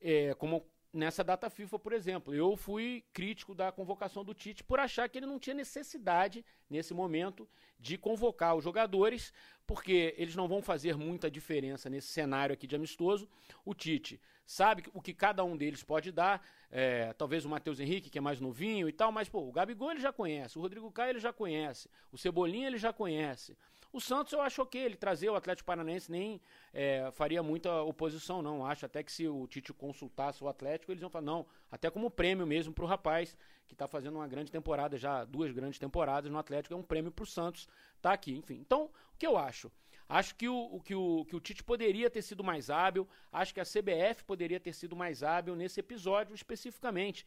é, 0.00 0.34
como 0.34 0.66
nessa 0.92 1.24
data 1.24 1.48
FIFA, 1.48 1.78
por 1.78 1.92
exemplo. 1.92 2.34
Eu 2.34 2.56
fui 2.56 3.04
crítico 3.12 3.54
da 3.54 3.72
convocação 3.72 4.24
do 4.24 4.34
Tite 4.34 4.62
por 4.62 4.78
achar 4.78 5.08
que 5.08 5.18
ele 5.18 5.26
não 5.26 5.38
tinha 5.38 5.54
necessidade, 5.54 6.44
nesse 6.68 6.92
momento, 6.92 7.48
de 7.78 7.96
convocar 7.96 8.54
os 8.54 8.62
jogadores, 8.62 9.32
porque 9.66 10.14
eles 10.18 10.36
não 10.36 10.46
vão 10.46 10.60
fazer 10.62 10.96
muita 10.96 11.30
diferença 11.30 11.88
nesse 11.88 12.08
cenário 12.08 12.52
aqui 12.52 12.66
de 12.66 12.76
amistoso. 12.76 13.28
O 13.64 13.74
Tite 13.74 14.20
sabe 14.44 14.84
o 14.92 15.00
que 15.00 15.14
cada 15.14 15.42
um 15.44 15.56
deles 15.56 15.82
pode 15.82 16.12
dar. 16.12 16.46
É, 16.70 17.12
talvez 17.14 17.44
o 17.44 17.48
Matheus 17.48 17.80
Henrique, 17.80 18.10
que 18.10 18.18
é 18.18 18.20
mais 18.20 18.40
novinho 18.40 18.88
e 18.88 18.92
tal, 18.92 19.10
mas 19.10 19.28
pô, 19.28 19.40
o 19.40 19.52
Gabigol 19.52 19.90
ele 19.90 20.00
já 20.00 20.12
conhece, 20.12 20.58
o 20.58 20.60
Rodrigo 20.62 20.90
Caio 20.90 21.10
ele 21.10 21.20
já 21.20 21.32
conhece, 21.32 21.88
o 22.10 22.18
Cebolinha 22.18 22.66
ele 22.66 22.78
já 22.78 22.92
conhece, 22.92 23.56
O 23.92 24.00
Santos 24.00 24.32
eu 24.32 24.40
acho 24.40 24.62
ok, 24.62 24.80
ele 24.80 24.96
trazer 24.96 25.28
o 25.28 25.34
Atlético 25.34 25.66
Paranaense 25.66 26.10
nem 26.10 26.40
é, 26.72 27.10
faria 27.12 27.42
muita 27.42 27.82
oposição, 27.82 28.40
não. 28.40 28.64
Acho 28.64 28.86
até 28.86 29.02
que 29.02 29.12
se 29.12 29.28
o 29.28 29.46
Tite 29.46 29.70
consultasse 29.74 30.42
o 30.42 30.48
Atlético, 30.48 30.90
eles 30.90 31.02
iam 31.02 31.10
falar, 31.10 31.26
não, 31.26 31.46
até 31.70 31.90
como 31.90 32.10
prêmio 32.10 32.46
mesmo 32.46 32.72
para 32.72 32.84
o 32.84 32.88
rapaz, 32.88 33.36
que 33.68 33.74
está 33.74 33.86
fazendo 33.86 34.16
uma 34.16 34.26
grande 34.26 34.50
temporada, 34.50 34.96
já 34.96 35.26
duas 35.26 35.52
grandes 35.52 35.78
temporadas 35.78 36.30
no 36.30 36.38
Atlético, 36.38 36.72
é 36.72 36.76
um 36.76 36.82
prêmio 36.82 37.12
para 37.12 37.22
o 37.22 37.26
Santos 37.26 37.68
tá 38.00 38.14
aqui. 38.14 38.32
Enfim, 38.32 38.58
então, 38.60 38.84
o 39.14 39.18
que 39.18 39.26
eu 39.26 39.36
acho? 39.36 39.70
Acho 40.08 40.34
que 40.34 40.48
o, 40.48 40.80
que, 40.80 40.94
o, 40.94 41.24
que 41.26 41.36
o 41.36 41.40
Tite 41.40 41.62
poderia 41.62 42.10
ter 42.10 42.22
sido 42.22 42.42
mais 42.42 42.70
hábil, 42.70 43.06
acho 43.30 43.52
que 43.52 43.60
a 43.60 43.64
CBF 43.64 44.24
poderia 44.24 44.58
ter 44.58 44.72
sido 44.72 44.96
mais 44.96 45.22
hábil 45.22 45.54
nesse 45.54 45.80
episódio 45.80 46.34
especificamente. 46.34 47.26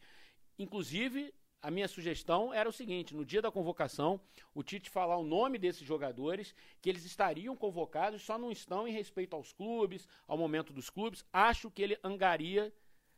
Inclusive, 0.58 1.32
a 1.66 1.70
minha 1.70 1.88
sugestão 1.88 2.54
era 2.54 2.68
o 2.68 2.72
seguinte: 2.72 3.12
no 3.12 3.24
dia 3.24 3.42
da 3.42 3.50
convocação, 3.50 4.20
o 4.54 4.62
Tite 4.62 4.88
falar 4.88 5.16
o 5.16 5.24
nome 5.24 5.58
desses 5.58 5.84
jogadores, 5.84 6.54
que 6.80 6.88
eles 6.88 7.04
estariam 7.04 7.56
convocados, 7.56 8.22
só 8.22 8.38
não 8.38 8.52
estão 8.52 8.86
em 8.86 8.92
respeito 8.92 9.34
aos 9.34 9.52
clubes, 9.52 10.06
ao 10.28 10.38
momento 10.38 10.72
dos 10.72 10.88
clubes. 10.88 11.24
Acho 11.32 11.68
que 11.68 11.82
ele 11.82 11.98
angaria 12.04 12.72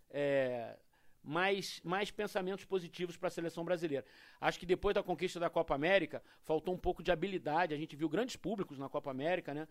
é, 0.08 0.78
mais, 1.22 1.78
mais 1.84 2.10
pensamentos 2.10 2.64
positivos 2.64 3.18
para 3.18 3.28
a 3.28 3.30
seleção 3.30 3.66
brasileira. 3.66 4.06
Acho 4.40 4.58
que 4.58 4.64
depois 4.64 4.94
da 4.94 5.02
conquista 5.02 5.38
da 5.38 5.50
Copa 5.50 5.74
América, 5.74 6.22
faltou 6.42 6.72
um 6.72 6.78
pouco 6.78 7.02
de 7.02 7.12
habilidade. 7.12 7.74
A 7.74 7.76
gente 7.76 7.96
viu 7.96 8.08
grandes 8.08 8.36
públicos 8.36 8.78
na 8.78 8.88
Copa 8.88 9.10
América, 9.10 9.52
né? 9.52 9.68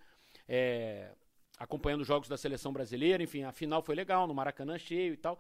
É, 0.47 1.15
acompanhando 1.57 2.01
os 2.01 2.07
jogos 2.07 2.29
da 2.29 2.37
seleção 2.37 2.71
brasileira. 2.71 3.23
Enfim, 3.23 3.41
a 3.41 3.51
final 3.51 3.81
foi 3.81 3.95
legal, 3.95 4.27
no 4.27 4.35
Maracanã 4.35 4.77
cheio 4.77 5.15
e 5.15 5.17
tal. 5.17 5.39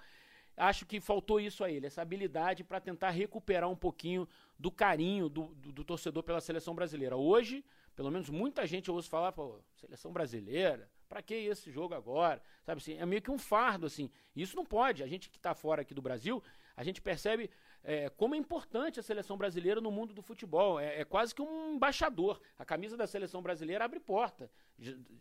Acho 0.57 0.87
que 0.87 0.99
faltou 0.99 1.39
isso 1.39 1.63
a 1.63 1.69
ele, 1.69 1.85
essa 1.85 2.01
habilidade 2.01 2.63
para 2.63 2.81
tentar 2.81 3.11
recuperar 3.11 3.69
um 3.69 3.75
pouquinho 3.75 4.27
do 4.57 4.71
carinho 4.71 5.29
do, 5.29 5.53
do, 5.55 5.71
do, 5.71 5.83
torcedor 5.83 6.23
pela 6.23 6.41
seleção 6.41 6.73
brasileira. 6.73 7.15
Hoje, 7.15 7.63
pelo 7.95 8.09
menos 8.09 8.27
muita 8.27 8.65
gente 8.65 8.89
ouve 8.89 9.07
falar, 9.07 9.31
pô, 9.31 9.59
seleção 9.75 10.11
brasileira, 10.11 10.89
para 11.07 11.21
que 11.21 11.35
esse 11.35 11.69
jogo 11.71 11.93
agora? 11.93 12.41
Sabe 12.63 12.81
assim, 12.81 12.97
é 12.97 13.05
meio 13.05 13.21
que 13.21 13.29
um 13.29 13.37
fardo 13.37 13.85
assim. 13.85 14.09
Isso 14.35 14.55
não 14.55 14.65
pode. 14.65 15.03
A 15.03 15.07
gente 15.07 15.29
que 15.29 15.37
está 15.37 15.53
fora 15.53 15.83
aqui 15.83 15.93
do 15.93 16.01
Brasil, 16.01 16.41
a 16.77 16.83
gente 16.83 17.01
percebe 17.01 17.49
é, 17.83 18.07
como 18.09 18.35
é 18.35 18.37
importante 18.37 18.99
a 18.99 19.03
seleção 19.03 19.35
brasileira 19.35 19.81
no 19.81 19.89
mundo 19.89 20.13
do 20.13 20.21
futebol. 20.21 20.79
É, 20.79 21.01
é, 21.01 21.03
quase 21.03 21.33
que 21.33 21.41
um 21.41 21.73
embaixador. 21.73 22.39
A 22.55 22.63
camisa 22.63 22.95
da 22.95 23.07
seleção 23.07 23.41
brasileira 23.41 23.83
abre 23.83 23.99
porta. 23.99 24.51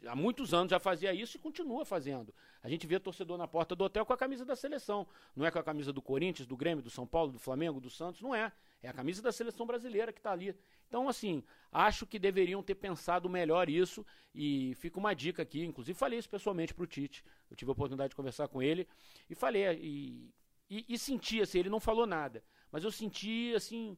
Há 0.06 0.14
muitos 0.14 0.52
anos 0.52 0.70
já 0.70 0.78
fazia 0.78 1.14
isso 1.14 1.38
e 1.38 1.40
continua 1.40 1.86
fazendo. 1.86 2.34
A 2.62 2.68
gente 2.68 2.86
vê 2.86 3.00
torcedor 3.00 3.38
na 3.38 3.48
porta 3.48 3.74
do 3.74 3.84
hotel 3.84 4.04
com 4.04 4.12
a 4.12 4.18
camisa 4.18 4.44
da 4.44 4.54
seleção. 4.54 5.06
Não 5.34 5.46
é 5.46 5.50
com 5.50 5.58
a 5.58 5.62
camisa 5.62 5.94
do 5.94 6.02
Corinthians, 6.02 6.46
do 6.46 6.58
Grêmio, 6.58 6.84
do 6.84 6.90
São 6.90 7.06
Paulo, 7.06 7.32
do 7.32 7.38
Flamengo, 7.38 7.80
do 7.80 7.88
Santos. 7.88 8.20
Não 8.20 8.34
é. 8.34 8.52
É 8.82 8.90
a 8.90 8.92
camisa 8.92 9.22
da 9.22 9.32
seleção 9.32 9.64
brasileira 9.66 10.12
que 10.12 10.18
está 10.18 10.32
ali. 10.32 10.54
Então, 10.88 11.08
assim, 11.08 11.42
acho 11.72 12.06
que 12.06 12.18
deveriam 12.18 12.62
ter 12.62 12.74
pensado 12.74 13.30
melhor 13.30 13.70
isso. 13.70 14.04
E 14.34 14.74
fica 14.74 14.98
uma 14.98 15.14
dica 15.14 15.40
aqui. 15.40 15.64
Inclusive, 15.64 15.98
falei 15.98 16.18
isso 16.18 16.28
pessoalmente 16.28 16.74
para 16.74 16.84
o 16.84 16.86
Tite. 16.86 17.24
Eu 17.50 17.56
tive 17.56 17.70
a 17.70 17.72
oportunidade 17.72 18.10
de 18.10 18.16
conversar 18.16 18.46
com 18.48 18.62
ele. 18.62 18.86
E 19.30 19.34
falei. 19.34 19.64
E, 19.80 20.34
e, 20.68 20.84
e 20.88 20.98
senti, 20.98 21.40
assim, 21.40 21.58
ele 21.58 21.70
não 21.70 21.80
falou 21.80 22.06
nada 22.06 22.42
mas 22.70 22.84
eu 22.84 22.92
senti 22.92 23.54
assim. 23.54 23.96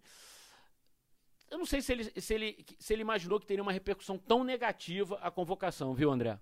Eu 1.51 1.59
não 1.59 1.67
sei 1.67 1.81
se 1.81 1.93
ele, 1.93 2.21
se, 2.21 2.35
ele, 2.35 2.67
se 2.79 2.93
ele 2.93 3.03
imaginou 3.03 3.41
que 3.41 3.47
teria 3.47 3.63
uma 3.63 3.73
repercussão 3.73 4.19
tão 4.19 4.45
negativa 4.45 5.19
a 5.21 5.31
convocação, 5.31 5.95
viu, 5.95 6.13
André? 6.13 6.39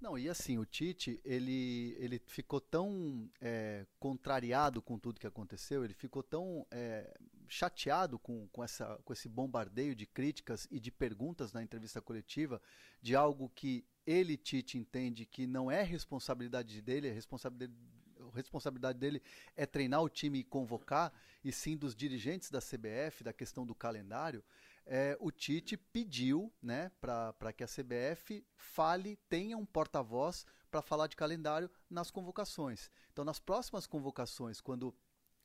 Não, 0.00 0.16
e 0.16 0.28
assim, 0.28 0.56
o 0.56 0.64
Tite, 0.64 1.20
ele, 1.24 1.96
ele 1.98 2.18
ficou 2.26 2.60
tão 2.60 3.28
é, 3.40 3.86
contrariado 3.98 4.80
com 4.80 4.98
tudo 4.98 5.18
que 5.18 5.26
aconteceu, 5.26 5.84
ele 5.84 5.92
ficou 5.92 6.22
tão 6.22 6.66
é, 6.70 7.12
chateado 7.48 8.18
com, 8.18 8.46
com, 8.48 8.62
essa, 8.62 8.98
com 9.04 9.12
esse 9.12 9.28
bombardeio 9.28 9.94
de 9.94 10.06
críticas 10.06 10.68
e 10.70 10.78
de 10.78 10.90
perguntas 10.90 11.52
na 11.52 11.62
entrevista 11.62 12.00
coletiva, 12.00 12.62
de 13.02 13.16
algo 13.16 13.50
que 13.50 13.84
ele, 14.06 14.36
Tite, 14.36 14.78
entende 14.78 15.26
que 15.26 15.46
não 15.46 15.70
é 15.70 15.82
responsabilidade 15.82 16.80
dele, 16.80 17.08
é 17.08 17.12
responsabilidade 17.12 17.72
responsabilidade 18.30 18.98
dele 18.98 19.22
é 19.56 19.66
treinar 19.66 20.02
o 20.02 20.08
time 20.08 20.40
e 20.40 20.44
convocar, 20.44 21.12
e 21.44 21.52
sim 21.52 21.76
dos 21.76 21.94
dirigentes 21.94 22.50
da 22.50 22.60
CBF, 22.60 23.24
da 23.24 23.32
questão 23.32 23.66
do 23.66 23.74
calendário, 23.74 24.42
é, 24.86 25.16
o 25.20 25.30
Tite 25.30 25.76
pediu 25.76 26.52
né, 26.62 26.90
para 27.00 27.52
que 27.52 27.62
a 27.62 27.66
CBF 27.66 28.44
fale, 28.56 29.16
tenha 29.28 29.56
um 29.56 29.64
porta-voz 29.64 30.44
para 30.70 30.82
falar 30.82 31.06
de 31.06 31.16
calendário 31.16 31.70
nas 31.88 32.10
convocações. 32.10 32.90
Então, 33.12 33.24
nas 33.24 33.38
próximas 33.38 33.86
convocações, 33.86 34.60
quando 34.60 34.94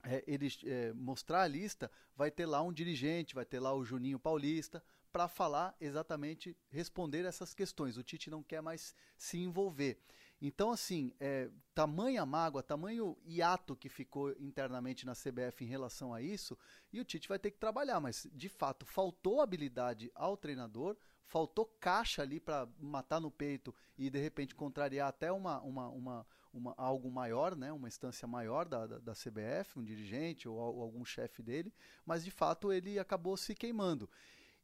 é, 0.03 0.23
ele 0.27 0.47
é, 0.65 0.93
mostrar 0.93 1.41
a 1.41 1.47
lista, 1.47 1.91
vai 2.15 2.31
ter 2.31 2.45
lá 2.45 2.61
um 2.61 2.71
dirigente, 2.71 3.35
vai 3.35 3.45
ter 3.45 3.59
lá 3.59 3.73
o 3.73 3.83
Juninho 3.83 4.19
Paulista, 4.19 4.83
para 5.11 5.27
falar 5.29 5.73
exatamente, 5.79 6.57
responder 6.69 7.23
essas 7.23 7.53
questões. 7.53 7.97
O 7.97 8.03
Tite 8.03 8.29
não 8.29 8.43
quer 8.43 8.61
mais 8.61 8.93
se 9.15 9.37
envolver. 9.37 9.97
Então, 10.41 10.71
assim, 10.71 11.13
é, 11.19 11.49
tamanha 11.73 12.25
mágoa, 12.25 12.61
tamanho 12.61 13.17
hiato 13.25 13.75
que 13.75 13.89
ficou 13.89 14.31
internamente 14.39 15.05
na 15.05 15.13
CBF 15.13 15.63
em 15.63 15.67
relação 15.67 16.13
a 16.13 16.21
isso, 16.21 16.57
e 16.91 16.99
o 16.99 17.05
Tite 17.05 17.27
vai 17.27 17.39
ter 17.39 17.51
que 17.51 17.57
trabalhar, 17.57 17.99
mas 17.99 18.27
de 18.33 18.49
fato 18.49 18.85
faltou 18.85 19.41
habilidade 19.41 20.11
ao 20.13 20.35
treinador, 20.35 20.97
faltou 21.25 21.65
caixa 21.79 22.21
ali 22.21 22.39
para 22.39 22.67
matar 22.79 23.19
no 23.19 23.31
peito 23.31 23.73
e 23.97 24.09
de 24.09 24.19
repente 24.19 24.53
contrariar 24.53 25.07
até 25.07 25.31
uma, 25.31 25.59
uma, 25.61 25.89
uma, 25.89 26.27
uma 26.53 26.73
algo 26.77 27.09
maior, 27.09 27.55
né, 27.55 27.71
uma 27.71 27.87
instância 27.87 28.27
maior 28.27 28.67
da, 28.67 28.85
da, 28.85 28.99
da 28.99 29.13
CBF, 29.13 29.79
um 29.79 29.83
dirigente 29.83 30.47
ou, 30.47 30.57
ou 30.57 30.81
algum 30.81 31.03
chefe 31.03 31.41
dele, 31.41 31.73
mas 32.05 32.23
de 32.23 32.31
fato 32.31 32.71
ele 32.71 32.99
acabou 32.99 33.35
se 33.37 33.55
queimando. 33.55 34.09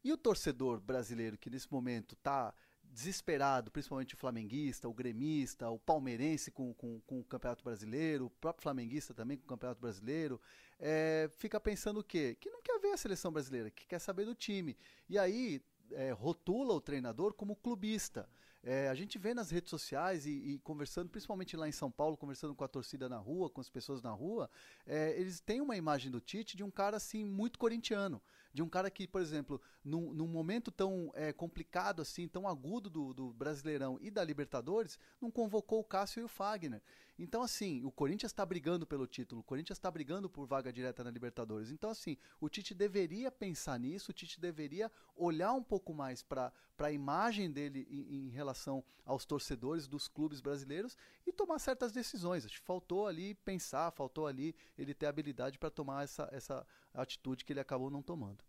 E 0.04 0.12
o 0.12 0.18
torcedor 0.18 0.80
brasileiro 0.80 1.38
que 1.38 1.50
nesse 1.50 1.70
momento 1.70 2.14
está 2.14 2.52
desesperado, 2.92 3.70
principalmente 3.70 4.14
o 4.14 4.18
flamenguista, 4.18 4.88
o 4.88 4.92
gremista, 4.92 5.70
o 5.70 5.78
palmeirense 5.78 6.50
com, 6.50 6.74
com, 6.74 7.00
com, 7.00 7.20
o 7.20 7.24
Campeonato 7.24 7.64
Brasileiro, 7.64 8.26
o 8.26 8.30
próprio 8.30 8.62
flamenguista 8.62 9.14
também 9.14 9.38
com 9.38 9.44
o 9.44 9.48
Campeonato 9.48 9.80
Brasileiro, 9.80 10.40
é, 10.78 11.30
fica 11.38 11.58
pensando 11.58 12.00
o 12.00 12.04
quê? 12.04 12.36
Que 12.38 12.50
não 12.50 12.60
quer 12.60 12.78
ver 12.78 12.92
a 12.92 12.96
seleção 12.96 13.32
brasileira, 13.32 13.70
que 13.70 13.86
quer 13.86 13.98
saber 13.98 14.26
do 14.26 14.34
time. 14.34 14.76
E 15.08 15.18
aí 15.18 15.62
é, 15.92 16.12
rotula 16.12 16.74
o 16.74 16.80
treinador 16.80 17.32
como 17.32 17.56
clubista. 17.56 18.28
É, 18.62 18.88
a 18.88 18.94
gente 18.94 19.18
vê 19.18 19.34
nas 19.34 19.50
redes 19.50 19.70
sociais 19.70 20.24
e, 20.26 20.30
e, 20.30 20.58
conversando, 20.58 21.08
principalmente 21.08 21.56
lá 21.56 21.68
em 21.68 21.72
São 21.72 21.90
Paulo, 21.90 22.16
conversando 22.16 22.54
com 22.54 22.62
a 22.62 22.68
torcida 22.68 23.08
na 23.08 23.16
rua, 23.16 23.50
com 23.50 23.60
as 23.60 23.68
pessoas 23.70 24.02
na 24.02 24.12
rua, 24.12 24.48
é, 24.86 25.18
eles 25.18 25.40
têm 25.40 25.60
uma 25.60 25.76
imagem 25.76 26.12
do 26.12 26.20
Tite 26.20 26.56
de 26.56 26.62
um 26.62 26.70
cara 26.70 26.98
assim 26.98 27.24
muito 27.24 27.58
corintiano 27.58 28.22
de 28.52 28.62
um 28.62 28.68
cara 28.68 28.90
que, 28.90 29.06
por 29.06 29.20
exemplo, 29.20 29.60
num, 29.84 30.12
num 30.12 30.26
momento 30.26 30.70
tão 30.70 31.10
é, 31.14 31.32
complicado 31.32 32.02
assim, 32.02 32.28
tão 32.28 32.46
agudo 32.46 32.90
do, 32.90 33.14
do, 33.14 33.32
Brasileirão 33.32 33.98
e 34.00 34.10
da 34.10 34.22
Libertadores, 34.22 34.98
não 35.20 35.30
convocou 35.30 35.80
o 35.80 35.84
Cássio 35.84 36.20
e 36.20 36.24
o 36.24 36.28
Fagner. 36.28 36.82
Então, 37.18 37.42
assim, 37.42 37.84
o 37.84 37.90
Corinthians 37.90 38.32
está 38.32 38.44
brigando 38.44 38.86
pelo 38.86 39.06
título, 39.06 39.42
o 39.42 39.44
Corinthians 39.44 39.78
está 39.78 39.90
brigando 39.90 40.30
por 40.30 40.46
vaga 40.46 40.72
direta 40.72 41.04
na 41.04 41.10
Libertadores. 41.10 41.70
Então, 41.70 41.90
assim, 41.90 42.16
o 42.40 42.48
Tite 42.48 42.74
deveria 42.74 43.30
pensar 43.30 43.78
nisso, 43.78 44.10
o 44.10 44.14
Tite 44.14 44.40
deveria 44.40 44.90
olhar 45.14 45.52
um 45.52 45.62
pouco 45.62 45.92
mais 45.92 46.22
para 46.22 46.52
a 46.78 46.90
imagem 46.90 47.50
dele 47.50 47.86
em, 47.90 48.26
em, 48.26 48.28
relação 48.30 48.82
aos 49.04 49.24
torcedores 49.24 49.86
dos 49.86 50.08
clubes 50.08 50.40
brasileiros 50.40 50.96
e 51.26 51.32
tomar 51.32 51.58
certas 51.58 51.92
decisões. 51.92 52.46
Acho 52.46 52.60
que 52.60 52.66
faltou 52.66 53.06
ali 53.06 53.34
pensar, 53.34 53.90
faltou 53.92 54.26
ali 54.26 54.54
ele 54.76 54.94
ter 54.94 55.06
habilidade 55.06 55.58
para 55.58 55.70
tomar 55.70 56.04
essa, 56.04 56.28
essa 56.32 56.66
atitude 56.94 57.44
que 57.44 57.52
ele 57.52 57.60
acabou 57.60 57.90
não 57.90 58.02
tomando. 58.02 58.42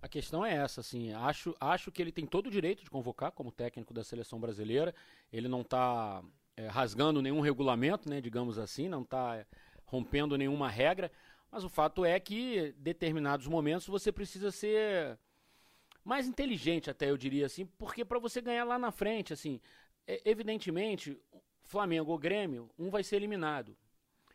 A 0.00 0.08
questão 0.08 0.44
é 0.44 0.54
essa, 0.54 0.80
assim, 0.80 1.12
acho, 1.12 1.54
acho 1.60 1.92
que 1.92 2.02
ele 2.02 2.10
tem 2.10 2.26
todo 2.26 2.48
o 2.48 2.50
direito 2.50 2.82
de 2.82 2.90
convocar 2.90 3.30
como 3.30 3.52
técnico 3.52 3.94
da 3.94 4.02
seleção 4.02 4.40
brasileira. 4.40 4.92
Ele 5.32 5.46
não 5.46 5.60
está 5.60 6.24
é, 6.56 6.66
rasgando 6.66 7.22
nenhum 7.22 7.40
regulamento, 7.40 8.08
né, 8.08 8.20
digamos 8.20 8.58
assim, 8.58 8.88
não 8.88 9.02
está 9.02 9.36
é, 9.36 9.46
rompendo 9.84 10.36
nenhuma 10.36 10.68
regra, 10.68 11.10
mas 11.50 11.64
o 11.64 11.68
fato 11.68 12.04
é 12.04 12.18
que 12.18 12.74
determinados 12.78 13.46
momentos 13.46 13.86
você 13.86 14.10
precisa 14.10 14.50
ser 14.50 15.18
mais 16.04 16.26
inteligente, 16.26 16.90
até 16.90 17.10
eu 17.10 17.16
diria 17.16 17.46
assim, 17.46 17.66
porque 17.66 18.04
para 18.04 18.18
você 18.18 18.40
ganhar 18.40 18.64
lá 18.64 18.78
na 18.78 18.90
frente, 18.90 19.32
assim, 19.32 19.60
é, 20.06 20.20
evidentemente, 20.24 21.18
Flamengo 21.62 22.10
ou 22.10 22.18
Grêmio, 22.18 22.70
um 22.78 22.90
vai 22.90 23.02
ser 23.02 23.16
eliminado. 23.16 23.76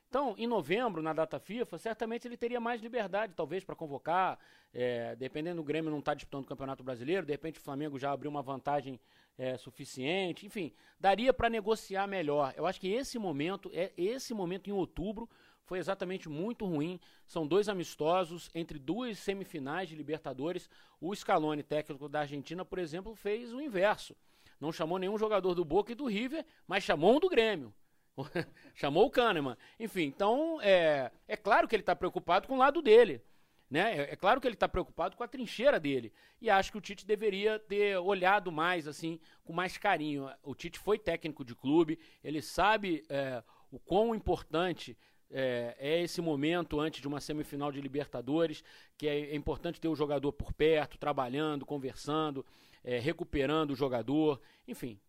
Então, 0.09 0.33
em 0.37 0.47
novembro, 0.47 1.01
na 1.01 1.11
data 1.11 1.37
FIFA, 1.37 1.77
certamente 1.77 2.27
ele 2.27 2.37
teria 2.37 2.61
mais 2.61 2.81
liberdade, 2.81 3.33
talvez, 3.35 3.63
para 3.63 3.75
convocar. 3.75 4.39
É, 4.73 5.15
dependendo 5.15 5.57
do 5.57 5.63
Grêmio 5.63 5.91
não 5.91 5.99
estar 5.99 6.11
tá 6.11 6.15
disputando 6.15 6.43
o 6.43 6.47
Campeonato 6.47 6.83
Brasileiro, 6.83 7.25
de 7.25 7.33
repente 7.33 7.59
o 7.59 7.61
Flamengo 7.61 7.97
já 7.97 8.11
abriu 8.11 8.29
uma 8.29 8.41
vantagem 8.41 8.99
é, 9.37 9.57
suficiente. 9.57 10.45
Enfim, 10.45 10.73
daria 10.99 11.33
para 11.33 11.49
negociar 11.49 12.07
melhor. 12.07 12.53
Eu 12.57 12.65
acho 12.65 12.79
que 12.79 12.87
esse 12.87 13.19
momento, 13.19 13.69
é 13.73 13.91
esse 13.97 14.33
momento 14.33 14.69
em 14.69 14.73
outubro, 14.73 15.29
foi 15.63 15.79
exatamente 15.79 16.29
muito 16.29 16.65
ruim. 16.65 16.99
São 17.25 17.45
dois 17.45 17.69
amistosos 17.69 18.49
entre 18.55 18.79
duas 18.79 19.19
semifinais 19.19 19.89
de 19.89 19.95
Libertadores. 19.95 20.69
O 20.99 21.13
Scaloni, 21.13 21.61
técnico 21.61 22.09
da 22.09 22.21
Argentina, 22.21 22.63
por 22.65 22.79
exemplo, 22.79 23.13
fez 23.15 23.53
o 23.53 23.61
inverso. 23.61 24.15
Não 24.59 24.71
chamou 24.71 24.97
nenhum 24.97 25.17
jogador 25.17 25.53
do 25.53 25.65
Boca 25.65 25.91
e 25.91 25.95
do 25.95 26.05
River, 26.05 26.45
mas 26.65 26.83
chamou 26.83 27.15
um 27.15 27.19
do 27.19 27.29
Grêmio. 27.29 27.73
Chamou 28.73 29.05
o 29.05 29.11
Kahneman. 29.11 29.55
Enfim, 29.79 30.05
então 30.05 30.59
é, 30.61 31.11
é 31.27 31.37
claro 31.37 31.67
que 31.67 31.75
ele 31.75 31.83
está 31.83 31.95
preocupado 31.95 32.47
com 32.47 32.55
o 32.55 32.57
lado 32.57 32.81
dele. 32.81 33.21
Né? 33.69 33.97
É, 33.97 34.13
é 34.13 34.15
claro 34.15 34.39
que 34.39 34.47
ele 34.47 34.55
está 34.55 34.67
preocupado 34.67 35.17
com 35.17 35.23
a 35.23 35.27
trincheira 35.27 35.79
dele. 35.79 36.13
E 36.41 36.49
acho 36.49 36.71
que 36.71 36.77
o 36.77 36.81
Tite 36.81 37.05
deveria 37.05 37.59
ter 37.59 37.97
olhado 37.97 38.51
mais, 38.51 38.87
assim, 38.87 39.19
com 39.43 39.53
mais 39.53 39.77
carinho. 39.77 40.29
O 40.43 40.55
Tite 40.55 40.79
foi 40.79 40.97
técnico 40.97 41.43
de 41.43 41.53
clube, 41.53 41.99
ele 42.23 42.41
sabe 42.41 43.03
é, 43.09 43.43
o 43.71 43.79
quão 43.79 44.15
importante 44.15 44.97
é, 45.29 45.75
é, 45.77 46.01
esse 46.01 46.21
momento 46.21 46.79
antes 46.79 47.01
de 47.01 47.07
uma 47.07 47.19
semifinal 47.19 47.71
de 47.71 47.81
Libertadores, 47.81 48.63
que 48.97 49.07
é, 49.07 49.31
é 49.31 49.35
importante 49.35 49.79
ter 49.79 49.87
o 49.87 49.95
jogador 49.95 50.31
por 50.31 50.53
perto, 50.53 50.97
trabalhando, 50.97 51.65
conversando, 51.65 52.45
é, 52.83 52.99
recuperando 52.99 53.71
o 53.71 53.75
jogador, 53.75 54.39
enfim. 54.67 54.99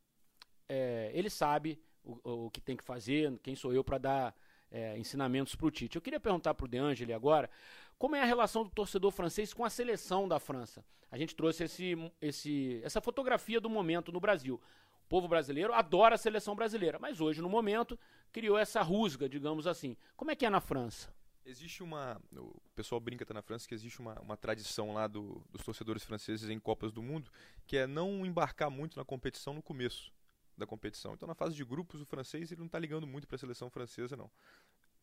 É, 0.68 1.10
ele 1.14 1.30
sabe 1.30 1.80
o, 2.02 2.46
o, 2.46 2.50
que 2.50 2.60
tem 2.60 2.76
que 2.76 2.84
fazer, 2.84 3.38
quem 3.42 3.54
sou 3.54 3.72
eu 3.72 3.84
para 3.84 3.98
dar 3.98 4.34
é, 4.70 4.98
ensinamentos 4.98 5.54
para 5.54 5.66
o 5.66 5.70
Tite. 5.70 5.96
Eu 5.96 6.02
queria 6.02 6.20
perguntar 6.20 6.54
para 6.54 6.64
o 6.64 6.68
De 6.68 6.78
Angeli 6.78 7.12
agora 7.12 7.50
como 7.98 8.14
é 8.14 8.22
a 8.22 8.24
relação 8.24 8.64
do 8.64 8.70
torcedor 8.70 9.10
francês 9.10 9.52
com 9.52 9.64
a 9.64 9.70
seleção 9.70 10.28
da 10.28 10.38
França. 10.38 10.84
A 11.10 11.18
gente 11.18 11.34
trouxe 11.34 11.64
esse, 11.64 11.96
esse, 12.20 12.80
essa 12.84 13.00
fotografia 13.00 13.60
do 13.60 13.68
momento 13.68 14.12
no 14.12 14.20
Brasil. 14.20 14.60
O 15.04 15.08
povo 15.08 15.26
brasileiro 15.26 15.72
adora 15.72 16.14
a 16.14 16.18
seleção 16.18 16.54
brasileira, 16.54 16.98
mas 16.98 17.20
hoje, 17.20 17.40
no 17.40 17.48
momento, 17.48 17.98
criou 18.30 18.58
essa 18.58 18.82
rusga, 18.82 19.28
digamos 19.28 19.66
assim. 19.66 19.96
Como 20.16 20.30
é 20.30 20.36
que 20.36 20.44
é 20.44 20.50
na 20.50 20.60
França? 20.60 21.12
Existe 21.46 21.82
uma. 21.82 22.20
O 22.36 22.60
pessoal 22.76 23.00
brinca 23.00 23.24
até 23.24 23.32
na 23.32 23.40
França 23.40 23.66
que 23.66 23.74
existe 23.74 24.00
uma, 24.00 24.20
uma 24.20 24.36
tradição 24.36 24.92
lá 24.92 25.06
do, 25.06 25.42
dos 25.50 25.64
torcedores 25.64 26.04
franceses 26.04 26.50
em 26.50 26.58
Copas 26.60 26.92
do 26.92 27.02
Mundo, 27.02 27.30
que 27.66 27.78
é 27.78 27.86
não 27.86 28.26
embarcar 28.26 28.70
muito 28.70 28.98
na 28.98 29.04
competição 29.04 29.54
no 29.54 29.62
começo 29.62 30.12
da 30.58 30.66
competição. 30.66 31.14
Então, 31.14 31.26
na 31.26 31.34
fase 31.34 31.54
de 31.54 31.64
grupos, 31.64 32.00
o 32.00 32.06
francês 32.06 32.50
ele 32.50 32.58
não 32.58 32.66
está 32.66 32.78
ligando 32.78 33.06
muito 33.06 33.26
para 33.26 33.36
a 33.36 33.38
seleção 33.38 33.70
francesa, 33.70 34.16
não. 34.16 34.30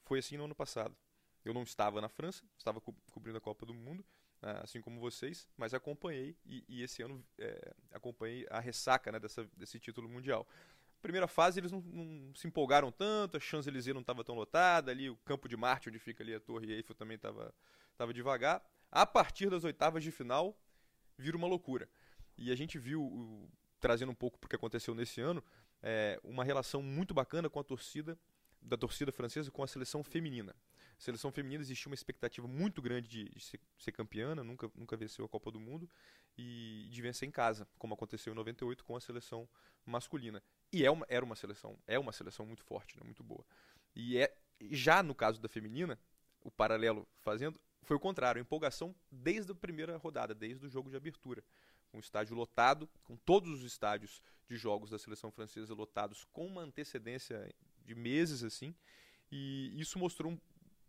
Foi 0.03 0.20
assim 0.20 0.38
no 0.38 0.45
ano 0.45 0.56
passado. 0.56 0.95
Eu 1.43 1.53
não 1.53 1.64
estava 1.64 2.01
na 2.01 2.10
França, 2.10 2.43
estava 2.58 2.82
co 2.82 2.93
cobrindo 3.12 3.38
a 3.38 3.41
Copa 3.41 3.66
do 3.66 3.74
Mundo, 3.74 4.06
né, 4.41 4.60
assim 4.64 4.82
como 4.82 4.99
vocês, 4.99 5.47
mas 5.56 5.74
acompanhei 5.74 6.36
e, 6.45 6.64
e 6.68 6.82
esse 6.82 7.01
ano 7.03 7.24
é, 7.38 7.74
acompanhei 7.91 8.45
a 8.49 8.60
ressaca 8.60 9.12
né, 9.12 9.20
dessa, 9.20 9.47
desse 9.56 9.80
título 9.80 10.10
mundial. 10.10 10.47
Primeira 11.01 11.28
fase 11.28 11.60
eles 11.60 11.72
não, 11.72 11.82
não 11.82 12.36
se 12.36 12.47
empolgaram 12.47 12.91
tanto, 12.91 13.38
a 13.38 13.39
Champs-Élysées 13.39 13.93
não 13.93 14.01
estava 14.01 14.24
tão 14.24 14.34
lotada, 14.34 14.91
ali 14.91 15.08
o 15.08 15.16
campo 15.18 15.47
de 15.47 15.56
Marte, 15.56 15.88
onde 15.88 15.99
fica 15.99 16.24
ali 16.24 16.34
a 16.34 16.39
Torre 16.39 16.72
Eiffel, 16.74 16.95
também 16.95 17.16
estava 17.16 17.53
tava 17.95 18.14
devagar. 18.14 18.64
A 18.91 19.06
partir 19.06 19.49
das 19.49 19.64
oitavas 19.64 20.03
de 20.03 20.12
final, 20.12 20.58
vira 21.18 21.38
uma 21.38 21.47
loucura. 21.47 21.88
E 22.38 22.51
a 22.51 22.56
gente 22.56 22.78
viu, 22.78 23.01
o, 23.01 23.49
trazendo 23.86 24.11
um 24.11 24.15
pouco 24.15 24.39
para 24.39 24.47
o 24.47 24.49
que 24.49 24.55
aconteceu 24.55 24.95
nesse 24.95 25.21
ano, 25.21 25.43
é, 25.83 26.19
uma 26.23 26.43
relação 26.43 26.81
muito 26.81 27.13
bacana 27.13 27.47
com 27.47 27.59
a 27.59 27.63
torcida, 27.63 28.17
da 28.59 28.75
torcida 28.75 29.11
francesa 29.11 29.51
com 29.51 29.61
a 29.61 29.67
seleção 29.67 30.03
feminina. 30.03 30.55
A 30.97 31.01
seleção 31.01 31.31
feminina 31.31 31.61
existia 31.61 31.88
uma 31.88 31.93
expectativa 31.93 32.47
muito 32.47 32.81
grande 32.81 33.07
de, 33.07 33.29
de 33.29 33.39
ser, 33.39 33.59
ser, 33.77 33.91
campeã, 33.91 34.33
nunca, 34.33 34.71
nunca 34.73 34.97
venceu 34.97 35.23
a 35.23 35.29
Copa 35.29 35.51
do 35.51 35.59
Mundo 35.59 35.88
e 36.36 36.88
de 36.89 36.99
vencer 36.99 37.27
em 37.29 37.31
casa, 37.31 37.67
como 37.77 37.93
aconteceu 37.93 38.33
em 38.33 38.36
98 38.36 38.83
com 38.83 38.95
a 38.95 38.99
seleção 38.99 39.47
masculina. 39.86 40.41
E 40.73 40.83
é 40.83 40.89
uma, 40.89 41.05
era 41.07 41.23
uma 41.23 41.36
seleção, 41.36 41.77
é 41.86 41.99
uma 41.99 42.11
seleção 42.11 42.43
muito 42.43 42.63
forte, 42.63 42.97
né, 42.97 43.03
muito 43.05 43.23
boa. 43.23 43.45
E 43.95 44.17
é 44.17 44.36
já 44.71 45.03
no 45.03 45.13
caso 45.13 45.39
da 45.39 45.47
feminina, 45.47 45.99
o 46.41 46.49
paralelo 46.49 47.07
fazendo 47.19 47.61
foi 47.83 47.95
o 47.95 47.99
contrário, 47.99 48.39
empolgação 48.39 48.95
desde 49.11 49.51
a 49.51 49.55
primeira 49.55 49.95
rodada, 49.97 50.33
desde 50.33 50.65
o 50.65 50.69
jogo 50.69 50.89
de 50.89 50.95
abertura 50.95 51.43
com 51.95 51.99
estádio 51.99 52.35
lotado, 52.35 52.89
com 53.05 53.15
todos 53.15 53.49
os 53.49 53.63
estádios 53.63 54.21
de 54.49 54.57
jogos 54.57 54.89
da 54.89 54.99
seleção 54.99 55.31
francesa 55.31 55.73
lotados 55.73 56.25
com 56.33 56.45
uma 56.45 56.61
antecedência 56.61 57.49
de 57.85 57.95
meses 57.95 58.43
assim, 58.43 58.75
e 59.31 59.73
isso 59.79 59.97
mostrou 59.97 60.33
um, 60.33 60.37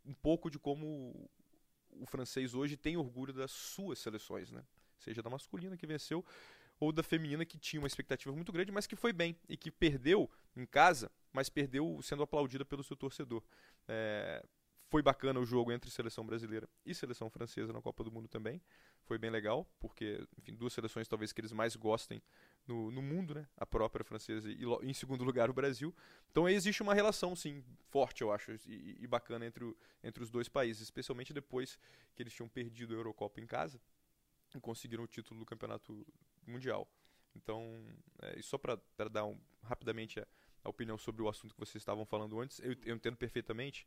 um 0.04 0.12
pouco 0.12 0.50
de 0.50 0.58
como 0.58 1.30
o 1.92 2.06
francês 2.06 2.54
hoje 2.54 2.76
tem 2.76 2.96
orgulho 2.96 3.32
das 3.32 3.52
suas 3.52 4.00
seleções, 4.00 4.50
né? 4.50 4.64
Seja 4.98 5.22
da 5.22 5.30
masculina 5.30 5.76
que 5.76 5.86
venceu 5.86 6.24
ou 6.80 6.90
da 6.90 7.04
feminina 7.04 7.44
que 7.46 7.56
tinha 7.56 7.80
uma 7.80 7.86
expectativa 7.86 8.34
muito 8.34 8.52
grande, 8.52 8.72
mas 8.72 8.86
que 8.86 8.96
foi 8.96 9.12
bem 9.12 9.36
e 9.48 9.56
que 9.56 9.70
perdeu 9.70 10.28
em 10.56 10.66
casa, 10.66 11.10
mas 11.32 11.48
perdeu 11.48 12.00
sendo 12.02 12.24
aplaudida 12.24 12.64
pelo 12.64 12.82
seu 12.82 12.96
torcedor. 12.96 13.42
É, 13.86 14.44
foi 14.88 15.02
bacana 15.02 15.40
o 15.40 15.44
jogo 15.44 15.72
entre 15.72 15.90
seleção 15.90 16.24
brasileira 16.24 16.68
e 16.84 16.94
seleção 16.94 17.28
francesa 17.28 17.72
na 17.72 17.82
Copa 17.82 18.04
do 18.04 18.10
Mundo 18.10 18.28
também. 18.28 18.60
Foi 19.04 19.18
bem 19.18 19.30
legal, 19.30 19.68
porque, 19.80 20.24
enfim, 20.38 20.54
duas 20.54 20.72
seleções 20.72 21.08
talvez 21.08 21.32
que 21.32 21.40
eles 21.40 21.52
mais 21.52 21.74
gostem 21.76 22.22
no, 22.66 22.90
no 22.90 23.02
mundo, 23.02 23.34
né? 23.34 23.48
A 23.56 23.66
própria 23.66 24.04
francesa 24.04 24.50
e, 24.50 24.64
em 24.82 24.94
segundo 24.94 25.24
lugar, 25.24 25.50
o 25.50 25.52
Brasil. 25.52 25.94
Então 26.30 26.48
existe 26.48 26.82
uma 26.82 26.94
relação, 26.94 27.34
sim, 27.34 27.64
forte, 27.88 28.22
eu 28.22 28.32
acho, 28.32 28.52
e, 28.66 28.96
e 29.00 29.06
bacana 29.06 29.46
entre, 29.46 29.64
o, 29.64 29.76
entre 30.02 30.22
os 30.22 30.30
dois 30.30 30.48
países, 30.48 30.82
especialmente 30.82 31.32
depois 31.32 31.78
que 32.14 32.22
eles 32.22 32.32
tinham 32.32 32.48
perdido 32.48 32.94
a 32.94 32.96
Eurocopa 32.96 33.40
em 33.40 33.46
casa 33.46 33.80
e 34.54 34.60
conseguiram 34.60 35.04
o 35.04 35.06
título 35.06 35.40
do 35.40 35.46
Campeonato 35.46 36.06
Mundial. 36.46 36.88
Então, 37.34 37.84
é, 38.20 38.40
só 38.42 38.56
para 38.56 38.80
dar 39.10 39.24
um, 39.24 39.38
rapidamente 39.62 40.18
a, 40.20 40.26
a, 40.64 40.68
opinião 40.68 40.96
sobre 40.96 41.22
o 41.22 41.28
assunto 41.28 41.54
que 41.54 41.60
vocês 41.60 41.82
estavam 41.82 42.06
falando 42.06 42.40
antes, 42.40 42.58
eu, 42.60 42.74
eu 42.84 42.96
entendo 42.96 43.16
perfeitamente 43.16 43.86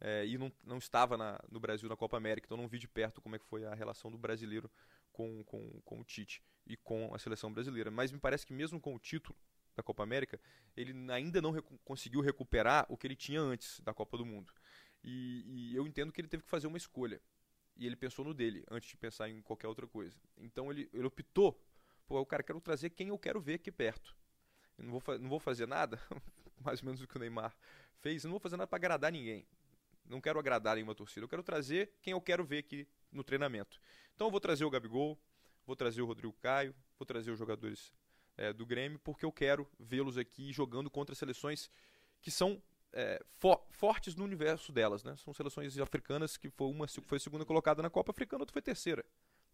é, 0.00 0.26
e 0.26 0.36
não, 0.36 0.52
não 0.64 0.78
estava 0.78 1.16
na, 1.16 1.40
no 1.50 1.58
Brasil 1.58 1.88
na 1.88 1.96
Copa 1.96 2.16
América, 2.16 2.46
então 2.46 2.56
não 2.56 2.68
vi 2.68 2.78
de 2.78 2.88
perto 2.88 3.20
como 3.20 3.36
é 3.36 3.38
que 3.38 3.46
foi 3.46 3.64
a 3.64 3.74
relação 3.74 4.10
do 4.10 4.18
brasileiro 4.18 4.70
com, 5.12 5.42
com, 5.44 5.80
com 5.84 6.00
o 6.00 6.04
Tite 6.04 6.42
e 6.66 6.76
com 6.76 7.14
a 7.14 7.18
seleção 7.18 7.52
brasileira. 7.52 7.90
Mas 7.90 8.12
me 8.12 8.18
parece 8.18 8.44
que 8.44 8.52
mesmo 8.52 8.80
com 8.80 8.94
o 8.94 8.98
título 8.98 9.36
da 9.74 9.82
Copa 9.82 10.02
América, 10.02 10.40
ele 10.76 10.94
ainda 11.10 11.40
não 11.40 11.54
conseguiu 11.84 12.20
recuperar 12.20 12.86
o 12.88 12.96
que 12.96 13.06
ele 13.06 13.16
tinha 13.16 13.40
antes 13.40 13.80
da 13.80 13.94
Copa 13.94 14.16
do 14.16 14.24
Mundo. 14.24 14.52
E, 15.02 15.44
e, 15.46 15.76
eu 15.76 15.86
entendo 15.86 16.12
que 16.12 16.20
ele 16.20 16.28
teve 16.28 16.42
que 16.42 16.48
fazer 16.48 16.66
uma 16.66 16.78
escolha. 16.78 17.20
E 17.76 17.86
ele 17.86 17.94
pensou 17.94 18.24
no 18.24 18.32
dele, 18.32 18.64
antes 18.70 18.88
de 18.88 18.96
pensar 18.96 19.28
em 19.28 19.42
qualquer 19.42 19.68
outra 19.68 19.86
coisa. 19.86 20.16
Então 20.38 20.70
ele, 20.70 20.88
ele 20.92 21.06
optou, 21.06 21.62
pô, 22.06 22.18
o 22.20 22.26
cara, 22.26 22.42
quero 22.42 22.60
trazer 22.60 22.90
quem 22.90 23.08
eu 23.08 23.18
quero 23.18 23.40
ver 23.40 23.54
aqui 23.54 23.70
perto. 23.70 24.16
Eu 24.78 24.84
não 24.84 24.98
vou, 24.98 25.18
não 25.18 25.28
vou 25.28 25.38
fazer 25.38 25.66
nada, 25.66 26.00
mais 26.64 26.80
ou 26.80 26.86
menos 26.86 27.02
o 27.02 27.06
que 27.06 27.16
o 27.16 27.20
Neymar 27.20 27.54
fez, 28.00 28.24
eu 28.24 28.28
não 28.28 28.32
vou 28.32 28.40
fazer 28.40 28.56
nada 28.56 28.66
para 28.66 28.76
agradar 28.76 29.12
ninguém 29.12 29.46
não 30.08 30.20
quero 30.20 30.38
agradar 30.38 30.76
nenhuma 30.76 30.94
torcida, 30.94 31.24
eu 31.24 31.28
quero 31.28 31.42
trazer 31.42 31.92
quem 32.02 32.12
eu 32.12 32.20
quero 32.20 32.44
ver 32.44 32.58
aqui 32.58 32.86
no 33.10 33.24
treinamento. 33.24 33.80
Então 34.14 34.26
eu 34.26 34.30
vou 34.30 34.40
trazer 34.40 34.64
o 34.64 34.70
Gabigol, 34.70 35.18
vou 35.66 35.76
trazer 35.76 36.02
o 36.02 36.06
Rodrigo 36.06 36.32
Caio, 36.34 36.74
vou 36.98 37.06
trazer 37.06 37.30
os 37.30 37.38
jogadores 37.38 37.92
é, 38.36 38.52
do 38.52 38.64
Grêmio, 38.64 38.98
porque 38.98 39.24
eu 39.24 39.32
quero 39.32 39.68
vê-los 39.78 40.16
aqui 40.16 40.52
jogando 40.52 40.90
contra 40.90 41.14
seleções 41.14 41.70
que 42.20 42.30
são 42.30 42.62
é, 42.92 43.22
fortes 43.70 44.14
no 44.14 44.24
universo 44.24 44.72
delas. 44.72 45.02
Né? 45.02 45.16
São 45.16 45.32
seleções 45.34 45.76
africanas 45.78 46.36
que 46.36 46.50
foi 46.50 46.68
uma 46.68 46.86
foi 46.88 47.18
segunda 47.18 47.44
colocada 47.44 47.82
na 47.82 47.90
Copa 47.90 48.12
Africana, 48.12 48.42
outra 48.42 48.52
foi 48.52 48.62
terceira. 48.62 49.04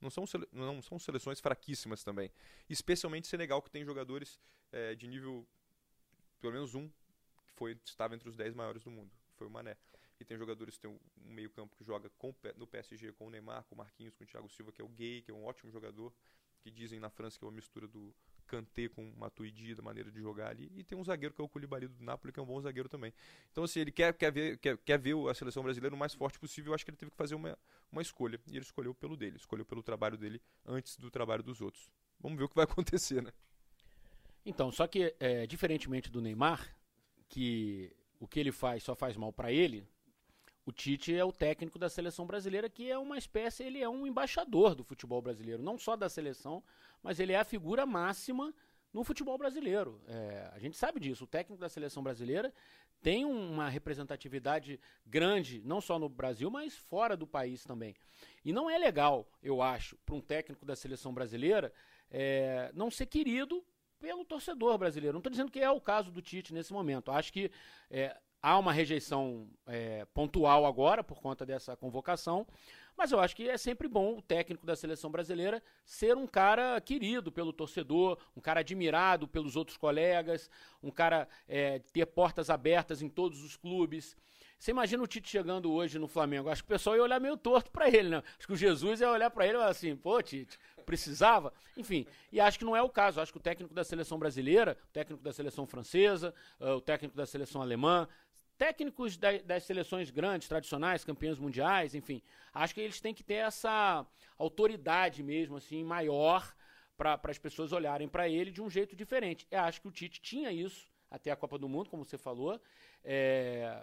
Não 0.01 0.11
são, 0.11 0.25
não 0.51 0.83
são 0.83 0.99
seleções 0.99 1.41
fraquíssimas 1.41 2.03
também. 2.03 2.31
Especialmente 2.69 3.29
Senegal, 3.29 3.63
que 3.63 3.71
tem 3.71 3.85
jogadores 3.85 4.41
é, 4.73 4.97
de 4.97 5.07
nível, 5.07 5.47
pelo 6.41 6.53
menos 6.53 6.75
um, 6.75 6.89
que 6.89 7.53
foi, 7.55 7.79
estava 7.85 8.15
entre 8.15 8.29
os 8.29 8.37
10 8.37 8.55
maiores 8.55 8.83
do 8.83 8.91
mundo, 8.91 9.13
foi 9.37 9.47
o 9.47 9.51
Mané 9.51 9.77
que 10.23 10.29
tem 10.29 10.39
jogadores, 10.39 10.79
tem 10.79 10.91
um 10.91 10.99
meio 11.17 11.51
campo 11.51 11.77
que 11.77 11.85
joga 11.85 12.11
com, 12.19 12.35
no 12.57 12.67
PSG 12.67 13.13
com 13.13 13.27
o 13.27 13.31
Neymar, 13.31 13.65
com 13.65 13.75
o 13.75 13.79
Marquinhos, 13.79 14.15
com 14.15 14.25
o 14.25 14.27
Thiago 14.27 14.49
Silva, 14.49 14.73
que 14.73 14.81
é 14.81 14.85
o 14.85 14.89
Gay, 14.89 15.23
que 15.23 15.31
é 15.31 15.35
um 15.35 15.45
ótimo 15.45 15.71
jogador, 15.71 16.13
que 16.61 16.71
dizem 16.71 17.01
na 17.01 17.11
França 17.11 17.39
que 17.39 17.45
é 17.45 17.49
uma 17.49 17.55
mistura 17.55 17.87
do 17.89 18.15
Kanté 18.47 18.89
com 18.89 19.11
Matuidi, 19.17 19.75
da 19.75 19.83
maneira 19.83 20.11
de 20.11 20.21
jogar 20.21 20.49
ali, 20.49 20.71
e 20.75 20.85
tem 20.85 20.97
um 20.97 21.05
zagueiro 21.05 21.35
que 21.35 21.41
é 21.41 21.45
o 21.45 21.49
Koulibaly 21.49 21.89
do 21.89 22.05
Napoli, 22.05 22.33
que 22.33 22.39
é 22.39 22.43
um 22.43 22.47
bom 22.47 22.61
zagueiro 22.61 22.89
também. 22.89 23.13
Então, 23.51 23.65
assim, 23.65 23.81
ele 23.81 23.91
quer, 23.91 24.13
quer, 24.15 24.31
ver, 24.31 24.59
quer, 24.59 24.77
quer 24.79 24.99
ver 24.99 25.15
a 25.29 25.35
seleção 25.35 25.63
brasileira 25.63 25.95
o 25.95 25.99
mais 25.99 26.15
forte 26.15 26.39
possível, 26.39 26.71
eu 26.71 26.75
acho 26.75 26.85
que 26.85 26.91
ele 26.91 26.99
teve 26.99 27.11
que 27.11 27.17
fazer 27.17 27.35
uma, 27.35 27.59
uma 27.91 28.03
escolha, 28.03 28.39
e 28.47 28.57
ele 28.57 28.65
escolheu 28.65 28.95
pelo 28.95 29.17
dele, 29.17 29.37
escolheu 29.37 29.65
pelo 29.65 29.83
trabalho 29.83 30.17
dele 30.17 30.41
antes 30.67 30.97
do 30.97 31.11
trabalho 31.11 31.43
dos 31.43 31.61
outros. 31.61 31.91
Vamos 32.21 32.39
ver 32.39 32.45
o 32.45 32.49
que 32.49 32.55
vai 32.55 32.65
acontecer, 32.71 33.23
né? 33.23 33.33
Então, 34.45 34.71
só 34.71 34.87
que, 34.87 35.15
é, 35.19 35.47
diferentemente 35.47 36.11
do 36.11 36.21
Neymar, 36.21 36.77
que 37.29 37.95
o 38.21 38.29
que 38.29 38.39
ele 38.39 38.53
faz 38.53 38.83
só 38.85 38.95
faz 38.95 39.17
mal 39.17 39.33
para 39.33 39.51
ele, 39.51 39.85
o 40.65 40.73
Tite 40.73 41.15
é 41.15 41.25
o 41.25 41.33
técnico 41.33 41.79
da 41.79 41.89
seleção 41.89 42.27
brasileira, 42.27 42.69
que 42.69 42.91
é 42.91 42.99
uma 42.99 43.19
espécie, 43.19 43.65
ele 43.65 43.81
é 43.81 43.89
um 43.89 44.07
embaixador 44.07 44.75
do 44.75 44.85
futebol 44.85 45.21
brasileiro, 45.21 45.63
não 45.63 45.77
só 45.77 45.97
da 45.97 46.09
seleção, 46.09 46.63
mas 47.03 47.19
ele 47.19 47.33
é 47.33 47.39
a 47.39 47.45
figura 47.45 47.85
máxima 47.85 48.55
no 48.93 49.03
futebol 49.03 49.37
brasileiro. 49.37 50.01
É, 50.07 50.51
a 50.53 50.59
gente 50.59 50.77
sabe 50.77 51.01
disso. 51.01 51.25
O 51.25 51.27
técnico 51.27 51.61
da 51.61 51.69
seleção 51.69 52.03
brasileira 52.03 52.53
tem 53.01 53.25
uma 53.25 53.69
representatividade 53.69 54.79
grande, 55.05 55.61
não 55.65 55.81
só 55.81 55.99
no 55.99 56.09
Brasil, 56.09 56.51
mas 56.51 56.77
fora 56.77 57.17
do 57.17 57.27
país 57.27 57.65
também. 57.65 57.97
E 58.45 58.53
não 58.53 58.71
é 58.71 58.79
legal, 58.79 59.27
eu 59.43 59.61
acho, 59.61 59.97
para 60.07 60.15
um 60.15 60.21
técnico 60.21 60.65
da 60.65 60.77
seleção 60.77 61.13
brasileira 61.13 61.73
é, 62.11 62.71
não 62.75 62.91
ser 62.91 63.07
querido 63.07 63.65
pelo 63.99 64.25
torcedor 64.25 64.79
brasileiro. 64.79 65.15
Não 65.15 65.21
estou 65.21 65.31
dizendo 65.31 65.51
que 65.51 65.61
é 65.61 65.71
o 65.71 65.81
caso 65.81 66.11
do 66.11 66.21
Tite 66.21 66.53
nesse 66.53 66.73
momento. 66.73 67.11
Acho 67.11 67.33
que 67.33 67.51
é, 67.91 68.17
Há 68.43 68.59
uma 68.59 68.73
rejeição 68.73 69.47
é, 69.67 70.05
pontual 70.13 70.67
agora 70.67 71.05
por 71.05 71.21
conta 71.21 71.47
dessa 71.47 71.77
convocação, 71.77 72.45
mas 72.97 73.13
eu 73.13 73.21
acho 73.21 73.37
que 73.37 73.49
é 73.49 73.57
sempre 73.57 73.87
bom 73.89 74.19
o 74.19 74.23
técnico 74.23 74.67
da 74.67 74.75
seleção 74.75 75.11
brasileira 75.11 75.63
ser 75.85 76.17
um 76.17 76.27
cara 76.27 76.81
querido 76.81 77.31
pelo 77.31 77.53
torcedor, 77.53 78.19
um 78.37 78.41
cara 78.41 78.61
admirado 78.61 79.29
pelos 79.29 79.57
outros 79.57 79.77
colegas, 79.77 80.51
um 80.83 80.91
cara 80.91 81.29
é, 81.49 81.79
ter 81.93 82.07
portas 82.07 82.51
abertas 82.51 83.01
em 83.01 83.09
todos 83.09 83.43
os 83.43 83.57
clubes. 83.57 84.17
Você 84.63 84.71
imagina 84.71 85.03
o 85.03 85.09
Tite 85.09 85.29
chegando 85.29 85.73
hoje 85.73 85.99
no 85.99 86.07
Flamengo? 86.07 86.49
Acho 86.49 86.63
que 86.63 86.67
o 86.67 86.75
pessoal 86.75 86.95
ia 86.95 87.03
olhar 87.03 87.19
meio 87.19 87.37
torto 87.37 87.69
para 87.69 87.89
ele, 87.89 88.09
né? 88.09 88.23
Acho 88.39 88.47
que 88.47 88.53
o 88.53 88.57
Jesus 88.57 89.01
ia 89.01 89.11
olhar 89.11 89.29
para 89.29 89.45
ele 89.45 89.55
e 89.55 89.59
falar 89.59 89.71
assim: 89.73 89.97
pô, 89.97 90.23
Tite, 90.23 90.57
precisava? 90.87 91.53
Enfim, 91.77 92.07
e 92.31 92.39
acho 92.39 92.61
que 92.61 92.65
não 92.65 92.77
é 92.77 92.81
o 92.81 92.89
caso. 92.89 93.21
Acho 93.21 93.33
que 93.33 93.39
o 93.39 93.43
técnico 93.43 93.75
da 93.75 93.83
seleção 93.83 94.21
brasileira, 94.21 94.79
o 94.89 94.93
técnico 94.93 95.21
da 95.21 95.33
seleção 95.33 95.67
francesa, 95.67 96.33
uh, 96.61 96.75
o 96.75 96.81
técnico 96.81 97.17
da 97.17 97.27
seleção 97.27 97.61
alemã, 97.61 98.07
técnicos 98.63 99.17
da, 99.17 99.39
das 99.39 99.65
seleções 99.65 100.09
grandes, 100.09 100.47
tradicionais, 100.47 101.05
campeões 101.05 101.37
mundiais, 101.37 101.97
enfim, 101.97 102.23
acho 102.55 102.73
que 102.73 102.81
eles 102.81 103.01
têm 103.01 103.13
que 103.13 103.25
ter 103.25 103.41
essa 103.51 104.07
autoridade 104.39 105.21
mesmo, 105.21 105.57
assim, 105.57 105.83
maior 105.83 106.55
para 106.97 107.19
as 107.25 107.39
pessoas 107.39 107.73
olharem 107.73 108.07
para 108.07 108.29
ele 108.29 108.53
de 108.53 108.63
um 108.63 108.71
jeito 108.71 108.95
diferente. 108.95 109.49
Eu 109.51 109.63
acho 109.63 109.81
que 109.81 109.89
o 109.89 109.91
Tite 109.91 110.21
tinha 110.21 110.53
isso 110.53 110.87
até 111.11 111.33
a 111.33 111.35
Copa 111.35 111.59
do 111.59 111.69
Mundo, 111.69 111.91
como 111.91 112.05
você 112.05 112.17
falou. 112.17 112.61
É, 113.03 113.83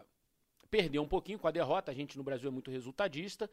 perdeu 0.72 1.04
um 1.04 1.08
pouquinho 1.10 1.38
com 1.38 1.50
a 1.50 1.52
derrota. 1.52 1.92
A 1.92 1.94
gente 1.94 2.18
no 2.18 2.24
Brasil 2.24 2.48
é 2.48 2.52
muito 2.52 2.72
resultadista. 2.72 3.52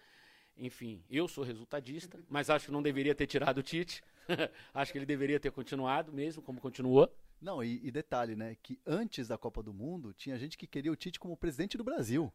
Enfim, 0.57 1.03
eu 1.11 1.27
sou 1.27 1.43
resultadista, 1.43 2.21
mas 2.29 2.49
acho 2.49 2.67
que 2.67 2.73
não 2.73 2.81
deveria 2.81 3.17
ter 3.17 3.27
tirado 3.27 3.59
o 3.59 3.63
Tite. 3.65 4.01
acho 4.73 4.93
que 4.93 4.99
ele 4.99 5.05
deveria 5.05 5.41
ter 5.41 5.51
continuado 5.51 6.13
mesmo, 6.13 6.41
como 6.41 6.61
continuou. 6.61 7.13
Não, 7.41 7.63
e, 7.63 7.81
e, 7.87 7.91
detalhe, 7.91 8.35
né? 8.35 8.57
Que 8.63 8.79
antes 8.87 9.29
da 9.29 9.37
Copa 9.37 9.63
do 9.63 9.73
Mundo, 9.73 10.13
tinha 10.15 10.39
gente 10.39 10.57
que 10.57 10.67
queria 10.67 10.91
o 10.91 10.97
Tite 10.97 11.21
como 11.21 11.37
presidente 11.37 11.77
do 11.77 11.85
Brasil. 11.85 12.33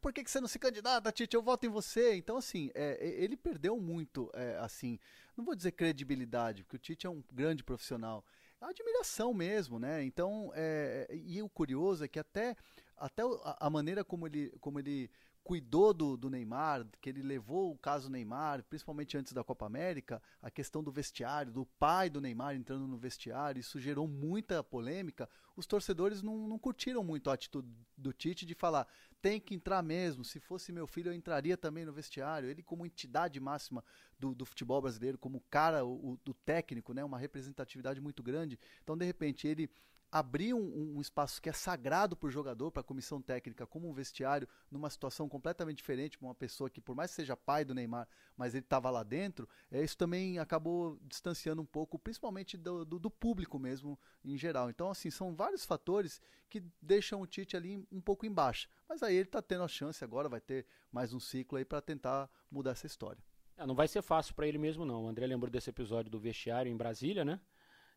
Por 0.00 0.12
que, 0.12 0.22
que 0.22 0.30
você 0.30 0.40
não 0.40 0.48
se 0.48 0.58
candidata, 0.58 1.12
Tite? 1.12 1.34
Eu 1.34 1.42
voto 1.42 1.64
em 1.64 1.68
você. 1.68 2.14
Então, 2.14 2.36
assim, 2.36 2.70
é, 2.74 2.98
ele 3.00 3.36
perdeu 3.36 3.78
muito, 3.80 4.30
é, 4.34 4.56
assim, 4.58 4.98
não 5.36 5.44
vou 5.44 5.54
dizer 5.54 5.72
credibilidade, 5.72 6.62
porque 6.64 6.76
o 6.76 6.80
Tite 6.80 7.06
é 7.06 7.10
um 7.10 7.22
grande 7.32 7.64
profissional. 7.64 8.24
É 8.60 8.64
admiração 8.64 9.32
mesmo, 9.32 9.78
né? 9.78 10.02
Então, 10.02 10.50
é, 10.54 11.06
e 11.10 11.40
o 11.42 11.48
curioso 11.48 12.04
é 12.04 12.08
que 12.08 12.18
até, 12.18 12.56
até 12.96 13.22
a 13.44 13.70
maneira 13.70 14.04
como 14.04 14.26
ele, 14.26 14.50
como 14.60 14.78
ele 14.78 15.10
cuidou 15.48 15.94
do, 15.94 16.14
do, 16.14 16.28
Neymar, 16.28 16.86
que 17.00 17.08
ele 17.08 17.22
levou 17.22 17.72
o 17.72 17.78
caso 17.78 18.10
Neymar, 18.10 18.62
principalmente 18.64 19.16
antes 19.16 19.32
da 19.32 19.42
Copa 19.42 19.64
América, 19.64 20.22
a 20.42 20.50
questão 20.50 20.84
do 20.84 20.92
vestiário, 20.92 21.50
do 21.50 21.64
pai 21.64 22.10
do 22.10 22.20
Neymar 22.20 22.54
entrando 22.54 22.86
no 22.86 22.98
vestiário, 22.98 23.58
isso 23.58 23.80
gerou 23.80 24.06
muita 24.06 24.62
polêmica. 24.62 25.26
Os 25.56 25.66
torcedores 25.66 26.20
não, 26.20 26.46
não 26.46 26.58
curtiram 26.58 27.02
muito 27.02 27.30
a 27.30 27.32
atitude 27.32 27.66
do 27.96 28.12
Tite 28.12 28.44
de 28.44 28.54
falar 28.54 28.86
tem 29.22 29.40
que 29.40 29.54
entrar 29.54 29.82
mesmo, 29.82 30.22
se 30.22 30.38
fosse 30.38 30.70
meu 30.70 30.86
filho 30.86 31.10
eu 31.10 31.14
entraria 31.14 31.56
também 31.56 31.84
no 31.84 31.94
vestiário. 31.94 32.48
Ele 32.48 32.62
como 32.62 32.84
entidade 32.84 33.40
máxima 33.40 33.82
do, 34.18 34.34
do 34.34 34.44
futebol 34.44 34.82
brasileiro, 34.82 35.16
como 35.16 35.42
cara, 35.50 35.82
o, 35.82 36.12
o, 36.12 36.20
do 36.22 36.34
técnico, 36.34 36.92
né, 36.92 37.02
uma 37.02 37.18
representatividade 37.18 38.02
muito 38.02 38.22
grande. 38.22 38.58
Então, 38.82 38.96
de 38.98 39.04
repente, 39.06 39.48
ele 39.48 39.70
abrir 40.10 40.54
um, 40.54 40.96
um, 40.96 41.00
espaço 41.00 41.40
que 41.40 41.48
é 41.48 41.52
sagrado 41.52 42.16
para 42.16 42.26
o 42.26 42.30
jogador, 42.30 42.70
para 42.70 42.80
a 42.80 42.84
comissão 42.84 43.20
técnica, 43.20 43.66
como 43.66 43.88
um 43.88 43.92
vestiário, 43.92 44.48
numa 44.70 44.88
situação 44.88 45.28
completamente 45.28 45.76
diferente, 45.76 46.18
uma 46.20 46.34
pessoa 46.34 46.70
que, 46.70 46.80
por 46.80 46.96
mais 46.96 47.10
que 47.10 47.16
seja 47.16 47.36
pai 47.36 47.64
do 47.64 47.74
Neymar, 47.74 48.08
mas 48.36 48.54
ele 48.54 48.64
estava 48.64 48.90
lá 48.90 49.02
dentro, 49.02 49.48
é, 49.70 49.82
isso 49.82 49.96
também 49.96 50.38
acabou 50.38 50.98
distanciando 51.02 51.60
um 51.60 51.66
pouco, 51.66 51.98
principalmente 51.98 52.56
do, 52.56 52.84
do, 52.84 52.98
do, 52.98 53.10
público 53.10 53.58
mesmo, 53.58 53.98
em 54.24 54.36
geral. 54.36 54.70
Então, 54.70 54.90
assim, 54.90 55.10
são 55.10 55.34
vários 55.34 55.64
fatores 55.64 56.20
que 56.48 56.62
deixam 56.80 57.20
o 57.20 57.26
Tite 57.26 57.56
ali 57.56 57.86
um 57.92 58.00
pouco 58.00 58.24
embaixo. 58.24 58.68
Mas 58.88 59.02
aí 59.02 59.14
ele 59.14 59.24
está 59.24 59.42
tendo 59.42 59.64
a 59.64 59.68
chance 59.68 60.02
agora, 60.02 60.28
vai 60.28 60.40
ter 60.40 60.66
mais 60.90 61.12
um 61.12 61.20
ciclo 61.20 61.58
aí 61.58 61.64
para 61.64 61.82
tentar 61.82 62.30
mudar 62.50 62.70
essa 62.70 62.86
história. 62.86 63.22
É, 63.58 63.66
não 63.66 63.74
vai 63.74 63.88
ser 63.88 64.00
fácil 64.00 64.34
para 64.34 64.46
ele 64.46 64.56
mesmo, 64.56 64.86
não. 64.86 65.04
O 65.04 65.08
André 65.08 65.26
lembrou 65.26 65.50
desse 65.50 65.68
episódio 65.68 66.10
do 66.10 66.18
vestiário 66.18 66.70
em 66.70 66.76
Brasília, 66.76 67.24
né? 67.24 67.40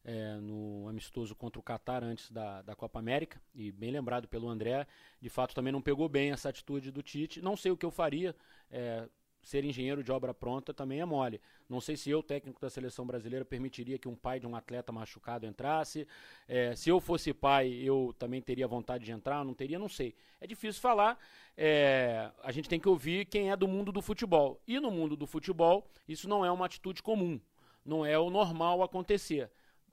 É, 0.04 0.36
no 0.36 0.88
amistoso 0.88 1.36
contra 1.36 1.60
o 1.60 1.64
Catar 1.64 2.04
antes 2.04 2.32
da, 2.32 2.62
da 2.62 2.76
Copa 2.76 3.00
América, 3.00 3.42
e 3.54 3.72
bem 3.72 3.92
lembrado 3.92 4.28
pelo 4.28 4.50
André, 4.50 4.88
de 5.20 5.30
fato 5.30 5.54
também 5.54 5.72
não 5.72 5.82
pegou 5.82 6.08
bem 6.10 6.32
essa 6.32 6.50
atitude 6.50 6.92
do 6.92 7.04
Tite. 7.04 7.42
Não 7.42 7.56
sei 7.56 7.72
o 7.72 7.78
que 7.78 7.86
eu 7.86 7.92
faria, 7.92 8.36
é, 8.70 9.08
ser 9.44 9.66
engenheiro 9.66 10.04
de 10.04 10.12
obra 10.12 10.34
pronta 10.34 10.74
também 10.74 11.00
é 11.00 11.06
mole. 11.06 11.42
Não 11.68 11.82
sei 11.82 11.98
se 11.98 12.10
eu, 12.10 12.22
técnico 12.22 12.62
da 12.62 12.70
seleção 12.70 13.06
brasileira, 13.06 13.44
permitiria 13.44 13.98
que 13.98 14.08
um 14.08 14.16
pai 14.16 14.40
de 14.40 14.48
um 14.48 14.56
atleta 14.56 14.92
machucado 14.92 15.46
entrasse. 15.46 16.08
É, 16.48 16.76
se 16.76 16.90
eu 16.90 17.00
fosse 17.00 17.34
pai, 17.34 17.72
eu 17.72 18.16
também 18.20 18.42
teria 18.42 18.68
vontade 18.68 19.06
de 19.06 19.12
entrar, 19.12 19.44
não 19.44 19.54
teria, 19.54 19.80
não 19.80 19.90
sei. 19.90 20.16
É 20.40 20.46
difícil 20.46 20.82
falar. 20.82 21.18
É, 21.58 22.32
a 22.44 22.52
gente 22.52 22.70
tem 22.70 22.80
que 22.80 22.90
ouvir 22.90 23.26
quem 23.26 23.52
é 23.52 23.56
do 23.56 23.68
mundo 23.68 23.92
do 23.92 24.02
futebol. 24.02 24.62
E 24.68 24.80
no 24.80 24.92
mundo 24.92 25.16
do 25.16 25.26
futebol, 25.26 25.88
isso 26.08 26.28
não 26.28 26.46
é 26.46 26.52
uma 26.52 26.66
atitude 26.66 27.02
comum. 27.02 27.40
Não 27.84 28.06
é 28.06 28.18
o 28.18 28.30
normal 28.30 28.84
acontecer. 28.84 29.50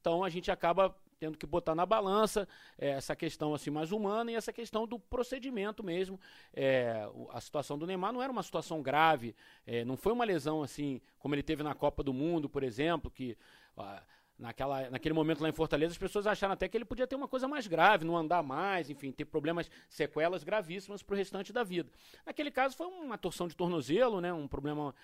Então 0.09 0.25
a 0.25 0.31
gente 0.31 0.51
acaba 0.51 0.97
tendo 1.21 1.37
que 1.37 1.45
botar 1.45 1.75
na 1.75 1.85
balança 1.85 2.49
é, 2.79 2.93
essa 2.93 3.15
questão 3.15 3.53
assim 3.53 3.69
mais 3.69 3.93
humana 3.93 4.33
e 4.33 4.37
essa 4.37 4.55
questão 4.55 4.87
do 4.87 4.99
procedimento 4.99 5.85
mesmo. 5.85 6.19
É, 6.55 7.07
a 7.29 7.39
situação 7.43 7.77
do 7.77 7.87
Neymar 7.87 8.11
não 8.11 8.23
era 8.23 8.33
uma 8.33 8.43
situação 8.43 8.81
grave, 8.81 9.37
é, 9.67 9.85
não 9.85 9.99
foi 9.99 10.15
uma 10.15 10.25
lesão 10.25 10.63
assim 10.63 10.99
como 11.19 11.35
ele 11.35 11.43
teve 11.43 11.63
na 11.63 11.75
Copa 11.75 12.03
do 12.03 12.15
Mundo, 12.15 12.49
por 12.49 12.63
exemplo, 12.63 13.11
que 13.11 13.37
naquela, 14.39 14.89
naquele 14.89 15.13
momento 15.13 15.43
lá 15.43 15.49
em 15.51 15.53
Fortaleza 15.53 15.93
as 15.93 15.99
pessoas 15.99 16.27
acharam 16.27 16.55
até 16.55 16.67
que 16.67 16.79
ele 16.79 16.87
podia 16.87 17.07
ter 17.07 17.15
uma 17.15 17.29
coisa 17.29 17.47
mais 17.47 17.67
grave, 17.67 18.07
não 18.07 18.17
andar 18.17 18.43
mais, 18.43 18.89
enfim, 18.89 19.13
ter 19.13 19.27
problemas, 19.27 19.71
sequelas 19.91 20.43
gravíssimas 20.43 21.03
para 21.03 21.13
o 21.13 21.17
restante 21.19 21.53
da 21.53 21.63
vida. 21.63 21.93
Naquele 22.25 22.51
caso 22.51 22.75
foi 22.75 22.87
uma 22.87 23.19
torção 23.19 23.47
de 23.47 23.55
tornozelo, 23.55 24.23
né, 24.23 24.33
um 24.33 24.49
problema 24.49 24.95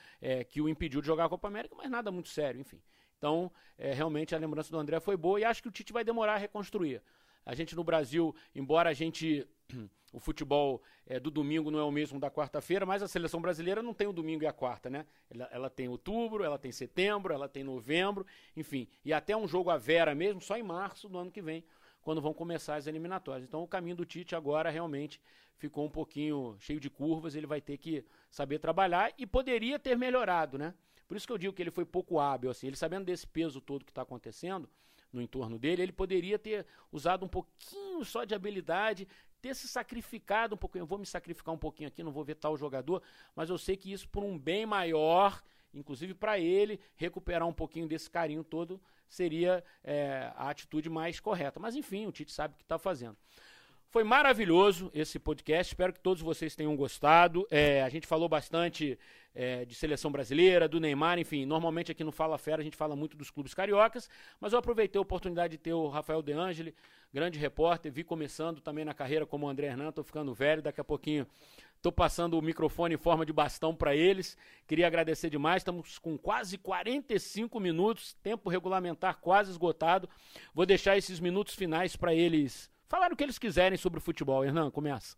que 0.49 0.63
o 0.63 0.69
impediu 0.69 1.03
de 1.03 1.07
jogar 1.07 1.27
a 1.27 1.29
Copa 1.29 1.47
América, 1.47 1.75
mas 1.77 1.91
nada 1.91 2.11
muito 2.11 2.31
sério, 2.31 2.59
enfim. 2.59 2.81
Então, 3.19 3.51
é, 3.79 3.93
realmente 3.93 4.35
a 4.35 4.39
lembrança 4.39 4.71
do 4.71 4.79
André 4.79 5.01
foi 5.01 5.17
boa 5.17 5.41
e 5.41 5.45
acho 5.45 5.63
que 5.63 5.69
o 5.69 5.73
Tite 5.73 5.93
vai 5.93 6.05
demorar 6.05 6.35
a 6.35 6.39
reconstruir. 6.39 7.03
A 7.45 7.55
gente 7.55 7.77
no 7.77 7.85
Brasil, 7.85 8.35
embora 8.55 8.91
a 8.91 8.95
gente. 8.95 9.47
O 10.15 10.21
futebol 10.21 10.81
é, 11.09 11.19
do 11.19 11.29
domingo 11.29 11.73
não 11.73 11.79
é 11.81 11.83
o 11.83 11.91
mesmo 11.91 12.21
da 12.21 12.31
quarta-feira, 12.31 12.87
mas 12.87 13.03
a 13.03 13.09
seleção 13.09 13.41
brasileira 13.41 13.83
não 13.83 13.93
tem 13.93 14.07
o 14.07 14.13
domingo 14.13 14.45
e 14.45 14.47
a 14.47 14.53
quarta, 14.53 14.89
né? 14.89 15.07
Ela, 15.29 15.49
ela, 15.51 15.69
tem 15.69 15.89
outubro, 15.89 16.45
ela 16.45 16.57
tem 16.57 16.71
setembro, 16.71 17.35
ela 17.35 17.49
tem 17.49 17.65
novembro, 17.65 18.25
enfim. 18.57 18.87
E 19.05 19.13
até 19.13 19.37
um 19.37 19.49
jogo 19.49 19.71
a 19.71 19.77
Vera 19.77 20.15
mesmo, 20.15 20.41
só 20.41 20.57
em 20.57 20.63
março 20.63 21.09
do 21.09 21.19
ano 21.19 21.33
que 21.33 21.43
vem, 21.43 21.65
quando 22.01 22.23
vão 22.23 22.33
começar 22.33 22.77
as 22.77 22.87
eliminatórias. 22.87 23.45
Então 23.45 23.61
o 23.61 23.67
caminho 23.67 23.97
do 23.97 24.05
Tite 24.05 24.37
agora 24.37 24.71
realmente 24.71 25.21
ficou 25.57 25.85
um 25.85 25.91
pouquinho 25.91 26.55
cheio 26.61 26.79
de 26.79 26.89
curvas, 26.89 27.35
ele 27.35 27.49
vai 27.49 27.61
ter 27.61 27.77
que 27.79 28.05
saber 28.31 28.61
trabalhar 28.61 29.13
e 29.19 29.27
poderia 29.27 29.81
ter 29.81 29.97
melhorado, 29.97 30.57
né? 30.57 30.75
Por 31.15 31.19
isso 31.19 31.29
que 31.29 31.33
eu 31.33 31.39
digo 31.39 31.53
que 31.53 31.63
ele 31.63 31.71
foi 31.71 31.85
pouco 31.85 32.19
hábil, 32.19 32.51
assim, 32.51 32.67
ele 32.67 32.75
sabendo 32.75 33.05
desse 33.05 33.25
peso 33.25 33.61
todo 33.61 33.85
que 33.85 33.93
está 33.93 34.03
acontecendo 34.03 34.69
no 35.13 35.23
entorno 35.23 35.57
dele, 35.61 35.81
ele 35.81 35.93
poderia 35.93 36.37
ter 36.37 36.67
usado 36.91 37.25
um 37.25 37.29
pouquinho 37.29 38.05
só 38.05 38.25
de 38.25 38.35
habilidade, 38.35 39.07
ter 39.41 39.55
se 39.55 39.69
sacrificado 39.69 40.57
um 40.57 40.59
pouquinho. 40.59 40.83
Eu 40.83 40.87
vou 40.89 40.99
me 40.99 41.07
sacrificar 41.07 41.55
um 41.55 41.57
pouquinho 41.57 41.87
aqui, 41.87 42.03
não 42.03 42.11
vou 42.11 42.25
ver 42.25 42.35
tal 42.35 42.57
jogador, 42.57 43.01
mas 43.33 43.49
eu 43.49 43.57
sei 43.57 43.77
que 43.77 43.93
isso 43.93 44.09
por 44.09 44.25
um 44.25 44.37
bem 44.37 44.67
maior, 44.67 45.41
inclusive 45.73 46.15
para 46.15 46.37
ele, 46.41 46.81
recuperar 46.97 47.47
um 47.47 47.55
pouquinho 47.55 47.87
desse 47.87 48.11
carinho 48.11 48.43
todo 48.43 48.83
seria 49.09 49.63
é, 49.85 50.33
a 50.35 50.51
atitude 50.51 50.91
mais 50.91 51.21
correta. 51.21 51.61
Mas 51.61 51.77
enfim, 51.77 52.09
o 52.09 52.11
Tite 52.11 52.33
sabe 52.33 52.55
o 52.55 52.57
que 52.57 52.65
está 52.65 52.77
fazendo. 52.77 53.17
Foi 53.95 54.03
maravilhoso 54.03 54.91
esse 54.93 55.21
podcast, 55.21 55.73
espero 55.73 55.93
que 55.93 56.01
todos 56.01 56.21
vocês 56.21 56.57
tenham 56.57 56.75
gostado. 56.75 57.47
É, 57.49 57.81
a 57.81 57.89
gente 57.89 58.09
falou 58.09 58.29
bastante 58.29 58.99
é, 59.33 59.65
de 59.65 59.73
seleção 59.73 60.11
brasileira, 60.11 60.67
do 60.67 60.81
Neymar, 60.81 61.17
enfim. 61.21 61.47
Normalmente 61.47 61.93
aqui 61.93 62.03
no 62.03 62.11
Fala 62.11 62.37
Fera 62.37 62.61
a 62.61 62.65
gente 62.65 62.77
fala 62.77 62.97
muito 62.97 63.17
dos 63.17 63.31
clubes 63.31 63.55
cariocas, 63.55 64.11
mas 64.41 64.53
eu 64.53 64.59
aproveitei 64.59 64.99
a 64.99 65.03
oportunidade 65.03 65.53
de 65.53 65.59
ter 65.59 65.75
o 65.75 65.87
Rafael 65.87 66.23
De 66.23 66.33
Angeli, 66.33 66.75
grande 67.13 67.39
repórter, 67.39 67.93
vi 67.93 68.03
começando 68.03 68.61
também 68.61 68.85
na 68.85 68.93
carreira 68.93 69.25
como 69.25 69.47
o 69.47 69.49
André 69.49 69.69
Hernan, 69.69 69.93
tô 69.93 70.03
ficando 70.03 70.35
velho, 70.35 70.61
daqui 70.61 70.81
a 70.81 70.85
pouquinho 70.85 71.25
Estou 71.77 71.93
passando 71.93 72.37
o 72.37 72.43
microfone 72.43 72.95
em 72.95 72.99
forma 72.99 73.25
de 73.25 73.33
bastão 73.33 73.77
para 73.77 73.95
eles. 73.95 74.39
Queria 74.67 74.87
agradecer 74.87 75.29
demais. 75.29 75.61
Estamos 75.61 75.99
com 75.99 76.17
quase 76.17 76.57
45 76.57 77.61
minutos, 77.61 78.15
tempo 78.23 78.49
regulamentar 78.49 79.19
quase 79.21 79.51
esgotado. 79.51 80.09
Vou 80.55 80.65
deixar 80.65 80.97
esses 80.97 81.21
minutos 81.21 81.55
finais 81.55 81.95
para 81.95 82.15
eles 82.15 82.73
falar 82.95 83.13
o 83.13 83.17
que 83.17 83.25
eles 83.25 83.41
quiserem 83.41 83.77
sobre 83.77 83.99
o 83.99 84.01
futebol. 84.01 84.45
Hernan, 84.45 84.71
começa. 84.71 85.17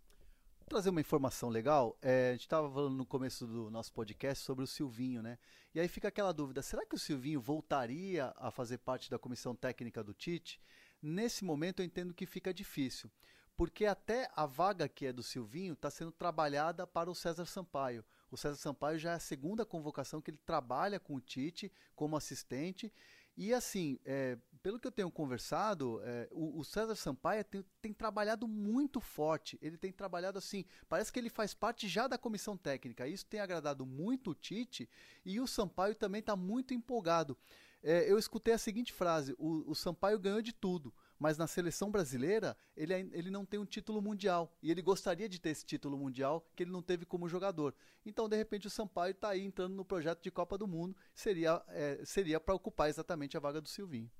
Vou 0.60 0.66
trazer 0.66 0.88
uma 0.88 1.00
informação 1.00 1.50
legal. 1.50 1.94
É, 2.00 2.30
a 2.30 2.32
gente 2.32 2.40
estava 2.40 2.72
falando 2.72 2.96
no 2.96 3.04
começo 3.04 3.46
do 3.46 3.70
nosso 3.70 3.92
podcast 3.92 4.42
sobre 4.42 4.64
o 4.64 4.66
Silvinho, 4.66 5.22
né? 5.22 5.38
E 5.74 5.80
aí 5.80 5.86
fica 5.86 6.08
aquela 6.08 6.32
dúvida: 6.32 6.62
será 6.62 6.86
que 6.86 6.94
o 6.94 6.98
Silvinho 6.98 7.38
voltaria 7.38 8.32
a 8.38 8.50
fazer 8.50 8.78
parte 8.78 9.10
da 9.10 9.18
comissão 9.18 9.54
técnica 9.54 10.02
do 10.02 10.14
Tite? 10.14 10.58
Nesse 11.02 11.44
momento 11.44 11.80
eu 11.80 11.84
entendo 11.84 12.14
que 12.14 12.24
fica 12.24 12.52
difícil 12.54 13.10
porque 13.56 13.86
até 13.86 14.28
a 14.36 14.44
vaga 14.44 14.86
que 14.86 15.06
é 15.06 15.12
do 15.12 15.22
Silvinho 15.22 15.72
está 15.72 15.90
sendo 15.90 16.12
trabalhada 16.12 16.86
para 16.86 17.10
o 17.10 17.14
César 17.14 17.46
Sampaio. 17.46 18.04
O 18.30 18.36
César 18.36 18.56
Sampaio 18.56 18.98
já 18.98 19.12
é 19.12 19.14
a 19.14 19.18
segunda 19.20 19.64
convocação 19.64 20.20
que 20.20 20.30
ele 20.30 20.40
trabalha 20.44 21.00
com 21.00 21.14
o 21.14 21.20
Tite 21.20 21.72
como 21.94 22.16
assistente. 22.16 22.92
E 23.37 23.53
assim, 23.53 23.99
é, 24.05 24.39
pelo 24.62 24.80
que 24.80 24.87
eu 24.87 24.93
tenho 24.93 25.11
conversado, 25.11 26.01
é, 26.03 26.28
o, 26.32 26.59
o, 26.59 26.64
César 26.64 26.95
Sampaio 26.95 27.45
tem, 27.45 27.64
tem, 27.82 27.93
trabalhado 27.93 28.49
muito 28.49 29.01
forte. 29.01 29.59
Ele 29.61 29.76
tem 29.76 29.93
trabalhado 29.93 30.39
assim, 30.39 30.64
parece 30.89 31.12
que 31.12 31.18
ele 31.18 31.28
faz 31.28 31.53
parte 31.53 31.87
já 31.87 32.09
da 32.09 32.16
comissão 32.16 32.57
técnica. 32.57 33.07
Isso 33.07 33.26
tem 33.26 33.41
agradado 33.41 33.84
muito 33.84 34.30
o 34.30 34.34
Tite 34.34 34.89
e 35.24 35.39
o 35.39 35.47
Sampaio 35.47 35.95
também 35.95 36.20
está 36.20 36.34
muito 36.34 36.72
empolgado. 36.72 37.37
É, 37.82 38.11
eu 38.11 38.18
escutei 38.18 38.55
a 38.55 38.59
seguinte 38.59 38.93
frase: 38.93 39.34
o, 39.39 39.70
o 39.70 39.74
Sampaio 39.74 40.18
ganhou 40.18 40.41
de 40.41 40.53
tudo 40.53 40.93
mas 41.18 41.38
na 41.38 41.46
seleção 41.46 41.90
brasileira 41.90 42.56
ele, 42.76 42.92
ele 43.12 43.30
não 43.30 43.44
tem 43.44 43.58
um 43.58 43.64
título 43.64 44.00
mundial. 44.00 44.54
E 44.62 44.70
ele 44.70 44.82
gostaria 44.82 45.28
de 45.28 45.40
ter 45.40 45.50
esse 45.50 45.64
título 45.64 45.96
mundial 45.96 46.46
que 46.54 46.62
ele 46.62 46.70
não 46.70 46.82
teve 46.82 47.04
como 47.04 47.28
jogador. 47.28 47.74
Então, 48.04 48.28
de 48.28 48.36
repente, 48.36 48.66
o 48.66 48.70
Sampaio 48.70 49.10
está 49.12 49.30
aí 49.30 49.42
entrando 49.42 49.74
no 49.74 49.84
projeto 49.84 50.22
de 50.22 50.30
Copa 50.30 50.56
do 50.56 50.66
Mundo. 50.66 50.96
Seria 51.14 51.62
é, 51.68 52.00
seria 52.04 52.38
para 52.38 52.54
ocupar 52.54 52.88
exatamente 52.88 53.36
a 53.36 53.40
vaga 53.40 53.60
do 53.60 53.68
Silvinho. 53.68 54.10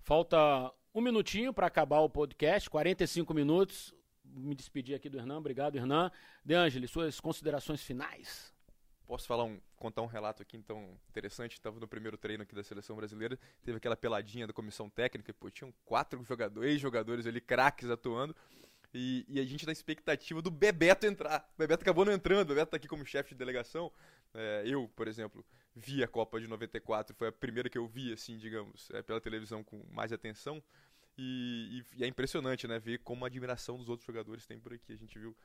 Falta 0.00 0.72
um 0.94 1.00
minutinho 1.00 1.52
para 1.52 1.66
acabar 1.66 2.00
o 2.00 2.08
podcast, 2.08 2.70
45 2.70 3.34
minutos. 3.34 3.94
Me 4.24 4.54
despedir 4.54 4.94
aqui 4.94 5.08
do 5.08 5.18
Hernan. 5.18 5.38
Obrigado, 5.38 5.76
Hernan. 5.76 6.10
De 6.44 6.54
Angeli, 6.54 6.86
suas 6.86 7.18
considerações 7.18 7.82
finais. 7.82 8.53
Posso 9.06 9.26
falar 9.26 9.44
um, 9.44 9.60
contar 9.76 10.02
um 10.02 10.06
relato 10.06 10.42
aqui 10.42 10.56
então 10.56 10.98
interessante? 11.10 11.52
Estava 11.52 11.78
no 11.78 11.86
primeiro 11.86 12.16
treino 12.16 12.42
aqui 12.42 12.54
da 12.54 12.62
seleção 12.62 12.96
brasileira, 12.96 13.38
teve 13.62 13.76
aquela 13.76 13.96
peladinha 13.96 14.46
da 14.46 14.52
comissão 14.52 14.88
técnica, 14.88 15.32
pô, 15.34 15.50
tinham 15.50 15.72
quatro 15.84 16.22
jogadores, 16.24 16.80
jogadores 16.80 17.26
ali, 17.26 17.40
craques 17.40 17.90
atuando. 17.90 18.34
E, 18.94 19.24
e, 19.28 19.40
a 19.40 19.44
gente 19.44 19.66
na 19.66 19.72
expectativa 19.72 20.40
do 20.40 20.52
Bebeto 20.52 21.04
entrar. 21.04 21.50
O 21.54 21.58
Bebeto 21.58 21.82
acabou 21.82 22.04
não 22.04 22.12
entrando, 22.12 22.42
o 22.42 22.54
Bebeto 22.54 22.70
tá 22.70 22.76
aqui 22.76 22.86
como 22.86 23.04
chefe 23.04 23.30
de 23.30 23.34
delegação. 23.34 23.92
É, 24.32 24.62
eu, 24.64 24.88
por 24.94 25.08
exemplo, 25.08 25.44
vi 25.74 26.02
a 26.02 26.08
Copa 26.08 26.40
de 26.40 26.46
94, 26.46 27.14
foi 27.16 27.28
a 27.28 27.32
primeira 27.32 27.68
que 27.68 27.76
eu 27.76 27.88
vi, 27.88 28.12
assim, 28.12 28.38
digamos, 28.38 28.88
é, 28.92 29.02
pela 29.02 29.20
televisão 29.20 29.64
com 29.64 29.84
mais 29.90 30.12
atenção. 30.12 30.62
E, 31.18 31.84
e, 31.94 32.00
e, 32.00 32.04
é 32.04 32.06
impressionante, 32.06 32.68
né, 32.68 32.78
ver 32.78 32.98
como 32.98 33.24
a 33.24 33.28
admiração 33.28 33.76
dos 33.76 33.88
outros 33.88 34.06
jogadores 34.06 34.46
tem 34.46 34.60
por 34.60 34.72
aqui. 34.72 34.92
A 34.92 34.96
gente 34.96 35.18
viu 35.18 35.36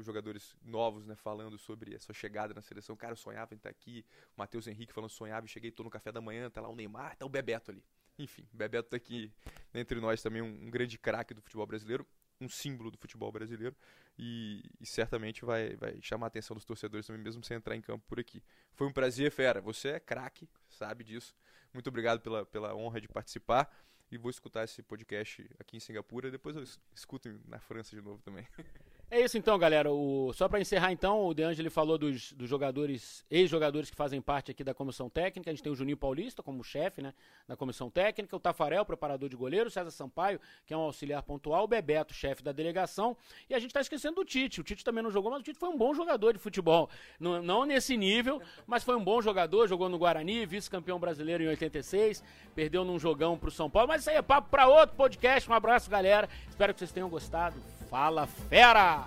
os 0.00 0.06
jogadores 0.06 0.56
novos, 0.62 1.06
né, 1.06 1.14
falando 1.14 1.58
sobre 1.58 1.94
a 1.94 1.98
sua 1.98 2.14
chegada 2.14 2.52
na 2.54 2.62
seleção. 2.62 2.96
Cara, 2.96 3.12
eu 3.12 3.16
sonhava 3.16 3.54
em 3.54 3.56
estar 3.56 3.70
aqui. 3.70 4.04
O 4.36 4.40
Matheus 4.40 4.66
Henrique 4.66 4.92
falando 4.92 5.10
sonhava 5.10 5.46
cheguei, 5.46 5.70
tô 5.70 5.82
no 5.82 5.90
café 5.90 6.12
da 6.12 6.20
manhã, 6.20 6.50
tá 6.50 6.60
lá 6.60 6.68
o 6.68 6.76
Neymar, 6.76 7.16
tá 7.16 7.24
o 7.24 7.28
Bebeto 7.28 7.70
ali. 7.70 7.84
Enfim, 8.18 8.48
Bebeto 8.52 8.90
tá 8.90 8.96
aqui 8.96 9.32
entre 9.74 10.00
nós 10.00 10.22
também, 10.22 10.42
um, 10.42 10.66
um 10.66 10.70
grande 10.70 10.98
craque 10.98 11.34
do 11.34 11.42
futebol 11.42 11.66
brasileiro, 11.66 12.06
um 12.40 12.48
símbolo 12.48 12.90
do 12.90 12.98
futebol 12.98 13.30
brasileiro 13.32 13.74
e, 14.18 14.62
e, 14.80 14.86
certamente 14.86 15.44
vai, 15.44 15.74
vai 15.76 16.00
chamar 16.02 16.26
a 16.26 16.28
atenção 16.28 16.54
dos 16.54 16.64
torcedores 16.64 17.06
também, 17.06 17.22
mesmo 17.22 17.42
sem 17.42 17.56
entrar 17.56 17.74
em 17.76 17.80
campo 17.80 18.04
por 18.06 18.20
aqui. 18.20 18.42
Foi 18.74 18.86
um 18.86 18.92
prazer, 18.92 19.30
Fera. 19.30 19.60
Você 19.60 19.88
é 19.88 20.00
craque, 20.00 20.48
sabe 20.68 21.04
disso. 21.04 21.34
Muito 21.72 21.88
obrigado 21.88 22.20
pela, 22.20 22.44
pela 22.46 22.74
honra 22.74 23.00
de 23.00 23.08
participar 23.08 23.70
e 24.10 24.16
vou 24.16 24.30
escutar 24.30 24.64
esse 24.64 24.82
podcast 24.82 25.48
aqui 25.58 25.76
em 25.76 25.80
Singapura 25.80 26.30
depois 26.30 26.56
eu 26.56 26.62
escuto 26.94 27.28
na 27.46 27.58
França 27.58 27.94
de 27.94 28.02
novo 28.02 28.22
também. 28.22 28.46
É 29.08 29.20
isso 29.20 29.38
então, 29.38 29.56
galera. 29.56 29.92
O, 29.92 30.32
só 30.32 30.48
para 30.48 30.60
encerrar 30.60 30.90
então, 30.90 31.26
o 31.26 31.32
De 31.32 31.44
Angeli 31.44 31.70
falou 31.70 31.96
dos, 31.96 32.32
dos 32.32 32.48
jogadores, 32.48 33.24
ex-jogadores 33.30 33.88
que 33.88 33.94
fazem 33.94 34.20
parte 34.20 34.50
aqui 34.50 34.64
da 34.64 34.74
comissão 34.74 35.08
técnica. 35.08 35.48
A 35.48 35.52
gente 35.54 35.62
tem 35.62 35.70
o 35.70 35.76
Juninho 35.76 35.96
Paulista 35.96 36.42
como 36.42 36.64
chefe 36.64 37.00
né, 37.00 37.14
da 37.46 37.56
comissão 37.56 37.88
técnica, 37.88 38.34
o 38.34 38.40
Tafarel, 38.40 38.84
preparador 38.84 39.28
de 39.28 39.36
goleiro, 39.36 39.70
César 39.70 39.92
Sampaio, 39.92 40.40
que 40.66 40.74
é 40.74 40.76
um 40.76 40.80
auxiliar 40.80 41.22
pontual, 41.22 41.64
o 41.64 41.68
Bebeto, 41.68 42.12
chefe 42.12 42.42
da 42.42 42.50
delegação. 42.50 43.16
E 43.48 43.54
a 43.54 43.60
gente 43.60 43.70
está 43.70 43.80
esquecendo 43.80 44.16
do 44.16 44.24
Tite. 44.24 44.60
O 44.60 44.64
Tite 44.64 44.82
também 44.82 45.04
não 45.04 45.10
jogou, 45.12 45.30
mas 45.30 45.40
o 45.40 45.44
Tite 45.44 45.58
foi 45.58 45.68
um 45.68 45.78
bom 45.78 45.94
jogador 45.94 46.32
de 46.32 46.40
futebol. 46.40 46.90
Não, 47.20 47.40
não 47.40 47.64
nesse 47.64 47.96
nível, 47.96 48.42
mas 48.66 48.82
foi 48.82 48.96
um 48.96 49.04
bom 49.04 49.22
jogador. 49.22 49.68
Jogou 49.68 49.88
no 49.88 49.98
Guarani, 49.98 50.44
vice-campeão 50.46 50.98
brasileiro 50.98 51.44
em 51.44 51.48
86, 51.48 52.24
perdeu 52.56 52.84
num 52.84 52.98
jogão 52.98 53.38
pro 53.38 53.52
São 53.52 53.70
Paulo. 53.70 53.86
Mas 53.86 54.00
isso 54.00 54.10
aí 54.10 54.16
é 54.16 54.22
papo 54.22 54.48
para 54.50 54.66
outro 54.66 54.96
podcast. 54.96 55.48
Um 55.48 55.54
abraço, 55.54 55.88
galera. 55.88 56.28
Espero 56.48 56.74
que 56.74 56.80
vocês 56.80 56.90
tenham 56.90 57.08
gostado. 57.08 57.75
Fala 57.90 58.26
Fera! 58.26 59.04